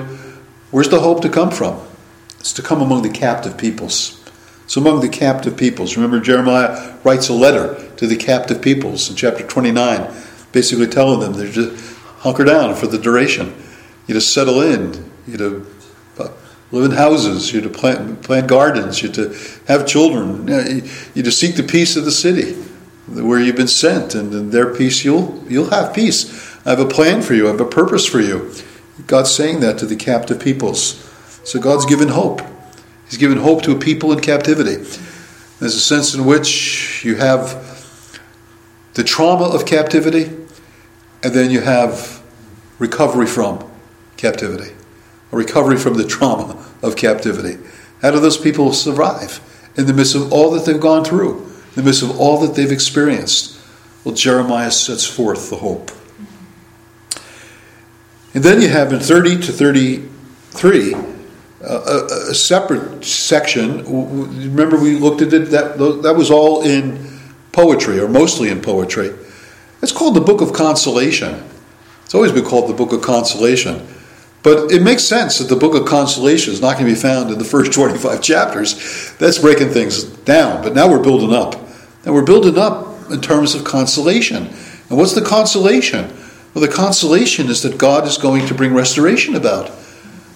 Where's 0.70 0.88
the 0.88 1.00
hope 1.00 1.20
to 1.22 1.28
come 1.28 1.50
from? 1.50 1.80
It's 2.38 2.52
to 2.54 2.62
come 2.62 2.80
among 2.80 3.02
the 3.02 3.10
captive 3.10 3.58
peoples. 3.58 4.21
It's 4.72 4.78
among 4.78 5.02
the 5.02 5.08
captive 5.10 5.58
peoples. 5.58 5.96
Remember, 5.98 6.18
Jeremiah 6.18 6.96
writes 7.04 7.28
a 7.28 7.34
letter 7.34 7.90
to 7.98 8.06
the 8.06 8.16
captive 8.16 8.62
peoples 8.62 9.10
in 9.10 9.16
chapter 9.16 9.46
29, 9.46 10.10
basically 10.50 10.86
telling 10.86 11.20
them 11.20 11.34
they're 11.34 11.52
just 11.52 11.94
hunker 12.20 12.44
down 12.44 12.74
for 12.74 12.86
the 12.86 12.96
duration 12.96 13.54
you 14.06 14.14
to 14.14 14.20
settle 14.22 14.62
in, 14.62 15.12
you 15.26 15.36
to 15.36 15.66
uh, 16.18 16.28
live 16.70 16.90
in 16.90 16.96
houses, 16.96 17.52
you're 17.52 17.60
to 17.60 17.68
plant, 17.68 18.22
plant 18.22 18.48
gardens, 18.48 19.02
you're 19.02 19.12
to 19.12 19.36
have 19.68 19.86
children, 19.86 20.48
you're 20.48 21.22
to 21.22 21.30
seek 21.30 21.56
the 21.56 21.62
peace 21.62 21.94
of 21.96 22.06
the 22.06 22.10
city 22.10 22.54
where 23.08 23.40
you've 23.40 23.56
been 23.56 23.68
sent, 23.68 24.14
and 24.14 24.32
in 24.32 24.52
their 24.52 24.74
peace 24.74 25.04
you'll 25.04 25.44
you'll 25.50 25.68
have 25.68 25.92
peace. 25.92 26.56
I 26.64 26.70
have 26.70 26.80
a 26.80 26.88
plan 26.88 27.20
for 27.20 27.34
you, 27.34 27.46
I 27.46 27.50
have 27.50 27.60
a 27.60 27.66
purpose 27.66 28.06
for 28.06 28.20
you. 28.20 28.50
God's 29.06 29.34
saying 29.34 29.60
that 29.60 29.76
to 29.80 29.84
the 29.84 29.96
captive 29.96 30.40
peoples. 30.40 30.94
So 31.44 31.60
God's 31.60 31.84
given 31.84 32.08
hope. 32.08 32.40
He's 33.12 33.18
given 33.18 33.36
hope 33.36 33.60
to 33.64 33.72
a 33.72 33.78
people 33.78 34.10
in 34.12 34.20
captivity. 34.20 34.76
There's 34.76 35.74
a 35.74 35.80
sense 35.80 36.14
in 36.14 36.24
which 36.24 37.04
you 37.04 37.16
have 37.16 38.18
the 38.94 39.04
trauma 39.04 39.54
of 39.54 39.66
captivity, 39.66 40.34
and 41.22 41.34
then 41.34 41.50
you 41.50 41.60
have 41.60 42.22
recovery 42.78 43.26
from 43.26 43.70
captivity, 44.16 44.72
a 45.30 45.36
recovery 45.36 45.76
from 45.76 45.98
the 45.98 46.06
trauma 46.06 46.56
of 46.80 46.96
captivity. 46.96 47.58
How 48.00 48.12
do 48.12 48.18
those 48.18 48.38
people 48.38 48.72
survive 48.72 49.40
in 49.76 49.84
the 49.84 49.92
midst 49.92 50.14
of 50.14 50.32
all 50.32 50.50
that 50.52 50.64
they've 50.64 50.80
gone 50.80 51.04
through, 51.04 51.36
in 51.42 51.74
the 51.74 51.82
midst 51.82 52.02
of 52.02 52.18
all 52.18 52.38
that 52.38 52.54
they've 52.54 52.72
experienced? 52.72 53.60
Well, 54.04 54.14
Jeremiah 54.14 54.70
sets 54.70 55.04
forth 55.04 55.50
the 55.50 55.56
hope. 55.56 55.90
And 58.32 58.42
then 58.42 58.62
you 58.62 58.68
have 58.68 58.90
in 58.90 59.00
30 59.00 59.40
to 59.40 59.52
33 59.52 61.11
a, 61.62 62.30
a, 62.30 62.34
separate 62.34 63.04
section. 63.04 63.84
Remember, 64.52 64.80
we 64.80 64.96
looked 64.96 65.22
at 65.22 65.32
it, 65.32 65.50
that, 65.50 65.78
that 65.78 66.14
was 66.16 66.30
all 66.30 66.62
in 66.62 67.08
poetry, 67.52 68.00
or 68.00 68.08
mostly 68.08 68.48
in 68.48 68.60
poetry. 68.60 69.14
It's 69.82 69.92
called 69.92 70.14
the 70.14 70.20
Book 70.20 70.40
of 70.40 70.52
Consolation. 70.52 71.42
It's 72.04 72.14
always 72.14 72.32
been 72.32 72.44
called 72.44 72.68
the 72.68 72.74
Book 72.74 72.92
of 72.92 73.02
Consolation. 73.02 73.86
But 74.42 74.72
it 74.72 74.82
makes 74.82 75.04
sense 75.04 75.38
that 75.38 75.48
the 75.48 75.56
Book 75.56 75.74
of 75.74 75.86
Consolation 75.86 76.52
is 76.52 76.60
not 76.60 76.74
going 76.74 76.86
to 76.86 76.94
be 76.94 77.00
found 77.00 77.30
in 77.30 77.38
the 77.38 77.44
first 77.44 77.72
25 77.74 78.20
chapters. 78.20 79.14
That's 79.18 79.38
breaking 79.38 79.70
things 79.70 80.04
down. 80.04 80.62
But 80.62 80.74
now 80.74 80.90
we're 80.90 81.02
building 81.02 81.32
up. 81.32 81.54
And 82.04 82.14
we're 82.14 82.24
building 82.24 82.58
up 82.58 83.10
in 83.10 83.20
terms 83.20 83.54
of 83.54 83.64
consolation. 83.64 84.48
And 84.88 84.98
what's 84.98 85.14
the 85.14 85.22
consolation? 85.22 86.12
Well, 86.54 86.66
the 86.66 86.72
consolation 86.72 87.48
is 87.48 87.62
that 87.62 87.78
God 87.78 88.06
is 88.06 88.18
going 88.18 88.46
to 88.46 88.54
bring 88.54 88.74
restoration 88.74 89.36
about. 89.36 89.70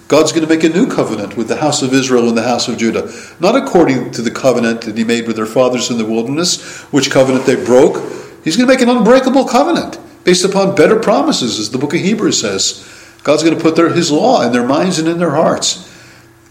God's 0.07 0.31
going 0.31 0.47
to 0.47 0.53
make 0.53 0.63
a 0.63 0.69
new 0.69 0.87
covenant 0.87 1.35
with 1.35 1.49
the 1.49 1.57
house 1.57 1.81
of 1.81 1.93
Israel 1.93 2.29
and 2.29 2.37
the 2.37 2.43
house 2.43 2.69
of 2.69 2.77
Judah, 2.77 3.11
not 3.41 3.55
according 3.55 4.11
to 4.11 4.21
the 4.21 4.31
covenant 4.31 4.81
that 4.83 4.97
He 4.97 5.03
made 5.03 5.27
with 5.27 5.35
their 5.35 5.45
fathers 5.45 5.89
in 5.89 5.97
the 5.97 6.05
wilderness, 6.05 6.81
which 6.93 7.11
covenant 7.11 7.45
they 7.45 7.55
broke. 7.55 8.01
He's 8.43 8.55
going 8.55 8.67
to 8.67 8.73
make 8.73 8.81
an 8.81 8.89
unbreakable 8.89 9.45
covenant 9.45 9.99
based 10.23 10.45
upon 10.45 10.75
better 10.75 10.97
promises, 10.97 11.59
as 11.59 11.71
the 11.71 11.77
book 11.77 11.93
of 11.93 11.99
Hebrews 11.99 12.39
says. 12.39 12.87
God's 13.23 13.43
going 13.43 13.57
to 13.57 13.61
put 13.61 13.75
their, 13.75 13.89
His 13.89 14.09
law 14.09 14.43
in 14.43 14.53
their 14.53 14.65
minds 14.65 14.99
and 14.99 15.07
in 15.09 15.19
their 15.19 15.31
hearts. 15.31 15.93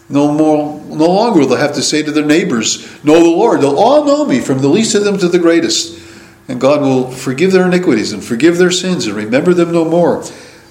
No 0.08 0.30
more, 0.30 0.80
no 0.84 1.06
longer 1.06 1.40
will 1.40 1.48
they 1.48 1.56
have 1.56 1.74
to 1.74 1.82
say 1.82 2.02
to 2.02 2.12
their 2.12 2.24
neighbors, 2.24 2.86
"Know 3.02 3.18
the 3.18 3.30
Lord." 3.30 3.60
They'll 3.60 3.78
all 3.78 4.04
know 4.04 4.24
me, 4.24 4.40
from 4.40 4.60
the 4.60 4.68
least 4.68 4.94
of 4.94 5.04
them 5.04 5.18
to 5.18 5.28
the 5.28 5.38
greatest, 5.38 5.98
and 6.46 6.60
God 6.60 6.80
will 6.80 7.10
forgive 7.10 7.50
their 7.52 7.66
iniquities 7.66 8.12
and 8.12 8.22
forgive 8.22 8.58
their 8.58 8.70
sins 8.70 9.06
and 9.06 9.16
remember 9.16 9.52
them 9.52 9.72
no 9.72 9.84
more. 9.84 10.22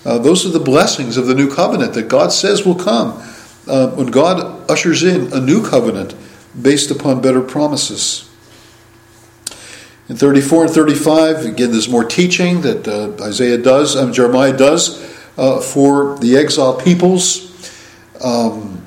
Uh, 0.05 0.19
those 0.19 0.45
are 0.45 0.49
the 0.49 0.59
blessings 0.59 1.17
of 1.17 1.25
the 1.25 1.33
new 1.33 1.51
covenant 1.51 1.95
that 1.95 2.07
God 2.07 2.31
says 2.31 2.63
will 2.63 2.75
come 2.75 3.23
uh, 3.67 3.89
when 3.89 4.07
God 4.07 4.69
ushers 4.69 5.03
in 5.03 5.33
a 5.33 5.39
new 5.39 5.67
covenant 5.67 6.15
based 6.59 6.91
upon 6.91 7.21
better 7.21 7.41
promises. 7.41 8.29
In 10.07 10.15
34 10.15 10.65
and 10.65 10.73
35, 10.73 11.45
again, 11.45 11.71
there's 11.71 11.89
more 11.89 12.03
teaching 12.03 12.61
that 12.61 12.87
uh, 12.87 13.23
Isaiah 13.23 13.57
does, 13.57 13.95
um, 13.95 14.13
Jeremiah 14.13 14.55
does 14.55 15.03
uh, 15.35 15.59
for 15.59 16.19
the 16.19 16.37
exiled 16.37 16.83
peoples. 16.83 17.51
Um, 18.23 18.85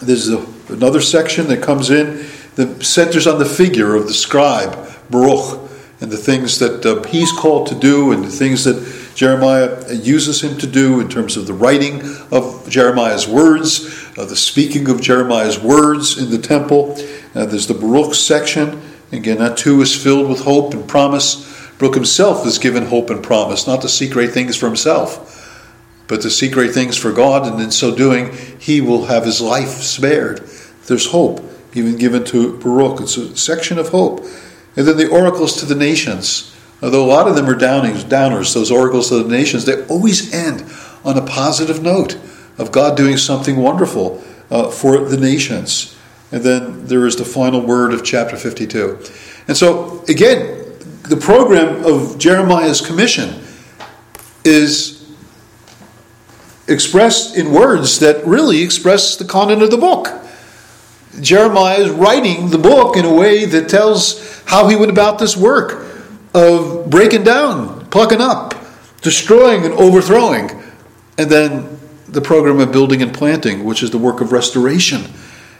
there's 0.00 0.28
a, 0.28 0.46
another 0.68 1.00
section 1.00 1.48
that 1.48 1.62
comes 1.62 1.90
in 1.90 2.26
that 2.54 2.84
centers 2.84 3.26
on 3.26 3.40
the 3.40 3.44
figure 3.44 3.96
of 3.96 4.06
the 4.06 4.14
scribe, 4.14 4.88
Baruch 5.10 5.61
and 6.02 6.10
the 6.10 6.16
things 6.16 6.58
that 6.58 6.84
uh, 6.84 7.00
he's 7.04 7.30
called 7.30 7.68
to 7.68 7.76
do 7.76 8.10
and 8.10 8.24
the 8.24 8.28
things 8.28 8.64
that 8.64 9.14
Jeremiah 9.14 9.94
uses 9.94 10.42
him 10.42 10.58
to 10.58 10.66
do 10.66 10.98
in 10.98 11.08
terms 11.08 11.36
of 11.36 11.46
the 11.46 11.54
writing 11.54 12.02
of 12.32 12.68
Jeremiah's 12.68 13.28
words, 13.28 14.10
uh, 14.18 14.24
the 14.24 14.34
speaking 14.34 14.90
of 14.90 15.00
Jeremiah's 15.00 15.60
words 15.60 16.18
in 16.18 16.28
the 16.30 16.38
temple. 16.38 16.96
Uh, 17.36 17.46
there's 17.46 17.68
the 17.68 17.74
Baruch 17.74 18.14
section. 18.14 18.82
Again, 19.12 19.38
that 19.38 19.56
too 19.56 19.80
is 19.80 19.94
filled 19.94 20.28
with 20.28 20.40
hope 20.40 20.74
and 20.74 20.88
promise. 20.88 21.48
Baruch 21.78 21.94
himself 21.94 22.44
is 22.48 22.58
given 22.58 22.86
hope 22.86 23.08
and 23.08 23.22
promise, 23.22 23.68
not 23.68 23.80
to 23.82 23.88
seek 23.88 24.10
great 24.10 24.32
things 24.32 24.56
for 24.56 24.66
himself, 24.66 25.62
but 26.08 26.20
to 26.22 26.30
seek 26.30 26.50
great 26.50 26.72
things 26.72 26.96
for 26.96 27.12
God, 27.12 27.46
and 27.46 27.62
in 27.62 27.70
so 27.70 27.94
doing, 27.94 28.36
he 28.58 28.80
will 28.80 29.06
have 29.06 29.24
his 29.24 29.40
life 29.40 29.68
spared. 29.68 30.40
There's 30.86 31.06
hope 31.06 31.48
even 31.74 31.96
given 31.96 32.24
to 32.24 32.58
Baruch. 32.58 33.02
It's 33.02 33.16
a 33.16 33.36
section 33.36 33.78
of 33.78 33.90
hope. 33.90 34.26
And 34.76 34.86
then 34.86 34.96
the 34.96 35.08
oracles 35.08 35.58
to 35.60 35.66
the 35.66 35.74
nations. 35.74 36.54
Although 36.82 37.04
a 37.04 37.06
lot 37.06 37.28
of 37.28 37.36
them 37.36 37.48
are 37.48 37.54
downings, 37.54 38.04
downers, 38.04 38.54
those 38.54 38.70
oracles 38.70 39.08
to 39.10 39.22
the 39.22 39.28
nations, 39.28 39.64
they 39.64 39.84
always 39.86 40.32
end 40.34 40.64
on 41.04 41.16
a 41.16 41.22
positive 41.22 41.82
note 41.82 42.18
of 42.58 42.72
God 42.72 42.96
doing 42.96 43.16
something 43.16 43.56
wonderful 43.56 44.22
uh, 44.50 44.70
for 44.70 44.98
the 44.98 45.16
nations. 45.16 45.96
And 46.30 46.42
then 46.42 46.86
there 46.86 47.06
is 47.06 47.16
the 47.16 47.24
final 47.24 47.60
word 47.60 47.92
of 47.92 48.04
chapter 48.04 48.36
52. 48.36 48.98
And 49.48 49.56
so, 49.56 50.02
again, 50.08 50.62
the 51.02 51.16
program 51.16 51.84
of 51.84 52.18
Jeremiah's 52.18 52.80
commission 52.80 53.42
is 54.44 55.10
expressed 56.68 57.36
in 57.36 57.52
words 57.52 57.98
that 58.00 58.24
really 58.26 58.62
express 58.62 59.16
the 59.16 59.24
content 59.24 59.62
of 59.62 59.70
the 59.70 59.76
book. 59.76 60.08
Jeremiah 61.20 61.78
is 61.78 61.90
writing 61.90 62.50
the 62.50 62.58
book 62.58 62.96
in 62.96 63.04
a 63.04 63.12
way 63.12 63.44
that 63.44 63.68
tells 63.68 64.42
how 64.44 64.68
he 64.68 64.76
went 64.76 64.90
about 64.90 65.18
this 65.18 65.36
work 65.36 65.86
of 66.34 66.88
breaking 66.88 67.24
down, 67.24 67.86
plucking 67.90 68.20
up, 68.20 68.54
destroying 69.02 69.64
and 69.64 69.74
overthrowing, 69.74 70.50
and 71.18 71.30
then 71.30 71.78
the 72.08 72.20
program 72.20 72.60
of 72.60 72.72
building 72.72 73.02
and 73.02 73.12
planting, 73.12 73.64
which 73.64 73.82
is 73.82 73.90
the 73.90 73.98
work 73.98 74.20
of 74.20 74.32
restoration. 74.32 75.02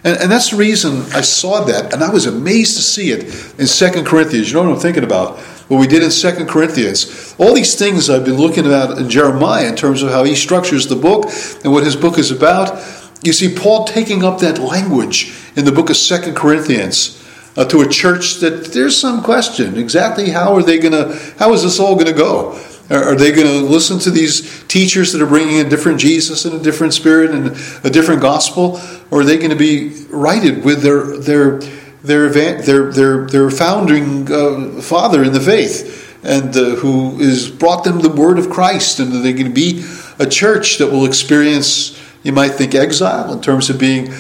And, 0.04 0.18
and 0.18 0.32
that's 0.32 0.50
the 0.50 0.56
reason 0.56 1.02
I 1.12 1.20
saw 1.20 1.64
that, 1.64 1.92
and 1.92 2.02
I 2.02 2.10
was 2.10 2.26
amazed 2.26 2.76
to 2.76 2.82
see 2.82 3.10
it 3.10 3.24
in 3.58 3.66
Second 3.66 4.06
Corinthians. 4.06 4.48
You 4.48 4.54
know 4.54 4.68
what 4.68 4.74
I'm 4.76 4.80
thinking 4.80 5.04
about? 5.04 5.38
What 5.68 5.78
we 5.78 5.86
did 5.86 6.02
in 6.02 6.10
Second 6.10 6.48
Corinthians. 6.48 7.34
All 7.38 7.54
these 7.54 7.74
things 7.76 8.10
I've 8.10 8.24
been 8.24 8.36
looking 8.36 8.66
at 8.66 8.98
in 8.98 9.08
Jeremiah 9.08 9.68
in 9.68 9.76
terms 9.76 10.02
of 10.02 10.10
how 10.10 10.24
he 10.24 10.34
structures 10.34 10.86
the 10.86 10.96
book 10.96 11.26
and 11.62 11.72
what 11.72 11.84
his 11.84 11.96
book 11.96 12.18
is 12.18 12.30
about. 12.30 12.78
You 13.22 13.32
see 13.32 13.54
Paul 13.54 13.84
taking 13.84 14.24
up 14.24 14.40
that 14.40 14.58
language 14.58 15.32
in 15.54 15.64
the 15.64 15.72
book 15.72 15.90
of 15.90 15.96
Second 15.96 16.34
Corinthians 16.34 17.22
uh, 17.56 17.64
to 17.66 17.82
a 17.82 17.88
church 17.88 18.36
that 18.40 18.72
there's 18.72 18.96
some 18.96 19.22
question 19.22 19.76
exactly 19.76 20.30
how 20.30 20.54
are 20.54 20.62
they 20.62 20.78
going 20.78 20.92
to 20.92 21.16
how 21.38 21.52
is 21.52 21.62
this 21.62 21.78
all 21.78 21.94
going 21.94 22.06
to 22.06 22.12
go? 22.12 22.58
Are, 22.90 23.14
they 23.14 23.30
going 23.30 23.46
to 23.46 23.60
listen 23.60 23.98
to 24.00 24.10
these 24.10 24.64
teachers 24.64 25.12
that 25.12 25.22
are 25.22 25.26
bringing 25.26 25.64
a 25.64 25.68
different 25.68 25.98
jesus 25.98 26.44
and 26.44 26.54
a 26.54 26.58
different 26.58 26.92
spirit 26.92 27.30
and 27.30 27.56
a 27.84 27.90
different 27.90 28.20
gospel? 28.20 28.80
Or 29.10 29.20
are 29.20 29.24
they 29.24 29.38
going 29.38 29.50
to 29.50 29.56
be 29.56 30.04
righted 30.10 30.64
with 30.64 30.82
their 30.82 31.16
their 31.16 31.60
their 32.02 32.28
their 32.28 32.92
their, 32.92 33.26
their 33.26 33.50
founding 33.50 34.30
uh, 34.30 34.80
father 34.82 35.22
in 35.22 35.32
the 35.32 35.40
faith 35.40 36.00
and 36.24 36.56
uh, 36.56 36.74
who 36.76 37.18
has 37.18 37.50
brought 37.50 37.84
them 37.84 38.00
the 38.00 38.08
word 38.08 38.38
of 38.38 38.48
christ 38.48 39.00
and 39.00 39.12
are 39.12 39.22
they 39.22 39.32
going 39.32 39.46
to 39.46 39.52
be 39.52 39.84
a 40.18 40.26
church 40.26 40.78
that 40.78 40.86
will 40.86 41.04
experience 41.04 41.98
you 42.22 42.32
might 42.32 42.50
think 42.50 42.74
exile 42.74 43.32
in 43.32 43.40
terms 43.40 43.70
of 43.70 43.78
being 43.78 44.12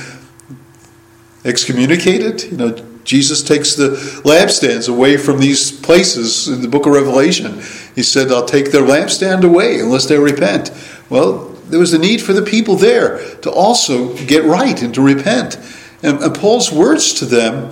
excommunicated 1.44 2.42
you 2.44 2.56
know 2.56 2.74
Jesus 3.04 3.42
takes 3.42 3.74
the 3.74 3.90
lampstands 4.24 4.88
away 4.88 5.16
from 5.16 5.38
these 5.38 5.72
places 5.72 6.48
in 6.48 6.62
the 6.62 6.68
book 6.68 6.86
of 6.86 6.92
Revelation. 6.92 7.60
He 7.94 8.02
said, 8.02 8.30
I'll 8.30 8.44
take 8.44 8.70
their 8.70 8.82
lampstand 8.82 9.44
away 9.44 9.80
unless 9.80 10.06
they 10.06 10.18
repent. 10.18 10.70
Well, 11.10 11.48
there 11.68 11.80
was 11.80 11.92
a 11.92 11.98
need 11.98 12.22
for 12.22 12.32
the 12.32 12.42
people 12.42 12.76
there 12.76 13.18
to 13.38 13.50
also 13.50 14.14
get 14.26 14.44
right 14.44 14.80
and 14.82 14.94
to 14.94 15.02
repent. 15.02 15.58
And, 16.02 16.20
and 16.20 16.34
Paul's 16.34 16.70
words 16.70 17.14
to 17.14 17.24
them 17.24 17.70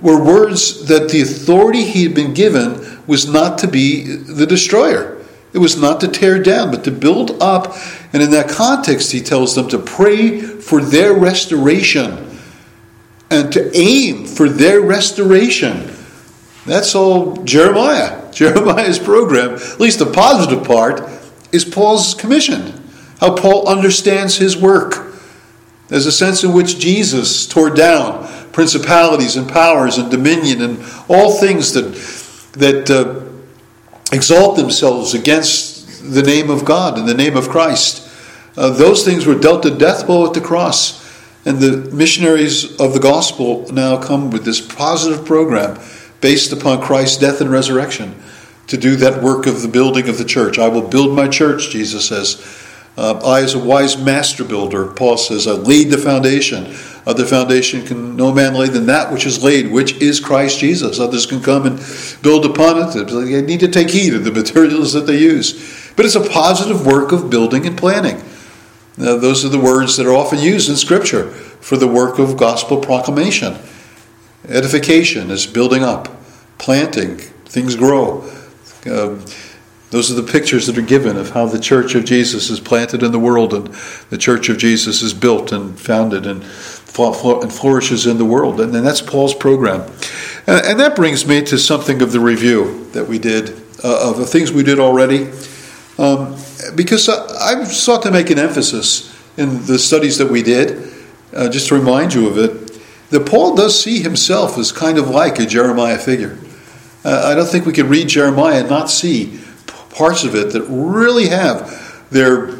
were 0.00 0.22
words 0.22 0.86
that 0.86 1.10
the 1.10 1.22
authority 1.22 1.82
he 1.82 2.04
had 2.04 2.14
been 2.14 2.34
given 2.34 3.02
was 3.06 3.28
not 3.28 3.58
to 3.58 3.68
be 3.68 4.04
the 4.04 4.46
destroyer. 4.46 5.17
It 5.52 5.58
was 5.58 5.80
not 5.80 6.00
to 6.00 6.08
tear 6.08 6.42
down, 6.42 6.70
but 6.70 6.84
to 6.84 6.90
build 6.90 7.42
up. 7.42 7.74
And 8.12 8.22
in 8.22 8.30
that 8.30 8.48
context, 8.48 9.12
he 9.12 9.20
tells 9.20 9.54
them 9.54 9.68
to 9.68 9.78
pray 9.78 10.40
for 10.40 10.80
their 10.80 11.14
restoration 11.14 12.38
and 13.30 13.52
to 13.52 13.70
aim 13.76 14.26
for 14.26 14.48
their 14.48 14.80
restoration. 14.80 15.90
That's 16.66 16.94
all 16.94 17.42
Jeremiah. 17.44 18.30
Jeremiah's 18.32 18.98
program, 18.98 19.54
at 19.54 19.80
least 19.80 19.98
the 19.98 20.06
positive 20.06 20.64
part, 20.64 21.02
is 21.50 21.64
Paul's 21.64 22.14
commission. 22.14 22.84
How 23.20 23.34
Paul 23.34 23.68
understands 23.68 24.36
his 24.36 24.56
work. 24.56 25.14
There's 25.88 26.06
a 26.06 26.12
sense 26.12 26.44
in 26.44 26.52
which 26.52 26.78
Jesus 26.78 27.46
tore 27.46 27.70
down 27.70 28.28
principalities 28.52 29.36
and 29.36 29.48
powers 29.48 29.98
and 29.98 30.10
dominion 30.10 30.62
and 30.62 30.84
all 31.08 31.38
things 31.38 31.72
that, 31.72 31.94
that 32.52 32.90
uh, 32.90 33.27
exalt 34.12 34.56
themselves 34.56 35.14
against 35.14 36.12
the 36.12 36.22
name 36.22 36.50
of 36.50 36.64
God 36.64 36.98
and 36.98 37.08
the 37.08 37.14
name 37.14 37.36
of 37.36 37.48
Christ. 37.48 38.04
Uh, 38.56 38.70
those 38.70 39.04
things 39.04 39.26
were 39.26 39.38
dealt 39.38 39.64
a 39.66 39.76
death 39.76 40.06
blow 40.06 40.26
at 40.26 40.34
the 40.34 40.40
cross. 40.40 41.06
And 41.44 41.58
the 41.58 41.90
missionaries 41.94 42.78
of 42.80 42.92
the 42.92 43.00
gospel 43.00 43.66
now 43.72 44.02
come 44.02 44.30
with 44.30 44.44
this 44.44 44.60
positive 44.60 45.24
program 45.24 45.80
based 46.20 46.52
upon 46.52 46.82
Christ's 46.82 47.18
death 47.18 47.40
and 47.40 47.50
resurrection 47.50 48.20
to 48.66 48.76
do 48.76 48.96
that 48.96 49.22
work 49.22 49.46
of 49.46 49.62
the 49.62 49.68
building 49.68 50.08
of 50.08 50.18
the 50.18 50.24
church. 50.24 50.58
I 50.58 50.68
will 50.68 50.86
build 50.86 51.14
my 51.14 51.28
church, 51.28 51.70
Jesus 51.70 52.08
says. 52.08 52.36
Uh, 52.98 53.20
I, 53.24 53.42
as 53.42 53.54
a 53.54 53.60
wise 53.60 53.96
master 53.96 54.42
builder, 54.42 54.88
Paul 54.88 55.16
says, 55.16 55.46
I 55.46 55.52
laid 55.52 55.90
the 55.90 55.98
foundation. 55.98 56.74
Other 57.06 57.24
foundation 57.24 57.86
can 57.86 58.16
no 58.16 58.32
man 58.32 58.54
lay 58.54 58.66
than 58.66 58.86
that 58.86 59.12
which 59.12 59.24
is 59.24 59.40
laid, 59.40 59.70
which 59.70 59.94
is 60.02 60.18
Christ 60.18 60.58
Jesus. 60.58 60.98
Others 60.98 61.26
can 61.26 61.40
come 61.40 61.64
and 61.64 61.78
build 62.22 62.44
upon 62.44 62.76
it. 62.82 63.06
They 63.06 63.40
need 63.40 63.60
to 63.60 63.68
take 63.68 63.90
heed 63.90 64.14
of 64.14 64.24
the 64.24 64.32
materials 64.42 64.94
that 64.94 65.06
they 65.06 65.16
use. 65.16 65.92
But 65.94 66.06
it's 66.06 66.16
a 66.16 66.28
positive 66.28 66.84
work 66.84 67.12
of 67.12 67.30
building 67.30 67.68
and 67.68 67.78
planning. 67.78 68.16
Now, 68.96 69.16
those 69.16 69.44
are 69.44 69.48
the 69.48 69.60
words 69.60 69.96
that 69.96 70.06
are 70.06 70.14
often 70.14 70.40
used 70.40 70.68
in 70.68 70.74
Scripture 70.74 71.30
for 71.30 71.76
the 71.76 71.86
work 71.86 72.18
of 72.18 72.36
gospel 72.36 72.80
proclamation. 72.80 73.58
Edification 74.48 75.30
is 75.30 75.46
building 75.46 75.84
up, 75.84 76.08
planting, 76.58 77.18
things 77.18 77.76
grow. 77.76 78.28
Um, 78.90 79.24
those 79.90 80.10
are 80.10 80.20
the 80.20 80.30
pictures 80.30 80.66
that 80.66 80.76
are 80.76 80.82
given 80.82 81.16
of 81.16 81.30
how 81.30 81.46
the 81.46 81.58
church 81.58 81.94
of 81.94 82.04
Jesus 82.04 82.50
is 82.50 82.60
planted 82.60 83.02
in 83.02 83.10
the 83.10 83.18
world 83.18 83.54
and 83.54 83.68
the 84.10 84.18
church 84.18 84.50
of 84.50 84.58
Jesus 84.58 85.00
is 85.00 85.14
built 85.14 85.50
and 85.50 85.78
founded 85.78 86.26
and, 86.26 86.44
flourishes 86.44 88.06
in 88.06 88.18
the 88.18 88.24
world. 88.24 88.60
And, 88.60 88.74
that's 88.74 89.00
Paul's 89.00 89.34
program. 89.34 89.88
And, 90.46 90.78
that 90.80 90.94
brings 90.94 91.26
me 91.26 91.42
to 91.44 91.56
something 91.56 92.02
of 92.02 92.12
the 92.12 92.20
review 92.20 92.84
that 92.92 93.06
we 93.06 93.18
did, 93.18 93.50
uh, 93.82 94.10
of 94.10 94.18
the 94.18 94.26
things 94.26 94.52
we 94.52 94.62
did 94.62 94.78
already. 94.78 95.30
Um, 95.96 96.36
because 96.74 97.08
I, 97.08 97.58
have 97.58 97.68
sought 97.68 98.02
to 98.02 98.10
make 98.10 98.30
an 98.30 98.38
emphasis 98.38 99.16
in 99.36 99.64
the 99.66 99.78
studies 99.78 100.18
that 100.18 100.30
we 100.30 100.42
did, 100.42 100.92
uh, 101.32 101.48
just 101.48 101.68
to 101.68 101.76
remind 101.76 102.12
you 102.12 102.28
of 102.28 102.36
it, 102.36 102.80
that 103.10 103.26
Paul 103.26 103.54
does 103.54 103.80
see 103.80 104.02
himself 104.02 104.58
as 104.58 104.70
kind 104.70 104.98
of 104.98 105.08
like 105.08 105.38
a 105.38 105.46
Jeremiah 105.46 105.98
figure. 105.98 106.36
Uh, 107.04 107.22
I 107.26 107.34
don't 107.34 107.48
think 107.48 107.64
we 107.64 107.72
can 107.72 107.88
read 107.88 108.08
Jeremiah 108.08 108.60
and 108.60 108.68
not 108.68 108.90
see 108.90 109.40
parts 109.90 110.24
of 110.24 110.34
it 110.34 110.52
that 110.52 110.62
really 110.62 111.28
have 111.28 112.06
their 112.10 112.56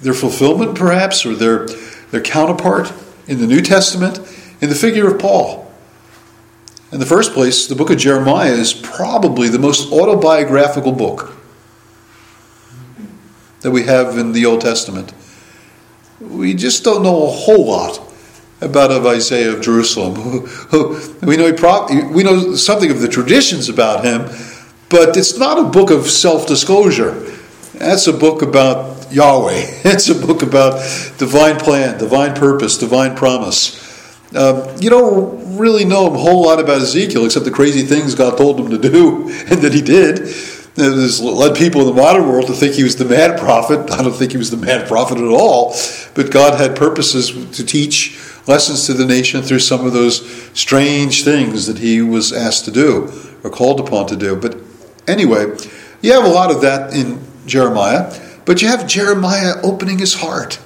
their 0.00 0.14
fulfillment, 0.14 0.78
perhaps, 0.78 1.26
or 1.26 1.34
their 1.34 1.66
their 2.10 2.20
counterpart 2.20 2.92
in 3.26 3.38
the 3.38 3.46
New 3.46 3.60
Testament 3.60 4.18
in 4.60 4.68
the 4.68 4.74
figure 4.74 5.08
of 5.08 5.20
Paul. 5.20 5.70
In 6.90 7.00
the 7.00 7.06
first 7.06 7.34
place, 7.34 7.66
the 7.66 7.74
book 7.74 7.90
of 7.90 7.98
Jeremiah 7.98 8.52
is 8.52 8.72
probably 8.72 9.48
the 9.48 9.58
most 9.58 9.92
autobiographical 9.92 10.92
book 10.92 11.34
that 13.60 13.70
we 13.70 13.82
have 13.84 14.16
in 14.16 14.32
the 14.32 14.46
Old 14.46 14.62
Testament. 14.62 15.12
We 16.20 16.54
just 16.54 16.84
don't 16.84 17.02
know 17.02 17.24
a 17.24 17.30
whole 17.30 17.66
lot 17.66 18.00
about 18.60 18.90
of 18.90 19.06
Isaiah 19.06 19.52
of 19.52 19.60
Jerusalem. 19.60 20.48
We 21.22 21.36
know 21.36 21.52
he 21.88 22.02
we 22.04 22.22
know 22.22 22.54
something 22.54 22.90
of 22.90 23.00
the 23.00 23.08
traditions 23.08 23.68
about 23.68 24.04
him, 24.04 24.28
but 24.88 25.16
it's 25.16 25.38
not 25.38 25.58
a 25.58 25.64
book 25.64 25.90
of 25.90 26.06
self-disclosure. 26.06 27.36
That's 27.74 28.06
a 28.06 28.12
book 28.12 28.42
about 28.42 29.12
Yahweh. 29.12 29.80
It's 29.84 30.08
a 30.08 30.14
book 30.14 30.42
about 30.42 30.80
divine 31.18 31.58
plan, 31.58 31.98
divine 31.98 32.34
purpose, 32.34 32.78
divine 32.78 33.16
promise. 33.16 33.86
Um, 34.34 34.76
you 34.78 34.90
don't 34.90 35.56
really 35.56 35.84
know 35.84 36.12
a 36.12 36.18
whole 36.18 36.42
lot 36.42 36.60
about 36.60 36.82
Ezekiel 36.82 37.24
except 37.24 37.44
the 37.44 37.50
crazy 37.50 37.82
things 37.82 38.14
God 38.14 38.36
told 38.36 38.60
him 38.60 38.70
to 38.70 38.78
do 38.78 39.28
and 39.50 39.60
that 39.62 39.72
he 39.72 39.82
did. 39.82 40.18
This 40.74 41.20
led 41.20 41.56
people 41.56 41.80
in 41.80 41.88
the 41.88 42.00
modern 42.00 42.28
world 42.28 42.46
to 42.46 42.52
think 42.52 42.74
he 42.74 42.84
was 42.84 42.96
the 42.96 43.04
mad 43.04 43.38
prophet. 43.38 43.90
I 43.90 44.02
don't 44.02 44.12
think 44.12 44.32
he 44.32 44.38
was 44.38 44.50
the 44.50 44.56
mad 44.56 44.86
prophet 44.86 45.18
at 45.18 45.24
all. 45.24 45.74
But 46.14 46.30
God 46.30 46.58
had 46.58 46.76
purposes 46.76 47.30
to 47.56 47.64
teach 47.64 48.18
lessons 48.46 48.86
to 48.86 48.94
the 48.94 49.04
nation 49.04 49.42
through 49.42 49.58
some 49.58 49.84
of 49.86 49.92
those 49.92 50.26
strange 50.58 51.24
things 51.24 51.66
that 51.66 51.78
he 51.78 52.00
was 52.00 52.32
asked 52.32 52.64
to 52.66 52.70
do 52.70 53.12
or 53.42 53.50
called 53.50 53.80
upon 53.80 54.06
to 54.08 54.16
do. 54.16 54.36
But 54.36 54.67
anyway, 55.08 55.46
you 56.00 56.12
have 56.12 56.24
a 56.24 56.28
lot 56.28 56.50
of 56.50 56.60
that 56.62 56.94
in 56.94 57.20
Jeremiah, 57.46 58.14
but 58.44 58.62
you 58.62 58.68
have 58.68 58.86
Jeremiah 58.86 59.54
opening 59.62 59.98
his 59.98 60.14
heart. 60.14 60.60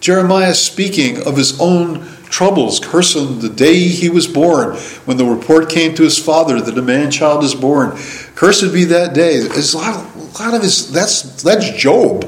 Jeremiah 0.00 0.54
speaking 0.54 1.26
of 1.26 1.36
his 1.36 1.60
own 1.60 2.06
troubles, 2.24 2.80
cursing 2.80 3.40
the 3.40 3.48
day 3.48 3.78
he 3.88 4.08
was 4.08 4.26
born, 4.26 4.74
when 5.04 5.18
the 5.18 5.24
report 5.24 5.68
came 5.68 5.94
to 5.94 6.02
his 6.02 6.18
father 6.18 6.60
that 6.60 6.78
a 6.78 6.82
man 6.82 7.10
child 7.10 7.44
is 7.44 7.54
born. 7.54 7.90
Cursed 8.34 8.72
be 8.72 8.84
that 8.84 9.14
day. 9.14 9.40
There's 9.40 9.74
a 9.74 9.78
lot, 9.78 9.94
of, 9.94 10.16
a 10.16 10.42
lot 10.42 10.54
of 10.54 10.62
his, 10.62 10.90
that's, 10.90 11.42
that's 11.42 11.70
Job. 11.70 12.24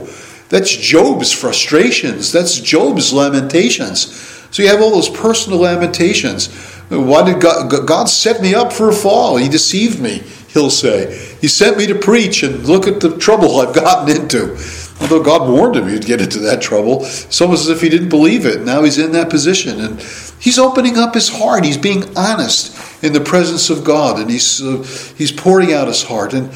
That's 0.50 0.70
Job's 0.70 1.32
frustrations. 1.32 2.30
That's 2.30 2.60
Job's 2.60 3.12
lamentations. 3.12 4.14
So 4.50 4.62
you 4.62 4.68
have 4.68 4.80
all 4.80 4.90
those 4.90 5.08
personal 5.08 5.58
lamentations. 5.58 6.54
Why 6.90 7.24
did 7.24 7.40
God, 7.40 7.86
God 7.86 8.04
set 8.04 8.40
me 8.40 8.54
up 8.54 8.72
for 8.72 8.90
a 8.90 8.92
fall? 8.92 9.36
He 9.36 9.48
deceived 9.48 10.00
me, 10.00 10.22
he'll 10.52 10.70
say. 10.70 11.33
He 11.44 11.48
sent 11.48 11.76
me 11.76 11.86
to 11.88 11.94
preach, 11.94 12.42
and 12.42 12.64
look 12.64 12.86
at 12.86 13.00
the 13.00 13.18
trouble 13.18 13.60
I've 13.60 13.74
gotten 13.74 14.16
into. 14.16 14.56
Although 14.98 15.22
God 15.22 15.46
warned 15.46 15.76
him 15.76 15.88
he'd 15.88 16.06
get 16.06 16.22
into 16.22 16.38
that 16.38 16.62
trouble, 16.62 17.00
it's 17.02 17.38
almost 17.38 17.64
as 17.64 17.68
if 17.68 17.82
he 17.82 17.90
didn't 17.90 18.08
believe 18.08 18.46
it. 18.46 18.62
Now 18.62 18.82
he's 18.82 18.96
in 18.96 19.12
that 19.12 19.28
position, 19.28 19.78
and 19.78 20.00
he's 20.40 20.58
opening 20.58 20.96
up 20.96 21.12
his 21.12 21.28
heart. 21.28 21.66
He's 21.66 21.76
being 21.76 22.16
honest 22.16 23.04
in 23.04 23.12
the 23.12 23.20
presence 23.20 23.68
of 23.68 23.84
God, 23.84 24.18
and 24.18 24.30
he's 24.30 24.62
uh, 24.62 24.82
he's 25.18 25.32
pouring 25.32 25.74
out 25.74 25.86
his 25.86 26.04
heart, 26.04 26.32
and 26.32 26.50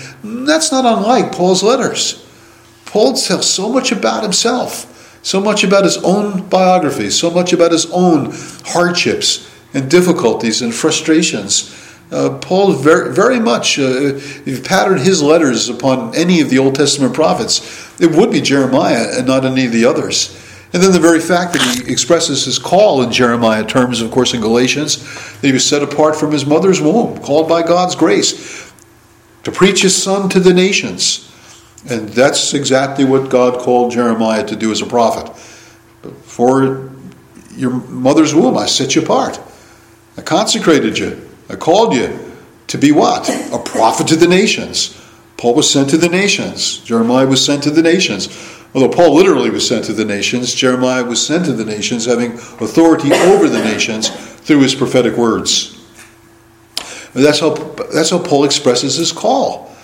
that's 0.48 0.72
not 0.72 0.86
unlike 0.86 1.32
Paul's 1.32 1.62
letters. 1.62 2.26
Paul 2.86 3.12
tells 3.12 3.46
so 3.46 3.68
much 3.68 3.92
about 3.92 4.22
himself, 4.22 5.20
so 5.22 5.38
much 5.38 5.64
about 5.64 5.84
his 5.84 5.98
own 5.98 6.48
biography, 6.48 7.10
so 7.10 7.30
much 7.30 7.52
about 7.52 7.72
his 7.72 7.84
own 7.92 8.32
hardships 8.64 9.54
and 9.74 9.90
difficulties 9.90 10.62
and 10.62 10.74
frustrations. 10.74 11.87
Uh, 12.10 12.38
Paul 12.38 12.72
very, 12.72 13.12
very 13.12 13.38
much, 13.38 13.78
uh, 13.78 13.82
if 13.82 14.46
you 14.46 14.60
patterned 14.60 15.00
his 15.00 15.22
letters 15.22 15.68
upon 15.68 16.14
any 16.14 16.40
of 16.40 16.48
the 16.48 16.58
Old 16.58 16.74
Testament 16.74 17.12
prophets, 17.14 18.00
it 18.00 18.10
would 18.10 18.30
be 18.30 18.40
Jeremiah 18.40 19.18
and 19.18 19.26
not 19.26 19.44
any 19.44 19.66
of 19.66 19.72
the 19.72 19.84
others. 19.84 20.34
And 20.72 20.82
then 20.82 20.92
the 20.92 21.00
very 21.00 21.20
fact 21.20 21.54
that 21.54 21.62
he 21.62 21.90
expresses 21.90 22.44
his 22.44 22.58
call 22.58 23.02
in 23.02 23.10
Jeremiah 23.10 23.64
terms, 23.64 24.00
of 24.00 24.10
course, 24.10 24.34
in 24.34 24.40
Galatians, 24.40 24.96
that 25.40 25.46
he 25.46 25.52
was 25.52 25.66
set 25.66 25.82
apart 25.82 26.16
from 26.16 26.32
his 26.32 26.46
mother's 26.46 26.80
womb, 26.80 27.18
called 27.18 27.48
by 27.48 27.62
God's 27.62 27.94
grace 27.94 28.72
to 29.44 29.52
preach 29.52 29.82
his 29.82 30.00
son 30.00 30.28
to 30.30 30.40
the 30.40 30.52
nations. 30.52 31.24
And 31.88 32.08
that's 32.10 32.54
exactly 32.54 33.04
what 33.04 33.30
God 33.30 33.60
called 33.60 33.92
Jeremiah 33.92 34.46
to 34.46 34.56
do 34.56 34.70
as 34.70 34.82
a 34.82 34.86
prophet. 34.86 35.36
For 36.22 36.90
your 37.54 37.70
mother's 37.70 38.34
womb, 38.34 38.56
I 38.56 38.66
set 38.66 38.94
you 38.94 39.02
apart. 39.02 39.40
I 40.16 40.22
consecrated 40.22 40.98
you. 40.98 41.27
I 41.48 41.56
called 41.56 41.94
you 41.94 42.18
to 42.68 42.78
be 42.78 42.92
what? 42.92 43.28
A 43.52 43.58
prophet 43.58 44.08
to 44.08 44.16
the 44.16 44.28
nations. 44.28 44.94
Paul 45.36 45.54
was 45.54 45.70
sent 45.70 45.90
to 45.90 45.96
the 45.96 46.08
nations. 46.08 46.78
Jeremiah 46.78 47.26
was 47.26 47.44
sent 47.44 47.62
to 47.62 47.70
the 47.70 47.82
nations. 47.82 48.28
Although 48.74 48.90
Paul 48.90 49.14
literally 49.14 49.50
was 49.50 49.66
sent 49.66 49.84
to 49.86 49.92
the 49.92 50.04
nations, 50.04 50.52
Jeremiah 50.52 51.04
was 51.04 51.24
sent 51.24 51.46
to 51.46 51.52
the 51.52 51.64
nations, 51.64 52.04
having 52.04 52.34
authority 52.34 53.12
over 53.12 53.48
the 53.48 53.62
nations 53.62 54.10
through 54.10 54.60
his 54.60 54.74
prophetic 54.74 55.16
words. 55.16 55.74
That's 57.14 57.40
how, 57.40 57.54
that's 57.92 58.10
how 58.10 58.18
Paul 58.18 58.44
expresses 58.44 58.96
his 58.96 59.12
call. 59.12 59.74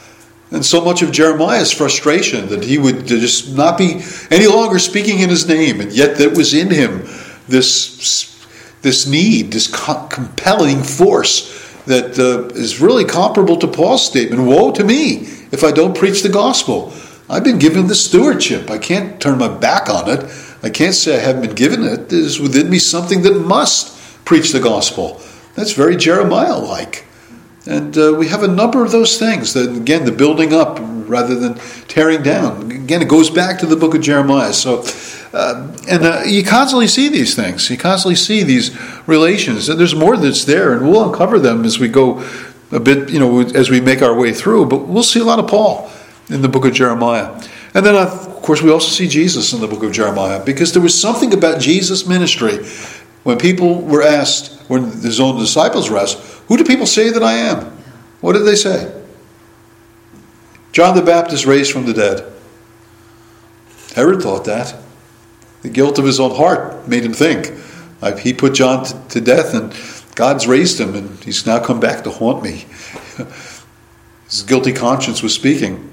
And 0.51 0.65
so 0.65 0.85
much 0.85 1.03
of 1.03 1.11
Jeremiah's 1.11 1.73
frustration 1.73 2.49
that 2.49 2.62
he 2.62 2.77
would 2.77 3.07
just 3.07 3.57
not 3.57 3.79
be 3.79 4.03
any 4.31 4.47
longer 4.47 4.79
speaking 4.79 5.21
in 5.21 5.31
his 5.31 5.49
name, 5.49 5.81
and 5.81 5.91
yet 5.91 6.19
there 6.19 6.31
was 6.31 6.53
in 6.53 6.71
him 6.71 7.09
this 7.49 8.35
this 8.85 9.07
need, 9.07 9.51
this 9.51 9.67
compelling 9.67 10.83
force 10.83 11.53
that 11.87 12.18
uh, 12.18 12.49
is 12.55 12.80
really 12.80 13.05
comparable 13.05 13.57
to 13.59 13.66
Paul's 13.66 14.05
statement 14.07 14.43
Woe 14.43 14.72
to 14.72 14.85
me 14.85 15.26
if 15.53 15.62
I 15.64 15.70
don't 15.70 15.97
preach 15.97 16.22
the 16.22 16.28
gospel. 16.28 16.93
I've 17.28 17.45
been 17.45 17.59
given 17.59 17.87
the 17.87 17.95
stewardship. 17.95 18.70
I 18.70 18.78
can't 18.78 19.20
turn 19.20 19.39
my 19.39 19.49
back 19.49 19.89
on 19.89 20.09
it. 20.11 20.24
I 20.62 20.70
can't 20.70 20.95
say 20.95 21.16
I 21.16 21.20
haven't 21.20 21.43
been 21.43 21.55
given 21.55 21.85
it. 21.85 22.09
There's 22.09 22.41
within 22.41 22.70
me 22.70 22.78
something 22.78 23.22
that 23.22 23.35
must 23.35 24.24
preach 24.24 24.53
the 24.53 24.61
gospel. 24.61 25.20
That's 25.55 25.72
very 25.72 25.97
Jeremiah 25.97 26.59
like. 26.59 27.05
And 27.66 27.97
uh, 27.97 28.14
we 28.18 28.28
have 28.28 28.43
a 28.43 28.49
number 28.49 28.85
of 28.85 28.93
those 28.93 29.18
things 29.18 29.55
that, 29.55 29.74
again, 29.74 30.05
the 30.05 30.12
building 30.12 30.53
up 30.53 30.78
rather 30.80 31.35
than 31.35 31.55
tearing 31.89 32.22
down. 32.22 32.70
Again, 32.70 33.01
it 33.01 33.09
goes 33.09 33.30
back 33.30 33.59
to 33.61 33.66
the 33.66 33.76
book 33.76 33.95
of 33.95 34.03
Jeremiah. 34.03 34.53
So, 34.53 34.82
uh, 35.35 35.76
and 35.89 36.05
uh, 36.05 36.22
you 36.24 36.45
constantly 36.45 36.87
see 36.87 37.09
these 37.09 37.35
things. 37.35 37.68
You 37.68 37.76
constantly 37.76 38.14
see 38.14 38.43
these 38.43 38.76
relations. 39.07 39.68
And 39.68 39.78
there's 39.78 39.95
more 39.95 40.16
that's 40.16 40.45
there, 40.45 40.72
and 40.72 40.89
we'll 40.89 41.11
uncover 41.11 41.39
them 41.39 41.64
as 41.64 41.78
we 41.78 41.89
go 41.89 42.24
a 42.70 42.80
bit, 42.80 43.11
you 43.11 43.18
know, 43.18 43.41
as 43.41 43.68
we 43.68 43.80
make 43.80 44.01
our 44.01 44.14
way 44.14 44.32
through. 44.32 44.66
But 44.66 44.87
we'll 44.87 45.03
see 45.03 45.20
a 45.20 45.24
lot 45.24 45.39
of 45.39 45.49
Paul 45.49 45.91
in 46.30 46.43
the 46.43 46.49
book 46.49 46.64
of 46.64 46.72
Jeremiah. 46.72 47.30
And 47.74 47.85
then, 47.85 47.97
of 47.97 48.43
course, 48.43 48.62
we 48.62 48.70
also 48.70 48.89
see 48.89 49.09
Jesus 49.09 49.53
in 49.53 49.61
the 49.61 49.66
book 49.66 49.82
of 49.82 49.91
Jeremiah 49.91 50.43
because 50.45 50.72
there 50.72 50.82
was 50.82 50.99
something 50.99 51.35
about 51.35 51.61
Jesus' 51.61 52.07
ministry 52.07 52.64
when 53.24 53.39
people 53.39 53.80
were 53.80 54.03
asked, 54.03 54.62
when 54.68 54.85
his 54.85 55.18
own 55.18 55.39
disciples 55.39 55.91
were 55.91 55.99
asked, 55.99 56.18
who 56.47 56.57
do 56.57 56.64
people 56.64 56.87
say 56.87 57.11
that 57.11 57.22
I 57.22 57.32
am? 57.32 57.76
What 58.20 58.35
did 58.35 58.45
they 58.45 58.55
say? 58.55 59.03
John 60.72 60.95
the 60.95 61.03
Baptist 61.03 61.47
raised 61.47 61.72
from 61.72 61.87
the 61.87 61.95
dead. 61.95 62.32
Herod 63.95 64.22
thought 64.22 64.45
that. 64.45 64.84
The 65.65 65.71
guilt 65.71 65.99
of 65.99 66.05
his 66.05 66.21
own 66.21 66.37
heart 66.37 66.87
made 66.87 67.05
him 67.05 67.15
think. 67.15 67.51
He 68.21 68.35
put 68.35 68.53
John 68.53 68.85
to 69.09 69.19
death, 69.19 69.55
and 69.55 69.75
God's 70.15 70.47
raised 70.47 70.79
him, 70.79 70.95
and 70.95 71.19
he's 71.25 71.47
now 71.47 71.59
come 71.59 71.81
back 71.81 72.05
to 72.05 72.11
haunt 72.11 72.43
me. 72.43 72.67
his 74.29 74.43
guilty 74.43 74.75
conscience 74.75 75.23
was 75.23 75.35
speaking. 75.35 75.91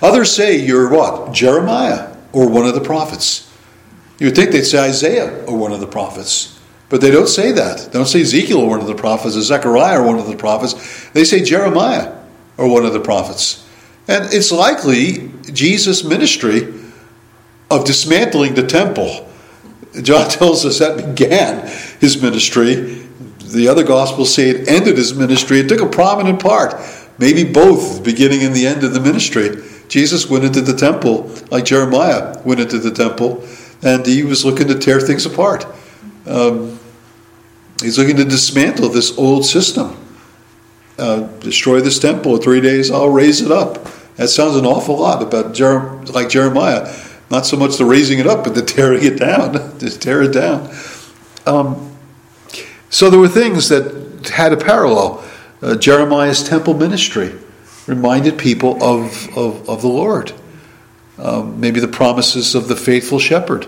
Others 0.00 0.30
say 0.30 0.56
you're 0.56 0.88
what? 0.88 1.32
Jeremiah 1.32 2.14
or 2.32 2.48
one 2.48 2.64
of 2.64 2.74
the 2.74 2.80
prophets. 2.80 3.52
You'd 4.20 4.36
think 4.36 4.52
they'd 4.52 4.62
say 4.62 4.88
Isaiah 4.88 5.44
or 5.46 5.58
one 5.58 5.72
of 5.72 5.80
the 5.80 5.88
prophets. 5.88 6.56
But 6.90 7.00
they 7.00 7.10
don't 7.10 7.28
say 7.28 7.50
that. 7.50 7.78
They 7.78 7.98
don't 7.98 8.06
say 8.06 8.20
Ezekiel 8.20 8.58
or 8.58 8.70
one 8.70 8.80
of 8.80 8.86
the 8.86 8.94
prophets, 8.94 9.36
or 9.36 9.42
Zechariah 9.42 10.00
or 10.00 10.06
one 10.06 10.20
of 10.20 10.28
the 10.28 10.36
prophets. 10.36 11.10
They 11.10 11.24
say 11.24 11.42
Jeremiah 11.42 12.16
or 12.56 12.68
one 12.68 12.86
of 12.86 12.92
the 12.92 13.00
prophets. 13.00 13.68
And 14.06 14.32
it's 14.32 14.52
likely 14.52 15.32
Jesus' 15.52 16.04
ministry 16.04 16.72
of 17.74 17.84
dismantling 17.84 18.54
the 18.54 18.66
temple. 18.66 19.28
John 20.02 20.28
tells 20.30 20.64
us 20.64 20.78
that 20.78 20.96
began 20.96 21.66
his 22.00 22.20
ministry. 22.20 22.74
The 23.38 23.68
other 23.68 23.84
gospels 23.84 24.34
say 24.34 24.50
it 24.50 24.68
ended 24.68 24.96
his 24.96 25.14
ministry. 25.14 25.60
It 25.60 25.68
took 25.68 25.80
a 25.80 25.88
prominent 25.88 26.40
part, 26.40 26.74
maybe 27.18 27.44
both, 27.44 27.98
the 27.98 28.02
beginning 28.02 28.42
and 28.42 28.54
the 28.54 28.66
end 28.66 28.82
of 28.82 28.94
the 28.94 29.00
ministry. 29.00 29.62
Jesus 29.88 30.28
went 30.28 30.44
into 30.44 30.60
the 30.60 30.74
temple 30.74 31.30
like 31.50 31.64
Jeremiah 31.64 32.40
went 32.44 32.60
into 32.60 32.78
the 32.78 32.90
temple, 32.90 33.46
and 33.82 34.04
he 34.04 34.24
was 34.24 34.44
looking 34.44 34.66
to 34.68 34.78
tear 34.78 35.00
things 35.00 35.26
apart. 35.26 35.66
Um, 36.26 36.80
he's 37.80 37.98
looking 37.98 38.16
to 38.16 38.24
dismantle 38.24 38.88
this 38.88 39.16
old 39.16 39.44
system. 39.44 39.96
Uh, 40.98 41.20
destroy 41.40 41.80
this 41.80 41.98
temple 41.98 42.36
in 42.36 42.42
three 42.42 42.60
days, 42.60 42.90
I'll 42.90 43.10
raise 43.10 43.40
it 43.40 43.50
up. 43.50 43.84
That 44.16 44.28
sounds 44.28 44.54
an 44.56 44.64
awful 44.64 44.98
lot 44.98 45.22
about 45.22 45.54
Jer- 45.54 46.02
like 46.04 46.28
Jeremiah. 46.28 46.92
Not 47.34 47.46
so 47.46 47.56
much 47.56 47.78
the 47.78 47.84
raising 47.84 48.20
it 48.20 48.28
up, 48.28 48.44
but 48.44 48.54
the 48.54 48.62
tearing 48.62 49.02
it 49.02 49.18
down. 49.18 49.54
Just 49.80 50.00
tear 50.00 50.22
it 50.22 50.32
down. 50.32 50.72
Um, 51.44 51.96
so 52.90 53.10
there 53.10 53.18
were 53.18 53.26
things 53.26 53.70
that 53.70 54.28
had 54.32 54.52
a 54.52 54.56
parallel. 54.56 55.24
Uh, 55.60 55.74
Jeremiah's 55.74 56.48
temple 56.48 56.74
ministry 56.74 57.34
reminded 57.88 58.38
people 58.38 58.80
of, 58.80 59.36
of, 59.36 59.68
of 59.68 59.82
the 59.82 59.88
Lord. 59.88 60.32
Um, 61.18 61.58
maybe 61.58 61.80
the 61.80 61.88
promises 61.88 62.54
of 62.54 62.68
the 62.68 62.76
faithful 62.76 63.18
shepherd 63.18 63.66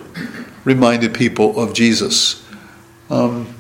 reminded 0.65 1.13
people 1.13 1.59
of 1.59 1.75
Jesus. 1.75 2.47
Um, 3.11 3.53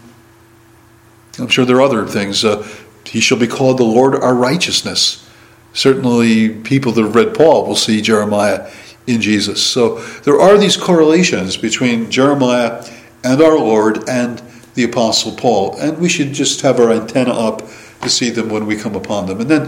I'm 1.36 1.48
sure 1.48 1.64
there 1.64 1.78
are 1.78 1.82
other 1.82 2.07
things. 2.07 2.44
Uh, 2.44 2.64
he 3.04 3.18
shall 3.18 3.40
be 3.40 3.48
called 3.48 3.78
the 3.78 3.82
Lord 3.82 4.14
our 4.14 4.36
righteousness. 4.36 5.28
Certainly, 5.72 6.61
people 6.61 6.92
that 6.92 7.02
have 7.02 7.16
read 7.16 7.34
Paul 7.34 7.66
will 7.66 7.74
see 7.74 8.00
Jeremiah 8.00 8.70
in 9.07 9.20
Jesus. 9.20 9.62
So 9.62 10.00
there 10.24 10.40
are 10.40 10.59
these 10.59 10.76
correlations 10.76 11.57
between 11.57 12.11
Jeremiah 12.11 12.84
and 13.24 13.40
our 13.40 13.59
Lord 13.59 14.09
and 14.09 14.42
the 14.74 14.84
Apostle 14.84 15.32
Paul, 15.32 15.76
and 15.78 15.98
we 15.98 16.09
should 16.09 16.32
just 16.32 16.61
have 16.61 16.78
our 16.78 16.92
antenna 16.92 17.32
up 17.32 17.62
to 18.02 18.11
see 18.11 18.30
them 18.30 18.48
when 18.48 18.66
we 18.66 18.76
come 18.76 18.94
upon 18.94 19.26
them. 19.26 19.40
And 19.40 19.50
then, 19.50 19.62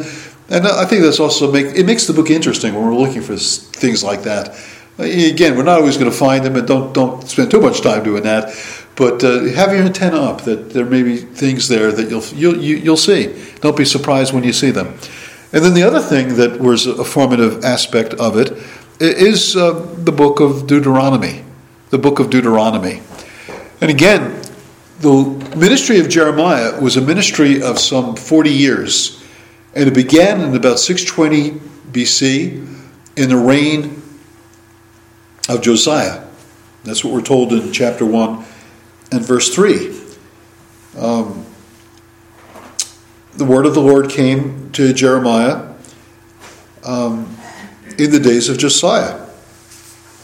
and 0.51 0.66
I 0.66 0.84
think 0.84 1.03
that's 1.03 1.20
also 1.20 1.51
make 1.51 1.66
it 1.74 1.86
makes 1.86 2.07
the 2.07 2.12
book 2.12 2.30
interesting 2.30 2.74
when 2.74 2.84
we're 2.84 2.95
looking 2.95 3.22
for 3.22 3.36
things 3.36 4.05
like 4.05 4.22
that. 4.22 4.55
Again, 4.99 5.57
we're 5.57 5.62
not 5.62 5.80
always 5.80 5.97
going 5.97 6.11
to 6.11 6.16
find 6.16 6.45
them, 6.45 6.57
and 6.57 6.66
don't 6.66 6.93
don't 6.93 7.26
spend 7.28 7.51
too 7.51 7.61
much 7.61 7.80
time 7.80 8.05
doing 8.05 8.24
that. 8.24 8.55
But 8.97 9.22
uh, 9.22 9.45
have 9.55 9.72
your 9.72 9.82
antenna 9.82 10.20
up 10.20 10.43
that 10.43 10.70
there 10.70 10.84
may 10.84 11.03
be 11.03 11.18
things 11.18 11.68
there 11.68 11.93
that 11.93 12.11
you'll 12.11 12.24
you'll 12.34 12.57
you, 12.57 12.76
will 12.76 12.84
you 12.84 12.91
will 12.91 12.97
see. 12.97 13.34
Don't 13.61 13.76
be 13.76 13.84
surprised 13.84 14.32
when 14.32 14.45
you 14.45 14.53
see 14.53 14.70
them. 14.70 14.99
And 15.53 15.64
then 15.64 15.72
the 15.72 15.84
other 15.84 16.01
thing 16.01 16.36
that 16.36 16.61
was 16.61 16.86
a 16.86 17.05
formative 17.05 17.64
aspect 17.64 18.12
of 18.14 18.36
it 18.36 18.53
is 19.01 19.57
uh, 19.57 19.72
the 19.99 20.12
book 20.12 20.40
of 20.40 20.66
Deuteronomy. 20.66 21.44
The 21.90 21.99
book 21.99 22.18
of 22.18 22.30
Deuteronomy. 22.30 23.03
And 23.80 23.90
again, 23.90 24.42
the 25.01 25.24
ministry 25.57 26.01
of 26.01 26.09
Jeremiah 26.09 26.80
was 26.80 26.96
a 26.96 27.01
ministry 27.01 27.62
of 27.62 27.78
some 27.78 28.16
40 28.16 28.51
years. 28.51 29.22
And 29.74 29.88
it 29.88 29.94
began 29.94 30.40
in 30.40 30.57
about 30.57 30.78
620 30.78 31.61
BC 31.92 32.76
in 33.16 33.28
the 33.28 33.36
reign 33.36 34.03
of 35.49 35.62
Josiah. 35.62 36.24
That's 36.84 37.05
what 37.05 37.12
we're 37.12 37.22
told 37.22 37.53
in 37.53 37.72
chapter 37.72 38.05
1 38.05 38.44
and 39.12 39.24
verse 39.24 39.55
3. 39.55 40.01
Um, 40.99 41.46
the 43.34 43.44
word 43.44 43.66
of 43.66 43.74
the 43.74 43.80
Lord 43.80 44.11
came 44.11 44.72
to 44.72 44.92
Jeremiah 44.92 45.74
um, 46.84 47.38
in 47.99 48.11
the 48.11 48.20
days 48.20 48.49
of 48.49 48.59
Josiah, 48.59 49.26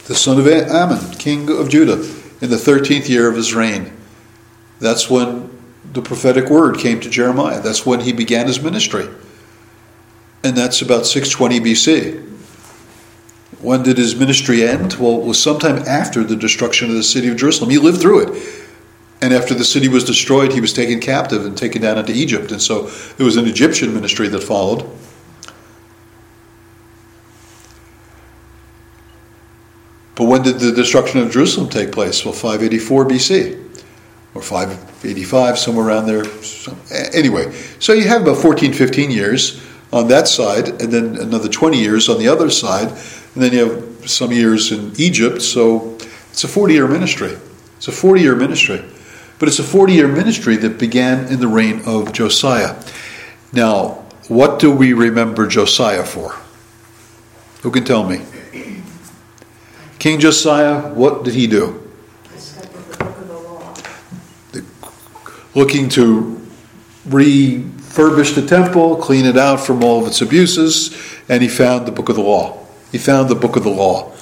the 0.07 0.15
son 0.15 0.39
of 0.39 0.47
Amon, 0.47 1.13
king 1.15 1.51
of 1.51 1.69
Judah, 1.69 2.01
in 2.41 2.51
the 2.51 2.57
13th 2.57 3.09
year 3.09 3.29
of 3.29 3.37
his 3.37 3.55
reign. 3.55 3.93
That's 4.79 5.11
when 5.11 5.51
the 5.93 6.03
prophetic 6.03 6.51
word 6.51 6.79
came 6.79 7.01
to 7.01 7.11
Jeremiah. 7.11 7.61
That's 7.61 7.85
when 7.85 8.01
he 8.01 8.13
began 8.13 8.47
his 8.47 8.61
ministry. 8.61 9.09
And 10.43 10.57
that's 10.57 10.83
about 10.83 11.07
620 11.07 11.61
BC. 11.61 12.31
When 13.61 13.83
did 13.83 13.97
his 13.97 14.15
ministry 14.15 14.63
end? 14.63 14.95
Well, 14.95 15.21
it 15.21 15.25
was 15.25 15.43
sometime 15.43 15.79
after 15.89 16.23
the 16.23 16.37
destruction 16.37 16.91
of 16.91 16.97
the 16.97 17.03
city 17.03 17.29
of 17.29 17.37
Jerusalem. 17.37 17.71
He 17.71 17.79
lived 17.79 18.01
through 18.01 18.29
it. 18.29 18.65
And 19.23 19.33
after 19.33 19.55
the 19.55 19.65
city 19.65 19.89
was 19.89 20.05
destroyed, 20.05 20.53
he 20.53 20.61
was 20.61 20.75
taken 20.75 21.01
captive 21.01 21.47
and 21.47 21.57
taken 21.57 21.81
down 21.81 21.97
into 21.97 22.13
Egypt. 22.13 22.53
And 22.53 22.61
so 22.61 22.89
it 23.17 23.23
was 23.23 23.37
an 23.37 23.47
Egyptian 23.47 23.95
ministry 23.95 24.29
that 24.29 24.43
followed. 24.43 24.87
But 30.15 30.25
when 30.25 30.43
did 30.43 30.61
the 30.61 30.73
destruction 30.73 31.21
of 31.21 31.31
Jerusalem 31.31 31.69
take 31.69 31.93
place? 31.93 32.25
Well, 32.25 32.35
584 32.35 33.07
BC 33.07 33.61
or 34.35 34.43
585, 34.43 35.59
somewhere 35.59 35.87
around 35.87 36.07
there. 36.07 36.25
Anyway, 37.13 37.53
so 37.79 37.93
you 37.93 38.07
have 38.09 38.23
about 38.23 38.39
14, 38.39 38.73
15 38.73 39.11
years 39.11 39.65
on 39.93 40.09
that 40.09 40.27
side, 40.27 40.69
and 40.69 40.93
then 40.93 41.17
another 41.17 41.49
20 41.49 41.79
years 41.79 42.09
on 42.09 42.19
the 42.19 42.29
other 42.29 42.51
side, 42.51 42.89
and 42.89 43.43
then 43.43 43.53
you 43.53 43.69
have 43.69 44.11
some 44.11 44.33
years 44.33 44.73
in 44.73 44.93
Egypt. 44.99 45.41
So 45.43 45.97
it's 46.31 46.45
a 46.45 46.49
40 46.49 46.75
year 46.75 46.89
ministry. 46.89 47.37
It's 47.77 47.89
a 47.89 47.93
40 47.93 48.21
year 48.21 48.35
ministry. 48.35 48.85
But 49.39 49.49
it's 49.49 49.59
a 49.59 49.65
40 49.65 49.93
year 49.93 50.09
ministry 50.09 50.57
that 50.57 50.79
began 50.79 51.27
in 51.27 51.41
the 51.41 51.49
reign 51.49 51.83
of 51.87 52.13
Josiah. 52.13 52.77
Now, 53.53 54.05
what 54.29 54.59
do 54.59 54.71
we 54.71 54.93
remember 54.93 55.47
Josiah 55.47 56.05
for? 56.05 56.37
Who 57.63 57.71
can 57.71 57.85
tell 57.85 58.05
me? 58.09 58.23
King 60.05 60.21
Josiah, 60.21 60.93
what 60.93 61.25
did 61.25 61.33
he 61.33 61.47
do? 61.47 61.81
Looking 65.55 65.89
to 65.89 66.47
refurbish 67.09 68.35
the 68.35 68.45
temple, 68.47 68.97
clean 68.97 69.25
it 69.25 69.39
out 69.39 69.61
from 69.61 69.83
all 69.83 70.03
of 70.03 70.07
its 70.07 70.21
abuses, 70.21 70.95
and 71.31 71.43
he 71.43 71.49
found 71.49 71.87
the 71.87 71.91
book 71.91 72.11
of 72.11 72.17
the 72.17 72.23
law. 72.23 72.67
He 72.93 72.99
found 72.99 73.31
the 73.31 73.35
book 73.35 73.57
of 73.57 73.63
the 73.63 73.71
law. 73.71 74.13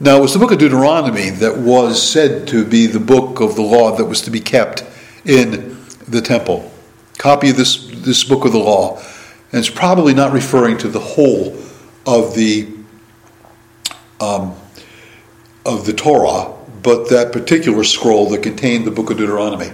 Now, 0.00 0.18
it 0.18 0.20
was 0.20 0.34
the 0.34 0.38
book 0.38 0.52
of 0.52 0.58
Deuteronomy 0.58 1.30
that 1.30 1.56
was 1.56 2.06
said 2.06 2.46
to 2.48 2.66
be 2.66 2.84
the 2.84 3.00
book 3.00 3.40
of 3.40 3.56
the 3.56 3.62
law 3.62 3.96
that 3.96 4.04
was 4.04 4.20
to 4.20 4.30
be 4.30 4.40
kept 4.40 4.84
in 5.24 5.78
the 6.06 6.20
temple. 6.20 6.70
Copy 7.16 7.48
of 7.48 7.56
this, 7.56 7.88
this 8.04 8.22
book 8.22 8.44
of 8.44 8.52
the 8.52 8.58
law. 8.58 8.98
And 9.50 9.60
it's 9.60 9.70
probably 9.70 10.12
not 10.12 10.34
referring 10.34 10.76
to 10.76 10.88
the 10.88 11.00
whole 11.00 11.56
of 12.04 12.34
the 12.34 12.68
um, 14.20 14.54
of 15.66 15.84
the 15.84 15.92
Torah, 15.92 16.54
but 16.82 17.10
that 17.10 17.32
particular 17.32 17.82
scroll 17.82 18.30
that 18.30 18.42
contained 18.42 18.86
the 18.86 18.90
book 18.90 19.10
of 19.10 19.18
Deuteronomy, 19.18 19.72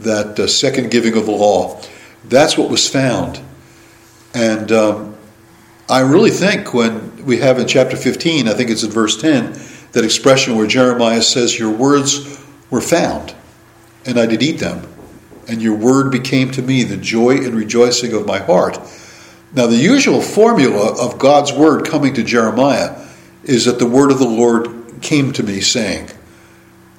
that 0.00 0.38
uh, 0.38 0.46
second 0.46 0.90
giving 0.90 1.16
of 1.16 1.26
the 1.26 1.32
law, 1.32 1.80
that's 2.24 2.56
what 2.56 2.70
was 2.70 2.88
found. 2.88 3.40
And 4.34 4.72
um, 4.72 5.16
I 5.88 6.00
really 6.00 6.30
think 6.30 6.72
when 6.72 7.26
we 7.26 7.38
have 7.38 7.58
in 7.58 7.68
chapter 7.68 7.96
15, 7.96 8.48
I 8.48 8.54
think 8.54 8.70
it's 8.70 8.82
in 8.82 8.90
verse 8.90 9.20
10, 9.20 9.52
that 9.92 10.04
expression 10.04 10.56
where 10.56 10.66
Jeremiah 10.66 11.22
says, 11.22 11.58
Your 11.58 11.70
words 11.70 12.40
were 12.70 12.80
found, 12.80 13.34
and 14.06 14.18
I 14.18 14.26
did 14.26 14.42
eat 14.42 14.58
them, 14.58 14.86
and 15.48 15.60
your 15.60 15.74
word 15.74 16.10
became 16.10 16.50
to 16.52 16.62
me 16.62 16.84
the 16.84 16.96
joy 16.96 17.36
and 17.36 17.54
rejoicing 17.54 18.14
of 18.14 18.26
my 18.26 18.38
heart. 18.38 18.78
Now, 19.52 19.66
the 19.66 19.76
usual 19.76 20.22
formula 20.22 20.96
of 21.04 21.18
God's 21.18 21.52
word 21.52 21.84
coming 21.84 22.14
to 22.14 22.22
Jeremiah 22.22 23.04
is 23.42 23.64
that 23.64 23.78
the 23.80 23.86
word 23.86 24.12
of 24.12 24.18
the 24.18 24.28
Lord 24.28 24.79
came 25.00 25.32
to 25.32 25.42
me 25.42 25.60
saying. 25.60 26.10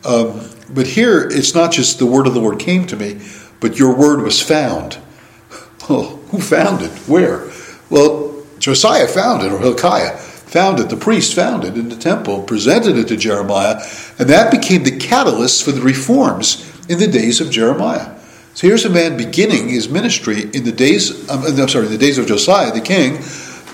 Um, 0.03 0.49
but 0.69 0.87
here, 0.87 1.27
it's 1.27 1.53
not 1.53 1.71
just 1.71 1.99
the 1.99 2.05
word 2.05 2.27
of 2.27 2.33
the 2.33 2.39
Lord 2.39 2.59
came 2.59 2.87
to 2.87 2.95
me, 2.95 3.21
but 3.59 3.77
your 3.77 3.95
word 3.95 4.21
was 4.21 4.41
found. 4.41 4.95
Who 5.87 6.39
found 6.39 6.81
it? 6.81 6.91
Where? 7.07 7.49
Well, 7.89 8.43
Josiah 8.59 9.07
found 9.07 9.43
it, 9.43 9.51
or 9.51 9.59
Hilkiah 9.59 10.17
found 10.17 10.79
it. 10.79 10.89
The 10.89 10.97
priest 10.97 11.33
found 11.33 11.63
it 11.63 11.77
in 11.77 11.89
the 11.89 11.95
temple, 11.95 12.43
presented 12.43 12.97
it 12.97 13.07
to 13.09 13.17
Jeremiah, 13.17 13.81
and 14.19 14.29
that 14.29 14.51
became 14.51 14.83
the 14.83 14.97
catalyst 14.97 15.63
for 15.63 15.71
the 15.71 15.81
reforms 15.81 16.67
in 16.89 16.99
the 16.99 17.07
days 17.07 17.41
of 17.41 17.49
Jeremiah. 17.49 18.17
So 18.53 18.67
here's 18.67 18.85
a 18.85 18.89
man 18.89 19.17
beginning 19.17 19.69
his 19.69 19.89
ministry 19.89 20.41
in 20.41 20.63
the 20.63 20.71
days, 20.71 21.29
um, 21.29 21.43
I'm 21.45 21.67
sorry, 21.69 21.85
in 21.85 21.91
the 21.91 21.97
days 21.97 22.17
of 22.17 22.27
Josiah, 22.27 22.71
the 22.71 22.81
king, 22.81 23.17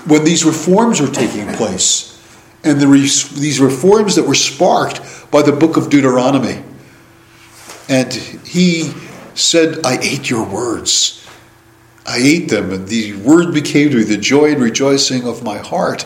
when 0.08 0.24
these 0.24 0.46
reforms 0.46 1.02
were 1.02 1.08
taking 1.08 1.48
place, 1.54 2.17
and 2.68 2.80
the 2.80 2.88
these 2.88 3.60
reforms 3.60 4.16
that 4.16 4.28
were 4.28 4.36
sparked 4.36 5.02
by 5.32 5.42
the 5.42 5.52
book 5.52 5.78
of 5.78 5.90
Deuteronomy. 5.90 6.64
And 7.90 8.14
he 8.14 8.94
said, 9.36 9.86
I 9.86 9.98
ate 10.02 10.30
your 10.30 10.46
words. 10.46 11.26
I 12.06 12.18
ate 12.20 12.50
them, 12.50 12.72
and 12.72 12.88
the 12.88 13.16
word 13.18 13.54
became 13.54 13.90
to 13.92 13.98
me 13.98 14.04
the 14.04 14.18
joy 14.18 14.54
and 14.54 14.62
rejoicing 14.62 15.28
of 15.28 15.44
my 15.44 15.58
heart. 15.58 16.06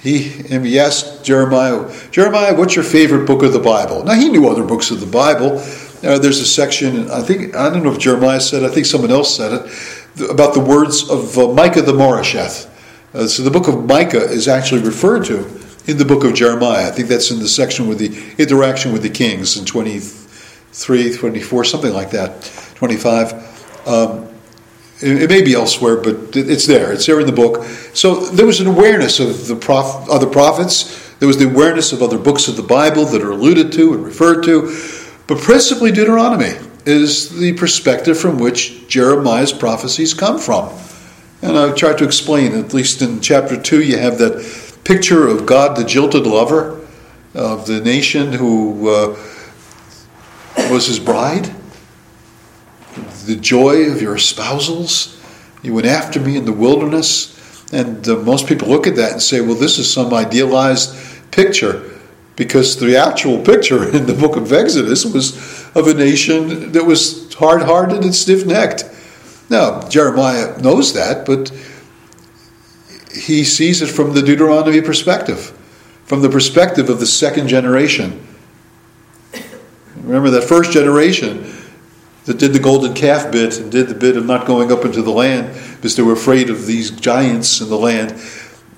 He, 0.00 0.44
and 0.50 0.64
he 0.66 0.78
asked 0.78 1.24
Jeremiah, 1.24 1.92
Jeremiah, 2.10 2.54
what's 2.54 2.74
your 2.74 2.84
favorite 2.84 3.26
book 3.26 3.42
of 3.42 3.52
the 3.52 3.60
Bible? 3.60 4.04
Now, 4.04 4.14
he 4.14 4.28
knew 4.28 4.48
other 4.48 4.64
books 4.64 4.90
of 4.90 5.00
the 5.00 5.06
Bible. 5.06 5.58
Uh, 6.02 6.18
there's 6.18 6.40
a 6.40 6.46
section, 6.46 7.10
I 7.10 7.22
think, 7.22 7.56
I 7.56 7.70
don't 7.70 7.82
know 7.82 7.92
if 7.92 7.98
Jeremiah 7.98 8.40
said 8.40 8.62
it, 8.62 8.66
I 8.70 8.74
think 8.74 8.86
someone 8.86 9.10
else 9.10 9.36
said 9.36 9.52
it, 9.52 10.30
about 10.30 10.54
the 10.54 10.60
words 10.60 11.08
of 11.08 11.38
uh, 11.38 11.52
Micah 11.52 11.82
the 11.82 11.92
Morasheth. 11.92 12.68
Uh, 13.16 13.26
so 13.26 13.42
the 13.42 13.50
book 13.50 13.66
of 13.66 13.86
Micah 13.86 14.28
is 14.28 14.46
actually 14.46 14.82
referred 14.82 15.24
to 15.24 15.38
in 15.86 15.96
the 15.96 16.04
book 16.04 16.22
of 16.22 16.34
Jeremiah. 16.34 16.86
I 16.86 16.90
think 16.90 17.08
that's 17.08 17.30
in 17.30 17.38
the 17.38 17.48
section 17.48 17.88
with 17.88 17.98
the 17.98 18.12
interaction 18.36 18.92
with 18.92 19.02
the 19.02 19.08
kings 19.08 19.56
in 19.56 19.64
23, 19.64 21.16
24, 21.16 21.64
something 21.64 21.94
like 21.94 22.10
that, 22.10 22.42
25. 22.74 23.88
Um, 23.88 24.28
it, 25.00 25.22
it, 25.22 25.30
may 25.30 25.42
be 25.42 25.54
elsewhere, 25.54 25.96
but 25.96 26.36
it's 26.36 26.66
there. 26.66 26.92
It's 26.92 27.06
there 27.06 27.18
in 27.18 27.26
the 27.26 27.32
book. 27.32 27.64
So 27.94 28.20
there 28.20 28.44
was 28.44 28.60
an 28.60 28.66
awareness 28.66 29.18
of 29.18 29.46
the 29.46 29.56
prof, 29.56 30.10
other 30.10 30.26
prophets. 30.26 31.16
There 31.18 31.26
was 31.26 31.38
the 31.38 31.48
awareness 31.48 31.92
of 31.92 32.02
other 32.02 32.18
books 32.18 32.48
of 32.48 32.56
the 32.56 32.62
Bible 32.62 33.06
that 33.06 33.22
are 33.22 33.30
alluded 33.30 33.72
to 33.72 33.94
and 33.94 34.04
referred 34.04 34.42
to. 34.44 34.66
But 35.26 35.38
principally, 35.38 35.90
Deuteronomy 35.90 36.54
is 36.84 37.30
the 37.30 37.54
perspective 37.54 38.18
from 38.18 38.38
which 38.38 38.88
Jeremiah's 38.88 39.54
prophecies 39.54 40.12
come 40.12 40.38
from. 40.38 40.68
And 41.42 41.58
I 41.58 41.72
tried 41.72 41.98
to 41.98 42.04
explain, 42.04 42.52
at 42.54 42.72
least 42.72 43.02
in 43.02 43.20
chapter 43.20 43.60
2, 43.60 43.82
you 43.82 43.98
have 43.98 44.18
that 44.18 44.80
picture 44.84 45.28
of 45.28 45.46
God, 45.46 45.76
the 45.76 45.84
jilted 45.84 46.26
lover 46.26 46.80
of 47.34 47.66
the 47.66 47.80
nation 47.80 48.32
who 48.32 48.88
uh, 48.88 49.16
was 50.70 50.86
his 50.86 50.98
bride. 50.98 51.54
The 53.26 53.36
joy 53.36 53.90
of 53.90 54.00
your 54.00 54.16
espousals. 54.16 55.20
You 55.62 55.74
went 55.74 55.86
after 55.86 56.20
me 56.20 56.36
in 56.36 56.46
the 56.46 56.52
wilderness. 56.52 57.34
And 57.72 58.08
uh, 58.08 58.16
most 58.16 58.46
people 58.46 58.68
look 58.68 58.86
at 58.86 58.96
that 58.96 59.12
and 59.12 59.22
say, 59.22 59.40
well, 59.40 59.56
this 59.56 59.78
is 59.78 59.92
some 59.92 60.14
idealized 60.14 60.96
picture. 61.32 61.90
Because 62.36 62.78
the 62.78 62.96
actual 62.96 63.42
picture 63.42 63.84
in 63.94 64.06
the 64.06 64.14
book 64.14 64.36
of 64.36 64.52
Exodus 64.52 65.04
was 65.04 65.66
of 65.74 65.88
a 65.88 65.94
nation 65.94 66.72
that 66.72 66.84
was 66.84 67.34
hard 67.34 67.62
hearted 67.62 68.02
and 68.02 68.14
stiff 68.14 68.46
necked 68.46 68.84
now, 69.48 69.86
Jeremiah 69.88 70.58
knows 70.60 70.94
that, 70.94 71.24
but 71.24 71.52
he 73.12 73.44
sees 73.44 73.80
it 73.80 73.86
from 73.86 74.12
the 74.12 74.22
Deuteronomy 74.22 74.80
perspective, 74.80 75.56
from 76.04 76.22
the 76.22 76.28
perspective 76.28 76.88
of 76.88 77.00
the 77.00 77.06
second 77.06 77.48
generation. 77.48 78.26
Remember 79.96 80.30
that 80.30 80.44
first 80.44 80.72
generation 80.72 81.52
that 82.24 82.38
did 82.38 82.52
the 82.52 82.58
golden 82.58 82.92
calf 82.92 83.30
bit 83.30 83.58
and 83.58 83.70
did 83.70 83.88
the 83.88 83.94
bit 83.94 84.16
of 84.16 84.26
not 84.26 84.46
going 84.46 84.72
up 84.72 84.84
into 84.84 85.00
the 85.00 85.12
land 85.12 85.54
because 85.76 85.94
they 85.94 86.02
were 86.02 86.12
afraid 86.12 86.50
of 86.50 86.66
these 86.66 86.90
giants 86.90 87.60
in 87.60 87.68
the 87.68 87.78
land. 87.78 88.10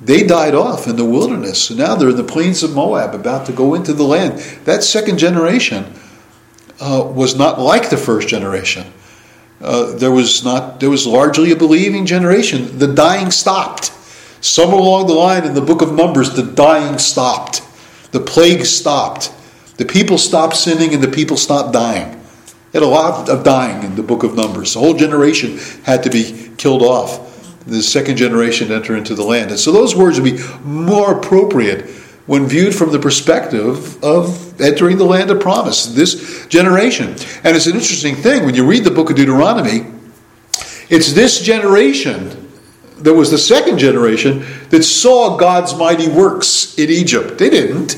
They 0.01 0.23
died 0.23 0.55
off 0.55 0.87
in 0.87 0.97
the 0.97 1.05
wilderness, 1.05 1.71
and 1.71 1.79
now 1.79 1.95
they're 1.97 2.11
in 2.11 2.17
the 2.17 2.25
plains 2.25 2.63
of 2.63 2.75
Moab 2.75 3.15
about 3.15 3.47
to 3.47 3.53
go 3.53 3.75
into 3.75 3.93
the 3.95 4.05
land. 4.05 4.39
That 4.65 4.85
second 4.85 5.19
generation 5.19 5.93
uh, 6.79 7.11
was 7.13 7.37
not 7.37 7.59
like 7.59 7.91
the 7.91 7.97
first 7.97 8.29
generation. 8.29 8.93
Uh, 9.61 9.97
there 9.97 10.13
was 10.13 10.45
not 10.45 10.79
there 10.81 10.91
was 10.91 11.07
largely 11.07 11.51
a 11.51 11.57
believing 11.57 12.07
generation. 12.07 12.79
The 12.79 12.93
dying 12.93 13.31
stopped. 13.31 13.93
Somewhere 14.41 14.79
along 14.79 15.09
the 15.09 15.15
line 15.15 15.45
in 15.45 15.55
the 15.55 15.61
book 15.61 15.83
of 15.83 15.93
Numbers, 15.93 16.35
the 16.35 16.45
dying 16.45 16.99
stopped. 16.99 17.63
The 18.13 18.21
plague 18.21 18.65
stopped. 18.65 19.33
The 19.77 19.85
people 19.85 20.17
stopped 20.17 20.57
sinning 20.57 20.95
and 20.95 21.03
the 21.03 21.09
people 21.09 21.37
stopped 21.37 21.73
dying. 21.73 22.21
Had 22.73 22.83
a 22.83 22.87
lot 22.87 23.29
of 23.29 23.45
dying 23.45 23.83
in 23.83 23.97
the 23.97 24.03
book 24.03 24.23
of 24.23 24.37
Numbers. 24.37 24.75
The 24.75 24.81
whole 24.81 24.95
generation 24.95 25.59
had 25.85 26.03
to 26.05 26.11
be 26.11 26.51
killed 26.57 26.83
off. 26.83 27.25
The 27.67 27.83
second 27.83 28.17
generation 28.17 28.71
enter 28.71 28.97
into 28.97 29.15
the 29.15 29.25
land. 29.25 29.51
And 29.51 29.59
so 29.59 29.73
those 29.73 29.95
words 29.95 30.21
would 30.21 30.37
be 30.37 30.43
more 30.63 31.19
appropriate 31.19 31.89
when 32.29 32.47
viewed 32.47 32.75
from 32.75 32.93
the 32.93 32.99
perspective 32.99 34.03
of 34.05 34.61
entering 34.61 34.99
the 34.99 35.05
land 35.05 35.31
of 35.31 35.41
promise, 35.41 35.87
this 35.87 36.47
generation. 36.49 37.09
And 37.43 37.57
it's 37.57 37.67
an 37.67 37.75
interesting 37.75 38.17
thing 38.17 38.45
when 38.45 38.55
you 38.55 38.67
read 38.67 38.85
the 38.85 38.91
book 38.91 39.09
of 39.09 39.17
Deuteronomy, 39.17 39.87
it's 40.91 41.15
this 41.15 41.41
generation 41.41 42.51
that 42.99 43.15
was 43.15 43.31
the 43.31 43.39
second 43.39 43.79
generation 43.79 44.45
that 44.69 44.83
saw 44.83 45.39
God's 45.39 45.75
mighty 45.75 46.07
works 46.07 46.79
in 46.79 46.91
Egypt. 46.91 47.39
They 47.39 47.49
didn't, 47.49 47.97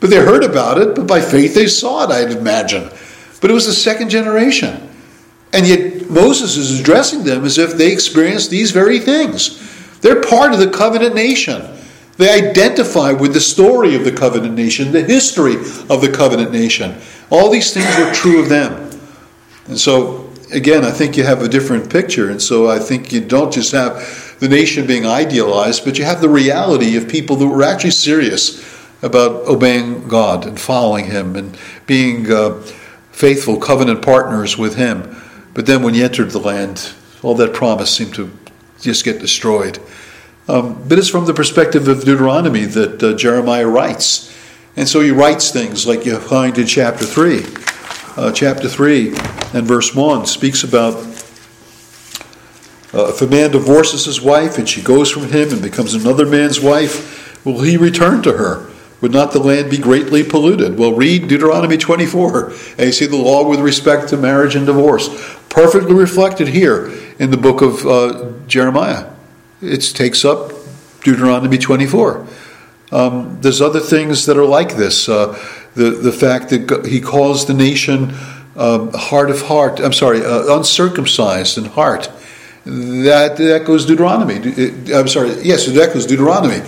but 0.00 0.10
they 0.10 0.16
heard 0.16 0.42
about 0.42 0.78
it, 0.78 0.96
but 0.96 1.06
by 1.06 1.20
faith 1.20 1.54
they 1.54 1.68
saw 1.68 2.02
it, 2.02 2.10
I'd 2.10 2.36
imagine. 2.36 2.90
But 3.40 3.50
it 3.50 3.54
was 3.54 3.66
the 3.66 3.72
second 3.72 4.08
generation. 4.08 4.88
And 5.52 5.68
yet 5.68 6.10
Moses 6.10 6.56
is 6.56 6.80
addressing 6.80 7.22
them 7.22 7.44
as 7.44 7.58
if 7.58 7.74
they 7.74 7.92
experienced 7.92 8.50
these 8.50 8.72
very 8.72 8.98
things. 8.98 9.60
They're 10.00 10.20
part 10.20 10.52
of 10.52 10.58
the 10.58 10.70
covenant 10.70 11.14
nation. 11.14 11.78
They 12.22 12.30
identify 12.30 13.10
with 13.10 13.32
the 13.32 13.40
story 13.40 13.96
of 13.96 14.04
the 14.04 14.12
covenant 14.12 14.54
nation, 14.54 14.92
the 14.92 15.02
history 15.02 15.56
of 15.56 16.00
the 16.00 16.08
covenant 16.08 16.52
nation. 16.52 17.00
All 17.30 17.50
these 17.50 17.74
things 17.74 17.98
were 17.98 18.14
true 18.14 18.40
of 18.40 18.48
them. 18.48 18.96
And 19.66 19.76
so, 19.76 20.30
again, 20.52 20.84
I 20.84 20.92
think 20.92 21.16
you 21.16 21.24
have 21.24 21.42
a 21.42 21.48
different 21.48 21.90
picture. 21.90 22.30
And 22.30 22.40
so 22.40 22.70
I 22.70 22.78
think 22.78 23.10
you 23.10 23.22
don't 23.22 23.52
just 23.52 23.72
have 23.72 24.36
the 24.38 24.48
nation 24.48 24.86
being 24.86 25.04
idealized, 25.04 25.84
but 25.84 25.98
you 25.98 26.04
have 26.04 26.20
the 26.20 26.28
reality 26.28 26.96
of 26.96 27.08
people 27.08 27.34
that 27.34 27.46
were 27.48 27.64
actually 27.64 27.90
serious 27.90 28.62
about 29.02 29.48
obeying 29.48 30.06
God 30.06 30.46
and 30.46 30.60
following 30.60 31.06
Him 31.06 31.34
and 31.34 31.58
being 31.88 32.30
uh, 32.30 32.60
faithful 33.10 33.58
covenant 33.58 34.00
partners 34.00 34.56
with 34.56 34.76
Him. 34.76 35.20
But 35.54 35.66
then 35.66 35.82
when 35.82 35.94
you 35.94 36.04
entered 36.04 36.30
the 36.30 36.38
land, 36.38 36.92
all 37.24 37.34
that 37.34 37.52
promise 37.52 37.90
seemed 37.90 38.14
to 38.14 38.30
just 38.80 39.04
get 39.04 39.18
destroyed. 39.18 39.80
Um, 40.48 40.82
but 40.88 40.98
it's 40.98 41.08
from 41.08 41.26
the 41.26 41.34
perspective 41.34 41.86
of 41.88 42.04
Deuteronomy 42.04 42.64
that 42.64 43.02
uh, 43.02 43.14
Jeremiah 43.14 43.66
writes. 43.66 44.36
And 44.76 44.88
so 44.88 45.00
he 45.00 45.10
writes 45.10 45.50
things 45.50 45.86
like 45.86 46.04
you 46.04 46.18
find 46.18 46.56
in 46.58 46.66
chapter 46.66 47.04
3. 47.04 47.44
Uh, 48.16 48.32
chapter 48.32 48.68
3 48.68 49.08
and 49.54 49.66
verse 49.66 49.94
1 49.94 50.26
speaks 50.26 50.64
about 50.64 50.94
uh, 52.94 53.08
if 53.08 53.22
a 53.22 53.26
man 53.26 53.50
divorces 53.50 54.04
his 54.04 54.20
wife 54.20 54.58
and 54.58 54.68
she 54.68 54.82
goes 54.82 55.10
from 55.10 55.28
him 55.28 55.50
and 55.50 55.62
becomes 55.62 55.94
another 55.94 56.26
man's 56.26 56.60
wife, 56.60 57.44
will 57.44 57.62
he 57.62 57.76
return 57.76 58.22
to 58.22 58.32
her? 58.32 58.70
Would 59.00 59.12
not 59.12 59.32
the 59.32 59.40
land 59.40 59.70
be 59.70 59.78
greatly 59.78 60.22
polluted? 60.22 60.78
Well, 60.78 60.92
read 60.92 61.26
Deuteronomy 61.26 61.78
24 61.78 62.50
and 62.50 62.80
you 62.80 62.92
see 62.92 63.06
the 63.06 63.16
law 63.16 63.48
with 63.48 63.60
respect 63.60 64.08
to 64.10 64.16
marriage 64.16 64.54
and 64.54 64.66
divorce. 64.66 65.08
Perfectly 65.48 65.94
reflected 65.94 66.48
here 66.48 66.92
in 67.18 67.30
the 67.30 67.36
book 67.36 67.62
of 67.62 67.86
uh, 67.86 68.32
Jeremiah. 68.46 69.11
It 69.62 69.80
takes 69.94 70.24
up 70.24 70.52
Deuteronomy 71.02 71.56
24. 71.56 72.26
Um, 72.90 73.38
there's 73.40 73.60
other 73.60 73.80
things 73.80 74.26
that 74.26 74.36
are 74.36 74.44
like 74.44 74.76
this. 74.76 75.08
Uh, 75.08 75.38
the, 75.74 75.90
the 75.90 76.12
fact 76.12 76.50
that 76.50 76.86
he 76.86 77.00
calls 77.00 77.46
the 77.46 77.54
nation 77.54 78.12
um, 78.56 78.92
heart 78.92 79.30
of 79.30 79.42
heart, 79.42 79.80
I'm 79.80 79.92
sorry, 79.92 80.24
uh, 80.24 80.56
uncircumcised 80.56 81.56
in 81.56 81.64
heart. 81.64 82.10
That, 82.64 83.36
that 83.38 83.64
goes 83.64 83.86
Deuteronomy. 83.86 84.36
I'm 84.92 85.08
sorry, 85.08 85.40
yes, 85.42 85.66
that 85.66 85.94
goes 85.94 86.06
Deuteronomy. 86.06 86.58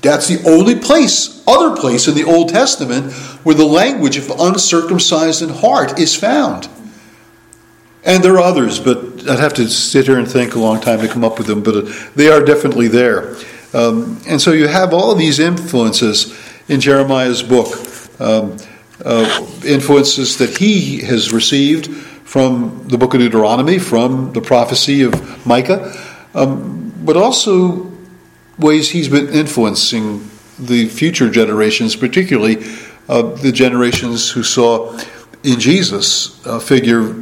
That's 0.00 0.28
the 0.28 0.40
only 0.46 0.78
place, 0.78 1.42
other 1.46 1.74
place 1.74 2.06
in 2.06 2.14
the 2.14 2.24
Old 2.24 2.50
Testament 2.50 3.12
where 3.44 3.54
the 3.54 3.64
language 3.64 4.16
of 4.16 4.30
uncircumcised 4.30 5.42
in 5.42 5.48
heart 5.48 5.98
is 5.98 6.14
found. 6.14 6.68
And 8.04 8.22
there 8.22 8.34
are 8.34 8.40
others, 8.40 8.78
but 8.78 9.28
I'd 9.28 9.40
have 9.40 9.54
to 9.54 9.68
sit 9.68 10.06
here 10.06 10.18
and 10.18 10.28
think 10.28 10.54
a 10.54 10.58
long 10.58 10.80
time 10.80 11.00
to 11.00 11.08
come 11.08 11.24
up 11.24 11.38
with 11.38 11.46
them, 11.46 11.62
but 11.62 11.76
uh, 11.76 11.92
they 12.14 12.28
are 12.28 12.44
definitely 12.44 12.88
there. 12.88 13.36
Um, 13.74 14.20
and 14.26 14.40
so 14.40 14.52
you 14.52 14.66
have 14.66 14.94
all 14.94 15.14
these 15.14 15.38
influences 15.38 16.36
in 16.68 16.80
Jeremiah's 16.80 17.42
book, 17.42 17.68
um, 18.20 18.56
uh, 19.04 19.46
influences 19.64 20.38
that 20.38 20.56
he 20.56 21.00
has 21.02 21.32
received 21.32 21.88
from 22.24 22.86
the 22.88 22.98
book 22.98 23.14
of 23.14 23.20
Deuteronomy, 23.20 23.78
from 23.78 24.32
the 24.32 24.40
prophecy 24.40 25.02
of 25.02 25.46
Micah, 25.46 25.92
um, 26.34 26.92
but 27.04 27.16
also 27.16 27.90
ways 28.58 28.90
he's 28.90 29.08
been 29.08 29.28
influencing 29.28 30.28
the 30.58 30.88
future 30.88 31.30
generations, 31.30 31.96
particularly 31.96 32.64
uh, 33.08 33.22
the 33.22 33.52
generations 33.52 34.30
who 34.30 34.42
saw 34.42 34.98
in 35.42 35.60
Jesus 35.60 36.44
a 36.44 36.60
figure 36.60 37.14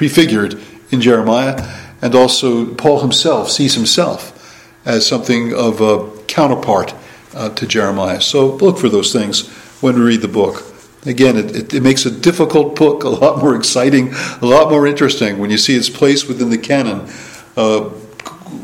prefigured 0.00 0.58
in 0.90 0.98
Jeremiah, 0.98 1.62
and 2.00 2.14
also 2.14 2.72
Paul 2.74 3.02
himself 3.02 3.50
sees 3.50 3.74
himself 3.74 4.32
as 4.86 5.06
something 5.06 5.52
of 5.52 5.82
a 5.82 6.10
counterpart 6.26 6.94
uh, 7.34 7.50
to 7.50 7.66
Jeremiah. 7.66 8.22
So 8.22 8.54
look 8.56 8.78
for 8.78 8.88
those 8.88 9.12
things 9.12 9.46
when 9.82 9.96
we 9.96 10.00
read 10.00 10.22
the 10.22 10.28
book. 10.28 10.64
Again, 11.04 11.36
it, 11.36 11.54
it, 11.54 11.74
it, 11.74 11.82
makes 11.82 12.06
a 12.06 12.10
difficult 12.10 12.76
book 12.76 13.04
a 13.04 13.10
lot 13.10 13.40
more 13.40 13.54
exciting, 13.54 14.14
a 14.40 14.46
lot 14.46 14.70
more 14.70 14.86
interesting 14.86 15.36
when 15.36 15.50
you 15.50 15.58
see 15.58 15.76
its 15.76 15.90
place 15.90 16.26
within 16.26 16.48
the 16.48 16.56
canon. 16.56 17.06
Uh, 17.54 17.90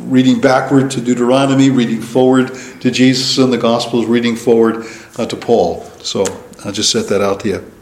reading 0.09 0.41
backward 0.41 0.91
to 0.93 1.03
Deuteronomy, 1.03 1.69
reading 1.69 2.01
forward 2.01 2.55
to 2.81 2.91
Jesus 2.91 3.37
in 3.37 3.51
the 3.51 3.59
Gospels, 3.59 4.07
reading 4.07 4.37
forward 4.37 4.87
uh, 5.19 5.27
to 5.27 5.37
Paul. 5.37 5.83
So 5.99 6.25
I'll 6.65 6.73
just 6.73 6.91
set 6.91 7.09
that 7.09 7.21
out 7.21 7.41
to 7.41 7.49
you. 7.49 7.76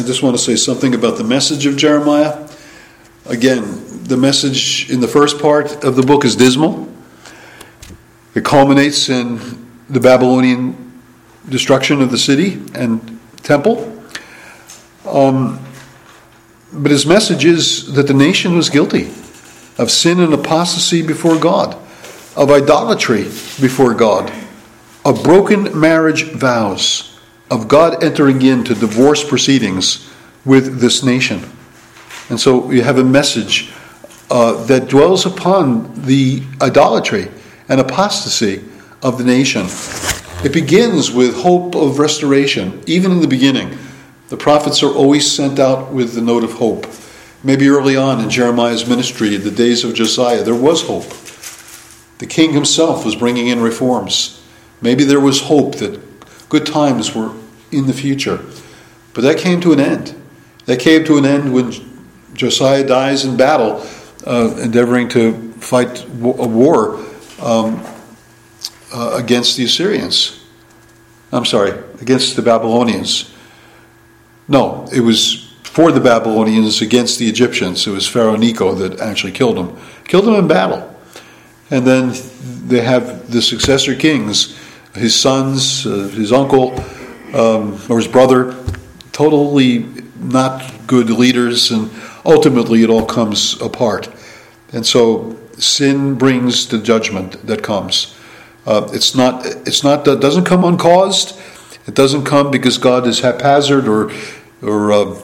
I 0.00 0.02
just 0.02 0.22
want 0.22 0.34
to 0.34 0.42
say 0.42 0.56
something 0.56 0.94
about 0.94 1.18
the 1.18 1.24
message 1.24 1.66
of 1.66 1.76
Jeremiah. 1.76 2.48
Again, 3.26 3.62
the 4.04 4.16
message 4.16 4.90
in 4.90 5.00
the 5.00 5.06
first 5.06 5.38
part 5.38 5.84
of 5.84 5.94
the 5.94 6.02
book 6.02 6.24
is 6.24 6.34
dismal. 6.34 6.88
It 8.34 8.42
culminates 8.42 9.10
in 9.10 9.38
the 9.90 10.00
Babylonian 10.00 11.02
destruction 11.50 12.00
of 12.00 12.10
the 12.10 12.16
city 12.16 12.62
and 12.74 13.20
temple. 13.42 14.02
Um, 15.06 15.62
but 16.72 16.90
his 16.90 17.04
message 17.04 17.44
is 17.44 17.92
that 17.92 18.06
the 18.06 18.14
nation 18.14 18.56
was 18.56 18.70
guilty 18.70 19.08
of 19.76 19.90
sin 19.90 20.18
and 20.20 20.32
apostasy 20.32 21.02
before 21.02 21.38
God, 21.38 21.76
of 22.36 22.50
idolatry 22.50 23.24
before 23.24 23.92
God, 23.92 24.32
of 25.04 25.22
broken 25.22 25.78
marriage 25.78 26.24
vows 26.30 27.09
of 27.50 27.66
God 27.68 28.02
entering 28.02 28.42
into 28.42 28.74
divorce 28.74 29.28
proceedings 29.28 30.08
with 30.44 30.80
this 30.80 31.02
nation. 31.02 31.42
And 32.28 32.40
so 32.40 32.70
you 32.70 32.82
have 32.82 32.98
a 32.98 33.04
message 33.04 33.72
uh, 34.30 34.64
that 34.66 34.88
dwells 34.88 35.26
upon 35.26 36.02
the 36.02 36.42
idolatry 36.62 37.28
and 37.68 37.80
apostasy 37.80 38.64
of 39.02 39.18
the 39.18 39.24
nation. 39.24 39.66
It 40.44 40.52
begins 40.52 41.10
with 41.10 41.34
hope 41.34 41.74
of 41.74 41.98
restoration, 41.98 42.82
even 42.86 43.10
in 43.10 43.20
the 43.20 43.28
beginning. 43.28 43.76
The 44.28 44.36
prophets 44.36 44.82
are 44.82 44.92
always 44.92 45.30
sent 45.30 45.58
out 45.58 45.92
with 45.92 46.14
the 46.14 46.20
note 46.20 46.44
of 46.44 46.52
hope. 46.52 46.86
Maybe 47.42 47.68
early 47.68 47.96
on 47.96 48.20
in 48.20 48.30
Jeremiah's 48.30 48.86
ministry, 48.86 49.34
in 49.34 49.42
the 49.42 49.50
days 49.50 49.82
of 49.82 49.94
Josiah, 49.94 50.44
there 50.44 50.54
was 50.54 50.82
hope. 50.82 51.08
The 52.18 52.26
king 52.26 52.52
himself 52.52 53.04
was 53.04 53.16
bringing 53.16 53.48
in 53.48 53.60
reforms. 53.60 54.42
Maybe 54.80 55.04
there 55.04 55.20
was 55.20 55.40
hope 55.42 55.76
that 55.76 56.00
good 56.50 56.66
times 56.66 57.14
were 57.14 57.32
in 57.72 57.86
the 57.86 57.94
future. 57.94 58.44
But 59.14 59.22
that 59.22 59.38
came 59.38 59.62
to 59.62 59.72
an 59.72 59.80
end. 59.80 60.14
That 60.66 60.80
came 60.80 61.04
to 61.06 61.16
an 61.16 61.24
end 61.24 61.54
when 61.54 61.72
Josiah 62.34 62.86
dies 62.86 63.24
in 63.24 63.36
battle, 63.36 63.86
uh, 64.26 64.54
endeavoring 64.60 65.08
to 65.10 65.52
fight 65.54 66.04
a 66.04 66.46
war 66.46 66.96
um, 67.40 67.82
uh, 68.92 69.12
against 69.14 69.56
the 69.56 69.64
Assyrians. 69.64 70.44
I'm 71.32 71.44
sorry, 71.44 71.72
against 72.00 72.36
the 72.36 72.42
Babylonians. 72.42 73.32
No, 74.48 74.88
it 74.92 75.00
was 75.00 75.54
for 75.62 75.92
the 75.92 76.00
Babylonians 76.00 76.82
against 76.82 77.18
the 77.18 77.28
Egyptians. 77.28 77.86
It 77.86 77.90
was 77.90 78.06
Pharaoh 78.08 78.36
Necho 78.36 78.74
that 78.74 79.00
actually 79.00 79.32
killed 79.32 79.56
them, 79.56 79.78
killed 80.04 80.24
them 80.24 80.34
in 80.34 80.48
battle. 80.48 80.86
And 81.70 81.86
then 81.86 82.12
they 82.66 82.80
have 82.80 83.30
the 83.30 83.40
successor 83.40 83.94
kings, 83.94 84.58
his 84.94 85.14
sons, 85.14 85.86
uh, 85.86 86.08
his 86.14 86.32
uncle, 86.32 86.78
um, 87.34 87.80
or 87.88 87.98
his 87.98 88.08
brother, 88.08 88.56
totally 89.12 89.86
not 90.18 90.72
good 90.86 91.10
leaders, 91.10 91.70
and 91.70 91.90
ultimately 92.24 92.82
it 92.82 92.90
all 92.90 93.06
comes 93.06 93.60
apart. 93.60 94.08
And 94.72 94.86
so 94.86 95.36
sin 95.58 96.14
brings 96.16 96.68
the 96.68 96.78
judgment 96.78 97.46
that 97.46 97.62
comes. 97.62 98.16
Uh, 98.66 98.88
it's 98.92 99.14
not. 99.14 99.46
It's 99.66 99.82
not. 99.82 100.04
That 100.04 100.20
doesn't 100.20 100.44
come 100.44 100.64
uncaused. 100.64 101.38
It 101.86 101.94
doesn't 101.94 102.24
come 102.24 102.50
because 102.50 102.78
God 102.78 103.06
is 103.06 103.20
haphazard 103.20 103.88
or 103.88 104.10
or 104.62 104.92
uh, 104.92 105.22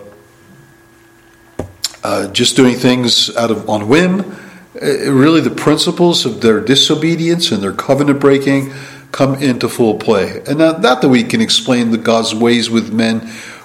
uh, 2.03 2.29
just 2.29 2.57
doing 2.57 2.77
things 2.77 3.35
out 3.37 3.51
of 3.51 3.69
on 3.69 3.89
whim. 3.89 4.37
It, 4.75 5.11
really, 5.11 5.41
the 5.41 5.51
principles 5.51 6.25
of 6.27 6.41
their 6.41 6.61
disobedience 6.61 7.53
and 7.53 7.63
their 7.63 7.73
covenant 7.73 8.21
breaking 8.21 8.73
come 9.17 9.35
into 9.43 9.67
full 9.67 9.95
play. 9.95 10.43
And 10.47 10.59
not, 10.59 10.83
not 10.83 11.01
that 11.01 11.09
we 11.09 11.25
can 11.25 11.41
explain 11.41 11.91
the 11.91 11.97
God's 11.97 12.35
ways 12.35 12.69
with 12.69 12.93
men 12.93 13.21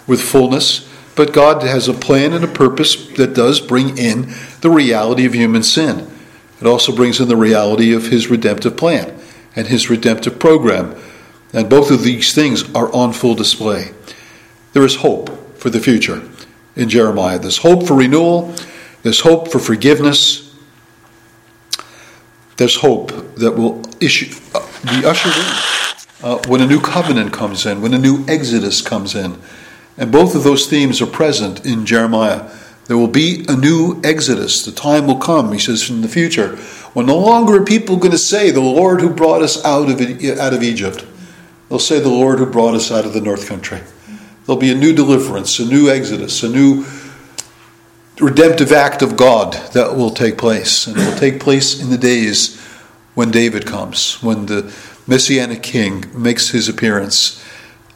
with 0.07 0.21
fullness, 0.21 0.89
but 1.13 1.33
God 1.33 1.61
has 1.63 1.89
a 1.89 1.93
plan 1.93 2.31
and 2.31 2.45
a 2.45 2.47
purpose 2.47 3.07
that 3.17 3.33
does 3.33 3.59
bring 3.59 3.97
in 3.97 4.33
the 4.61 4.69
reality 4.69 5.25
of 5.25 5.33
human 5.33 5.61
sin. 5.61 6.09
It 6.61 6.67
also 6.67 6.95
brings 6.95 7.19
in 7.19 7.27
the 7.27 7.35
reality 7.35 7.91
of 7.91 8.07
his 8.07 8.29
redemptive 8.29 8.77
plan 8.77 9.13
and 9.53 9.67
his 9.67 9.89
redemptive 9.89 10.39
program. 10.39 10.95
And 11.51 11.69
both 11.69 11.91
of 11.91 12.03
these 12.03 12.33
things 12.33 12.73
are 12.73 12.89
on 12.93 13.11
full 13.11 13.35
display. 13.35 13.91
There 14.71 14.85
is 14.85 14.95
hope 14.95 15.57
for 15.57 15.69
the 15.69 15.81
future 15.81 16.21
in 16.77 16.87
Jeremiah. 16.87 17.39
There's 17.39 17.57
hope 17.57 17.85
for 17.85 17.95
renewal, 17.95 18.55
there's 19.03 19.19
hope 19.19 19.51
for 19.51 19.59
forgiveness, 19.59 20.55
there's 22.55 22.77
hope 22.77 23.11
that 23.35 23.51
will 23.51 23.81
issue, 23.99 24.33
be 24.83 25.05
ushered 25.05 25.35
in 25.35 25.71
uh, 26.23 26.41
when 26.47 26.61
a 26.61 26.65
new 26.65 26.79
covenant 26.79 27.33
comes 27.33 27.65
in, 27.65 27.81
when 27.81 27.93
a 27.93 27.97
new 27.97 28.25
exodus 28.27 28.81
comes 28.81 29.15
in. 29.15 29.37
And 29.97 30.11
both 30.11 30.35
of 30.35 30.43
those 30.43 30.67
themes 30.67 31.01
are 31.01 31.07
present 31.07 31.65
in 31.65 31.85
Jeremiah. 31.85 32.49
There 32.87 32.97
will 32.97 33.07
be 33.07 33.45
a 33.47 33.55
new 33.55 34.01
exodus. 34.03 34.63
The 34.63 34.71
time 34.71 35.07
will 35.07 35.17
come, 35.17 35.51
he 35.51 35.59
says, 35.59 35.89
in 35.89 36.01
the 36.01 36.07
future, 36.07 36.55
when 36.93 37.05
no 37.05 37.17
longer 37.17 37.61
are 37.61 37.65
people 37.65 37.97
going 37.97 38.11
to 38.11 38.17
say, 38.17 38.51
The 38.51 38.61
Lord 38.61 39.01
who 39.01 39.09
brought 39.09 39.41
us 39.41 39.63
out 39.63 39.89
of, 39.89 40.01
out 40.39 40.53
of 40.53 40.63
Egypt. 40.63 41.05
They'll 41.69 41.79
say, 41.79 41.99
The 41.99 42.09
Lord 42.09 42.39
who 42.39 42.45
brought 42.45 42.75
us 42.75 42.91
out 42.91 43.05
of 43.05 43.13
the 43.13 43.21
north 43.21 43.47
country. 43.47 43.81
There'll 44.45 44.59
be 44.59 44.71
a 44.71 44.75
new 44.75 44.93
deliverance, 44.93 45.59
a 45.59 45.65
new 45.65 45.89
exodus, 45.89 46.43
a 46.43 46.49
new 46.49 46.85
redemptive 48.19 48.71
act 48.71 49.01
of 49.01 49.17
God 49.17 49.53
that 49.73 49.95
will 49.95 50.11
take 50.11 50.37
place. 50.37 50.87
And 50.87 50.97
it 50.97 51.05
will 51.05 51.17
take 51.17 51.39
place 51.39 51.81
in 51.81 51.89
the 51.89 51.97
days 51.97 52.60
when 53.13 53.31
David 53.31 53.65
comes, 53.65 54.21
when 54.21 54.45
the 54.45 54.73
Messianic 55.07 55.61
king 55.63 56.05
makes 56.13 56.49
his 56.49 56.69
appearance. 56.69 57.43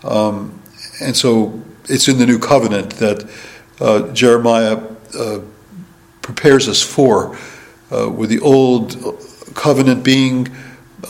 Um, 0.03 0.61
and 1.01 1.16
so 1.16 1.63
it's 1.86 2.07
in 2.07 2.18
the 2.18 2.26
new 2.26 2.39
covenant 2.39 2.91
that 2.97 3.30
uh, 3.80 4.11
Jeremiah 4.13 4.82
uh, 5.18 5.39
prepares 6.22 6.68
us 6.68 6.82
for, 6.82 7.38
uh, 7.91 8.09
with 8.09 8.30
the 8.30 8.39
old 8.39 8.97
covenant 9.53 10.03
being 10.03 10.49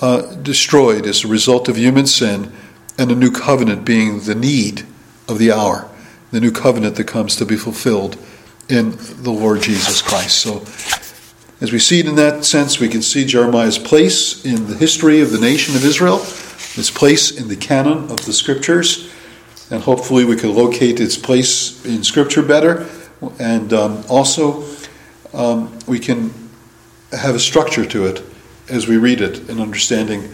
uh, 0.01 0.35
destroyed 0.35 1.05
as 1.05 1.23
a 1.23 1.27
result 1.27 1.69
of 1.69 1.77
human 1.77 2.05
sin, 2.05 2.51
and 2.97 3.09
the 3.09 3.15
new 3.15 3.31
covenant 3.31 3.85
being 3.85 4.21
the 4.21 4.35
need 4.35 4.85
of 5.27 5.39
the 5.39 5.51
hour, 5.51 5.89
the 6.31 6.39
new 6.39 6.51
covenant 6.51 6.95
that 6.95 7.07
comes 7.07 7.35
to 7.35 7.45
be 7.45 7.55
fulfilled 7.55 8.17
in 8.69 8.91
the 9.21 9.31
Lord 9.31 9.61
Jesus 9.61 10.01
Christ. 10.01 10.39
So 10.39 10.59
as 11.61 11.71
we 11.71 11.79
see 11.79 11.99
it 11.99 12.05
in 12.05 12.15
that 12.15 12.43
sense, 12.43 12.79
we 12.79 12.89
can 12.89 13.01
see 13.01 13.25
Jeremiah's 13.25 13.77
place 13.77 14.45
in 14.45 14.67
the 14.67 14.75
history 14.75 15.21
of 15.21 15.31
the 15.31 15.39
nation 15.39 15.75
of 15.75 15.85
Israel, 15.85 16.17
its 16.17 16.91
place 16.91 17.31
in 17.31 17.47
the 17.47 17.55
canon 17.55 18.11
of 18.11 18.25
the 18.25 18.33
scriptures, 18.33 19.09
and 19.71 19.81
hopefully 19.81 20.25
we 20.25 20.35
can 20.35 20.53
locate 20.53 20.99
its 20.99 21.17
place 21.17 21.85
in 21.85 22.03
scripture 22.03 22.41
better. 22.41 22.87
And 23.39 23.71
um, 23.71 24.03
also, 24.09 24.65
um, 25.33 25.79
we 25.87 25.97
can 25.97 26.33
have 27.13 27.35
a 27.35 27.39
structure 27.39 27.85
to 27.85 28.05
it 28.05 28.21
as 28.67 28.87
we 28.87 28.97
read 28.97 29.21
it 29.21 29.49
in 29.49 29.61
understanding 29.61 30.29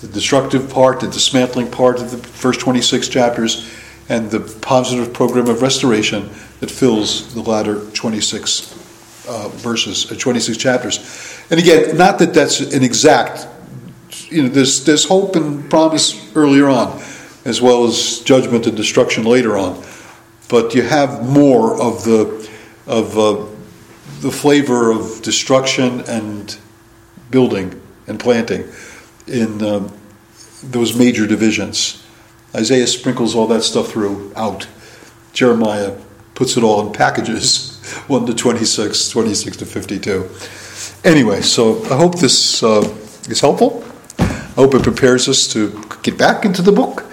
the 0.00 0.08
destructive 0.08 0.70
part, 0.70 1.00
the 1.00 1.08
dismantling 1.08 1.70
part 1.70 2.00
of 2.00 2.10
the 2.10 2.18
first 2.18 2.60
26 2.60 3.08
chapters, 3.08 3.70
and 4.08 4.30
the 4.30 4.40
positive 4.62 5.12
program 5.12 5.48
of 5.48 5.60
restoration 5.60 6.30
that 6.60 6.70
fills 6.70 7.34
the 7.34 7.42
latter 7.42 7.84
26 7.90 8.83
uh, 9.28 9.48
verses, 9.48 10.10
uh, 10.10 10.16
26 10.16 10.58
chapters. 10.58 11.44
And 11.50 11.60
again, 11.60 11.96
not 11.96 12.18
that 12.18 12.34
that's 12.34 12.60
an 12.60 12.82
exact, 12.82 13.46
you 14.28 14.42
know, 14.42 14.48
there's, 14.48 14.84
there's 14.84 15.04
hope 15.04 15.36
and 15.36 15.68
promise 15.70 16.34
earlier 16.36 16.68
on, 16.68 17.02
as 17.44 17.60
well 17.60 17.84
as 17.84 18.20
judgment 18.20 18.66
and 18.66 18.76
destruction 18.76 19.24
later 19.24 19.56
on. 19.56 19.82
But 20.48 20.74
you 20.74 20.82
have 20.82 21.28
more 21.28 21.80
of 21.80 22.04
the, 22.04 22.48
of 22.86 23.18
uh, 23.18 23.46
the 24.20 24.30
flavor 24.30 24.90
of 24.90 25.22
destruction 25.22 26.00
and 26.02 26.56
building 27.30 27.80
and 28.06 28.20
planting 28.20 28.68
in 29.26 29.62
um, 29.62 29.92
those 30.62 30.96
major 30.96 31.26
divisions. 31.26 32.04
Isaiah 32.54 32.86
sprinkles 32.86 33.34
all 33.34 33.46
that 33.48 33.62
stuff 33.62 33.90
throughout. 33.90 34.68
Jeremiah 35.32 35.96
puts 36.34 36.56
it 36.56 36.62
all 36.62 36.86
in 36.86 36.92
packages 36.92 37.73
1 38.08 38.26
to 38.26 38.34
26, 38.34 39.08
26 39.08 39.56
to 39.58 39.66
52. 39.66 40.30
Anyway, 41.04 41.40
so 41.40 41.82
I 41.84 41.96
hope 41.96 42.18
this 42.18 42.62
uh, 42.62 42.82
is 43.28 43.40
helpful. 43.40 43.84
I 44.18 44.54
hope 44.56 44.74
it 44.74 44.82
prepares 44.82 45.28
us 45.28 45.46
to 45.48 45.82
get 46.02 46.16
back 46.16 46.44
into 46.44 46.62
the 46.62 46.72
book 46.72 47.04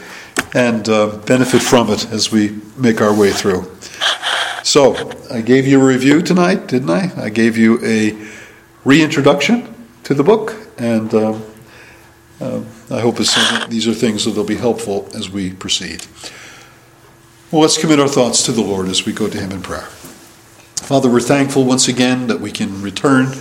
and 0.53 0.87
uh, 0.89 1.17
benefit 1.25 1.61
from 1.61 1.89
it 1.89 2.11
as 2.11 2.31
we 2.31 2.59
make 2.77 3.01
our 3.01 3.13
way 3.13 3.31
through. 3.31 3.69
So, 4.63 4.95
I 5.31 5.41
gave 5.41 5.65
you 5.65 5.81
a 5.81 5.83
review 5.83 6.21
tonight, 6.21 6.67
didn't 6.67 6.91
I? 6.91 7.11
I 7.17 7.29
gave 7.29 7.57
you 7.57 7.83
a 7.83 8.15
reintroduction 8.85 9.73
to 10.03 10.13
the 10.13 10.23
book, 10.23 10.55
and 10.77 11.13
uh, 11.13 11.39
I 12.91 12.99
hope 12.99 13.17
these 13.17 13.87
are 13.87 13.93
things 13.93 14.25
that 14.25 14.35
will 14.35 14.43
be 14.43 14.55
helpful 14.55 15.09
as 15.15 15.29
we 15.29 15.53
proceed. 15.53 16.05
Well, 17.51 17.61
let's 17.61 17.77
commit 17.77 17.99
our 17.99 18.07
thoughts 18.07 18.43
to 18.43 18.51
the 18.51 18.61
Lord 18.61 18.87
as 18.87 19.05
we 19.05 19.13
go 19.13 19.29
to 19.29 19.39
Him 19.39 19.51
in 19.51 19.61
prayer. 19.61 19.87
Father, 20.81 21.09
we're 21.09 21.21
thankful 21.21 21.63
once 21.63 21.87
again 21.87 22.27
that 22.27 22.41
we 22.41 22.51
can 22.51 22.81
return 22.81 23.31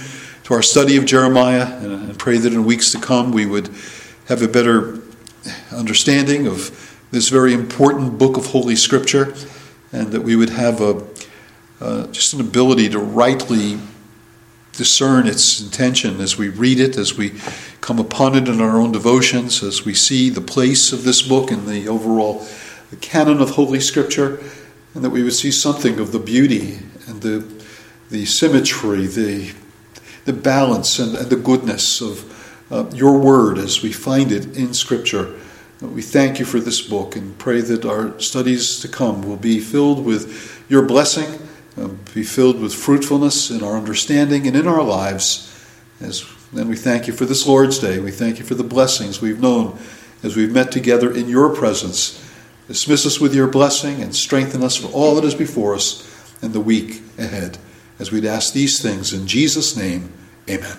to 0.44 0.54
our 0.54 0.62
study 0.62 0.96
of 0.98 1.06
Jeremiah 1.06 1.64
and 1.78 2.16
pray 2.16 2.36
that 2.36 2.52
in 2.52 2.64
weeks 2.64 2.92
to 2.92 3.00
come 3.00 3.32
we 3.32 3.46
would 3.46 3.70
have 4.28 4.42
a 4.42 4.46
better 4.46 5.00
understanding 5.72 6.46
of 6.46 7.02
this 7.10 7.28
very 7.30 7.52
important 7.52 8.18
book 8.18 8.36
of 8.36 8.46
Holy 8.46 8.76
Scripture 8.76 9.34
and 9.90 10.12
that 10.12 10.20
we 10.20 10.36
would 10.36 10.50
have 10.50 10.80
a, 10.80 11.04
uh, 11.80 12.06
just 12.08 12.34
an 12.34 12.40
ability 12.40 12.90
to 12.90 13.00
rightly 13.00 13.80
discern 14.74 15.26
its 15.26 15.60
intention 15.60 16.20
as 16.20 16.36
we 16.36 16.50
read 16.50 16.78
it, 16.78 16.96
as 16.96 17.16
we 17.16 17.32
come 17.80 17.98
upon 17.98 18.36
it 18.36 18.48
in 18.48 18.60
our 18.60 18.78
own 18.78 18.92
devotions, 18.92 19.62
as 19.62 19.84
we 19.84 19.94
see 19.94 20.28
the 20.28 20.42
place 20.42 20.92
of 20.92 21.04
this 21.04 21.22
book 21.22 21.50
in 21.50 21.66
the 21.66 21.88
overall 21.88 22.46
canon 23.00 23.40
of 23.40 23.50
Holy 23.50 23.80
Scripture, 23.80 24.40
and 24.94 25.02
that 25.02 25.10
we 25.10 25.22
would 25.22 25.32
see 25.32 25.50
something 25.50 25.98
of 25.98 26.12
the 26.12 26.18
beauty 26.18 26.78
and 27.10 27.22
the, 27.22 27.64
the 28.10 28.24
symmetry, 28.24 29.06
the, 29.06 29.52
the 30.24 30.32
balance, 30.32 30.98
and, 30.98 31.14
and 31.16 31.28
the 31.28 31.36
goodness 31.36 32.00
of 32.00 32.26
uh, 32.70 32.88
your 32.94 33.18
word 33.18 33.58
as 33.58 33.82
we 33.82 33.92
find 33.92 34.32
it 34.32 34.56
in 34.56 34.72
Scripture. 34.72 35.36
We 35.82 36.02
thank 36.02 36.38
you 36.38 36.44
for 36.44 36.60
this 36.60 36.80
book 36.80 37.16
and 37.16 37.36
pray 37.38 37.60
that 37.62 37.84
our 37.84 38.18
studies 38.20 38.80
to 38.80 38.88
come 38.88 39.22
will 39.22 39.36
be 39.36 39.60
filled 39.60 40.04
with 40.04 40.64
your 40.68 40.82
blessing 40.82 41.40
um, 41.76 41.98
be 42.14 42.22
filled 42.22 42.60
with 42.60 42.74
fruitfulness 42.74 43.50
in 43.50 43.62
our 43.62 43.76
understanding 43.76 44.46
and 44.46 44.56
in 44.56 44.66
our 44.66 44.82
lives. 44.82 45.46
As 46.00 46.24
then 46.52 46.68
we 46.68 46.76
thank 46.76 47.06
you 47.06 47.12
for 47.12 47.24
this 47.24 47.46
Lord's 47.46 47.78
Day. 47.78 48.00
We 48.00 48.10
thank 48.10 48.38
you 48.38 48.44
for 48.44 48.54
the 48.54 48.64
blessings 48.64 49.22
we've 49.22 49.40
known 49.40 49.78
as 50.22 50.36
we've 50.36 50.52
met 50.52 50.72
together 50.72 51.14
in 51.14 51.28
your 51.28 51.54
presence. 51.54 52.22
Dismiss 52.66 53.06
us 53.06 53.20
with 53.20 53.34
your 53.34 53.46
blessing 53.46 54.02
and 54.02 54.14
strengthen 54.14 54.62
us 54.62 54.76
for 54.76 54.88
all 54.88 55.14
that 55.14 55.24
is 55.24 55.34
before 55.34 55.74
us 55.74 56.09
in 56.42 56.52
the 56.52 56.60
week 56.60 57.02
ahead. 57.18 57.58
As 57.98 58.10
we'd 58.10 58.24
ask 58.24 58.52
these 58.52 58.80
things 58.80 59.12
in 59.12 59.26
Jesus' 59.26 59.76
name, 59.76 60.12
amen. 60.48 60.78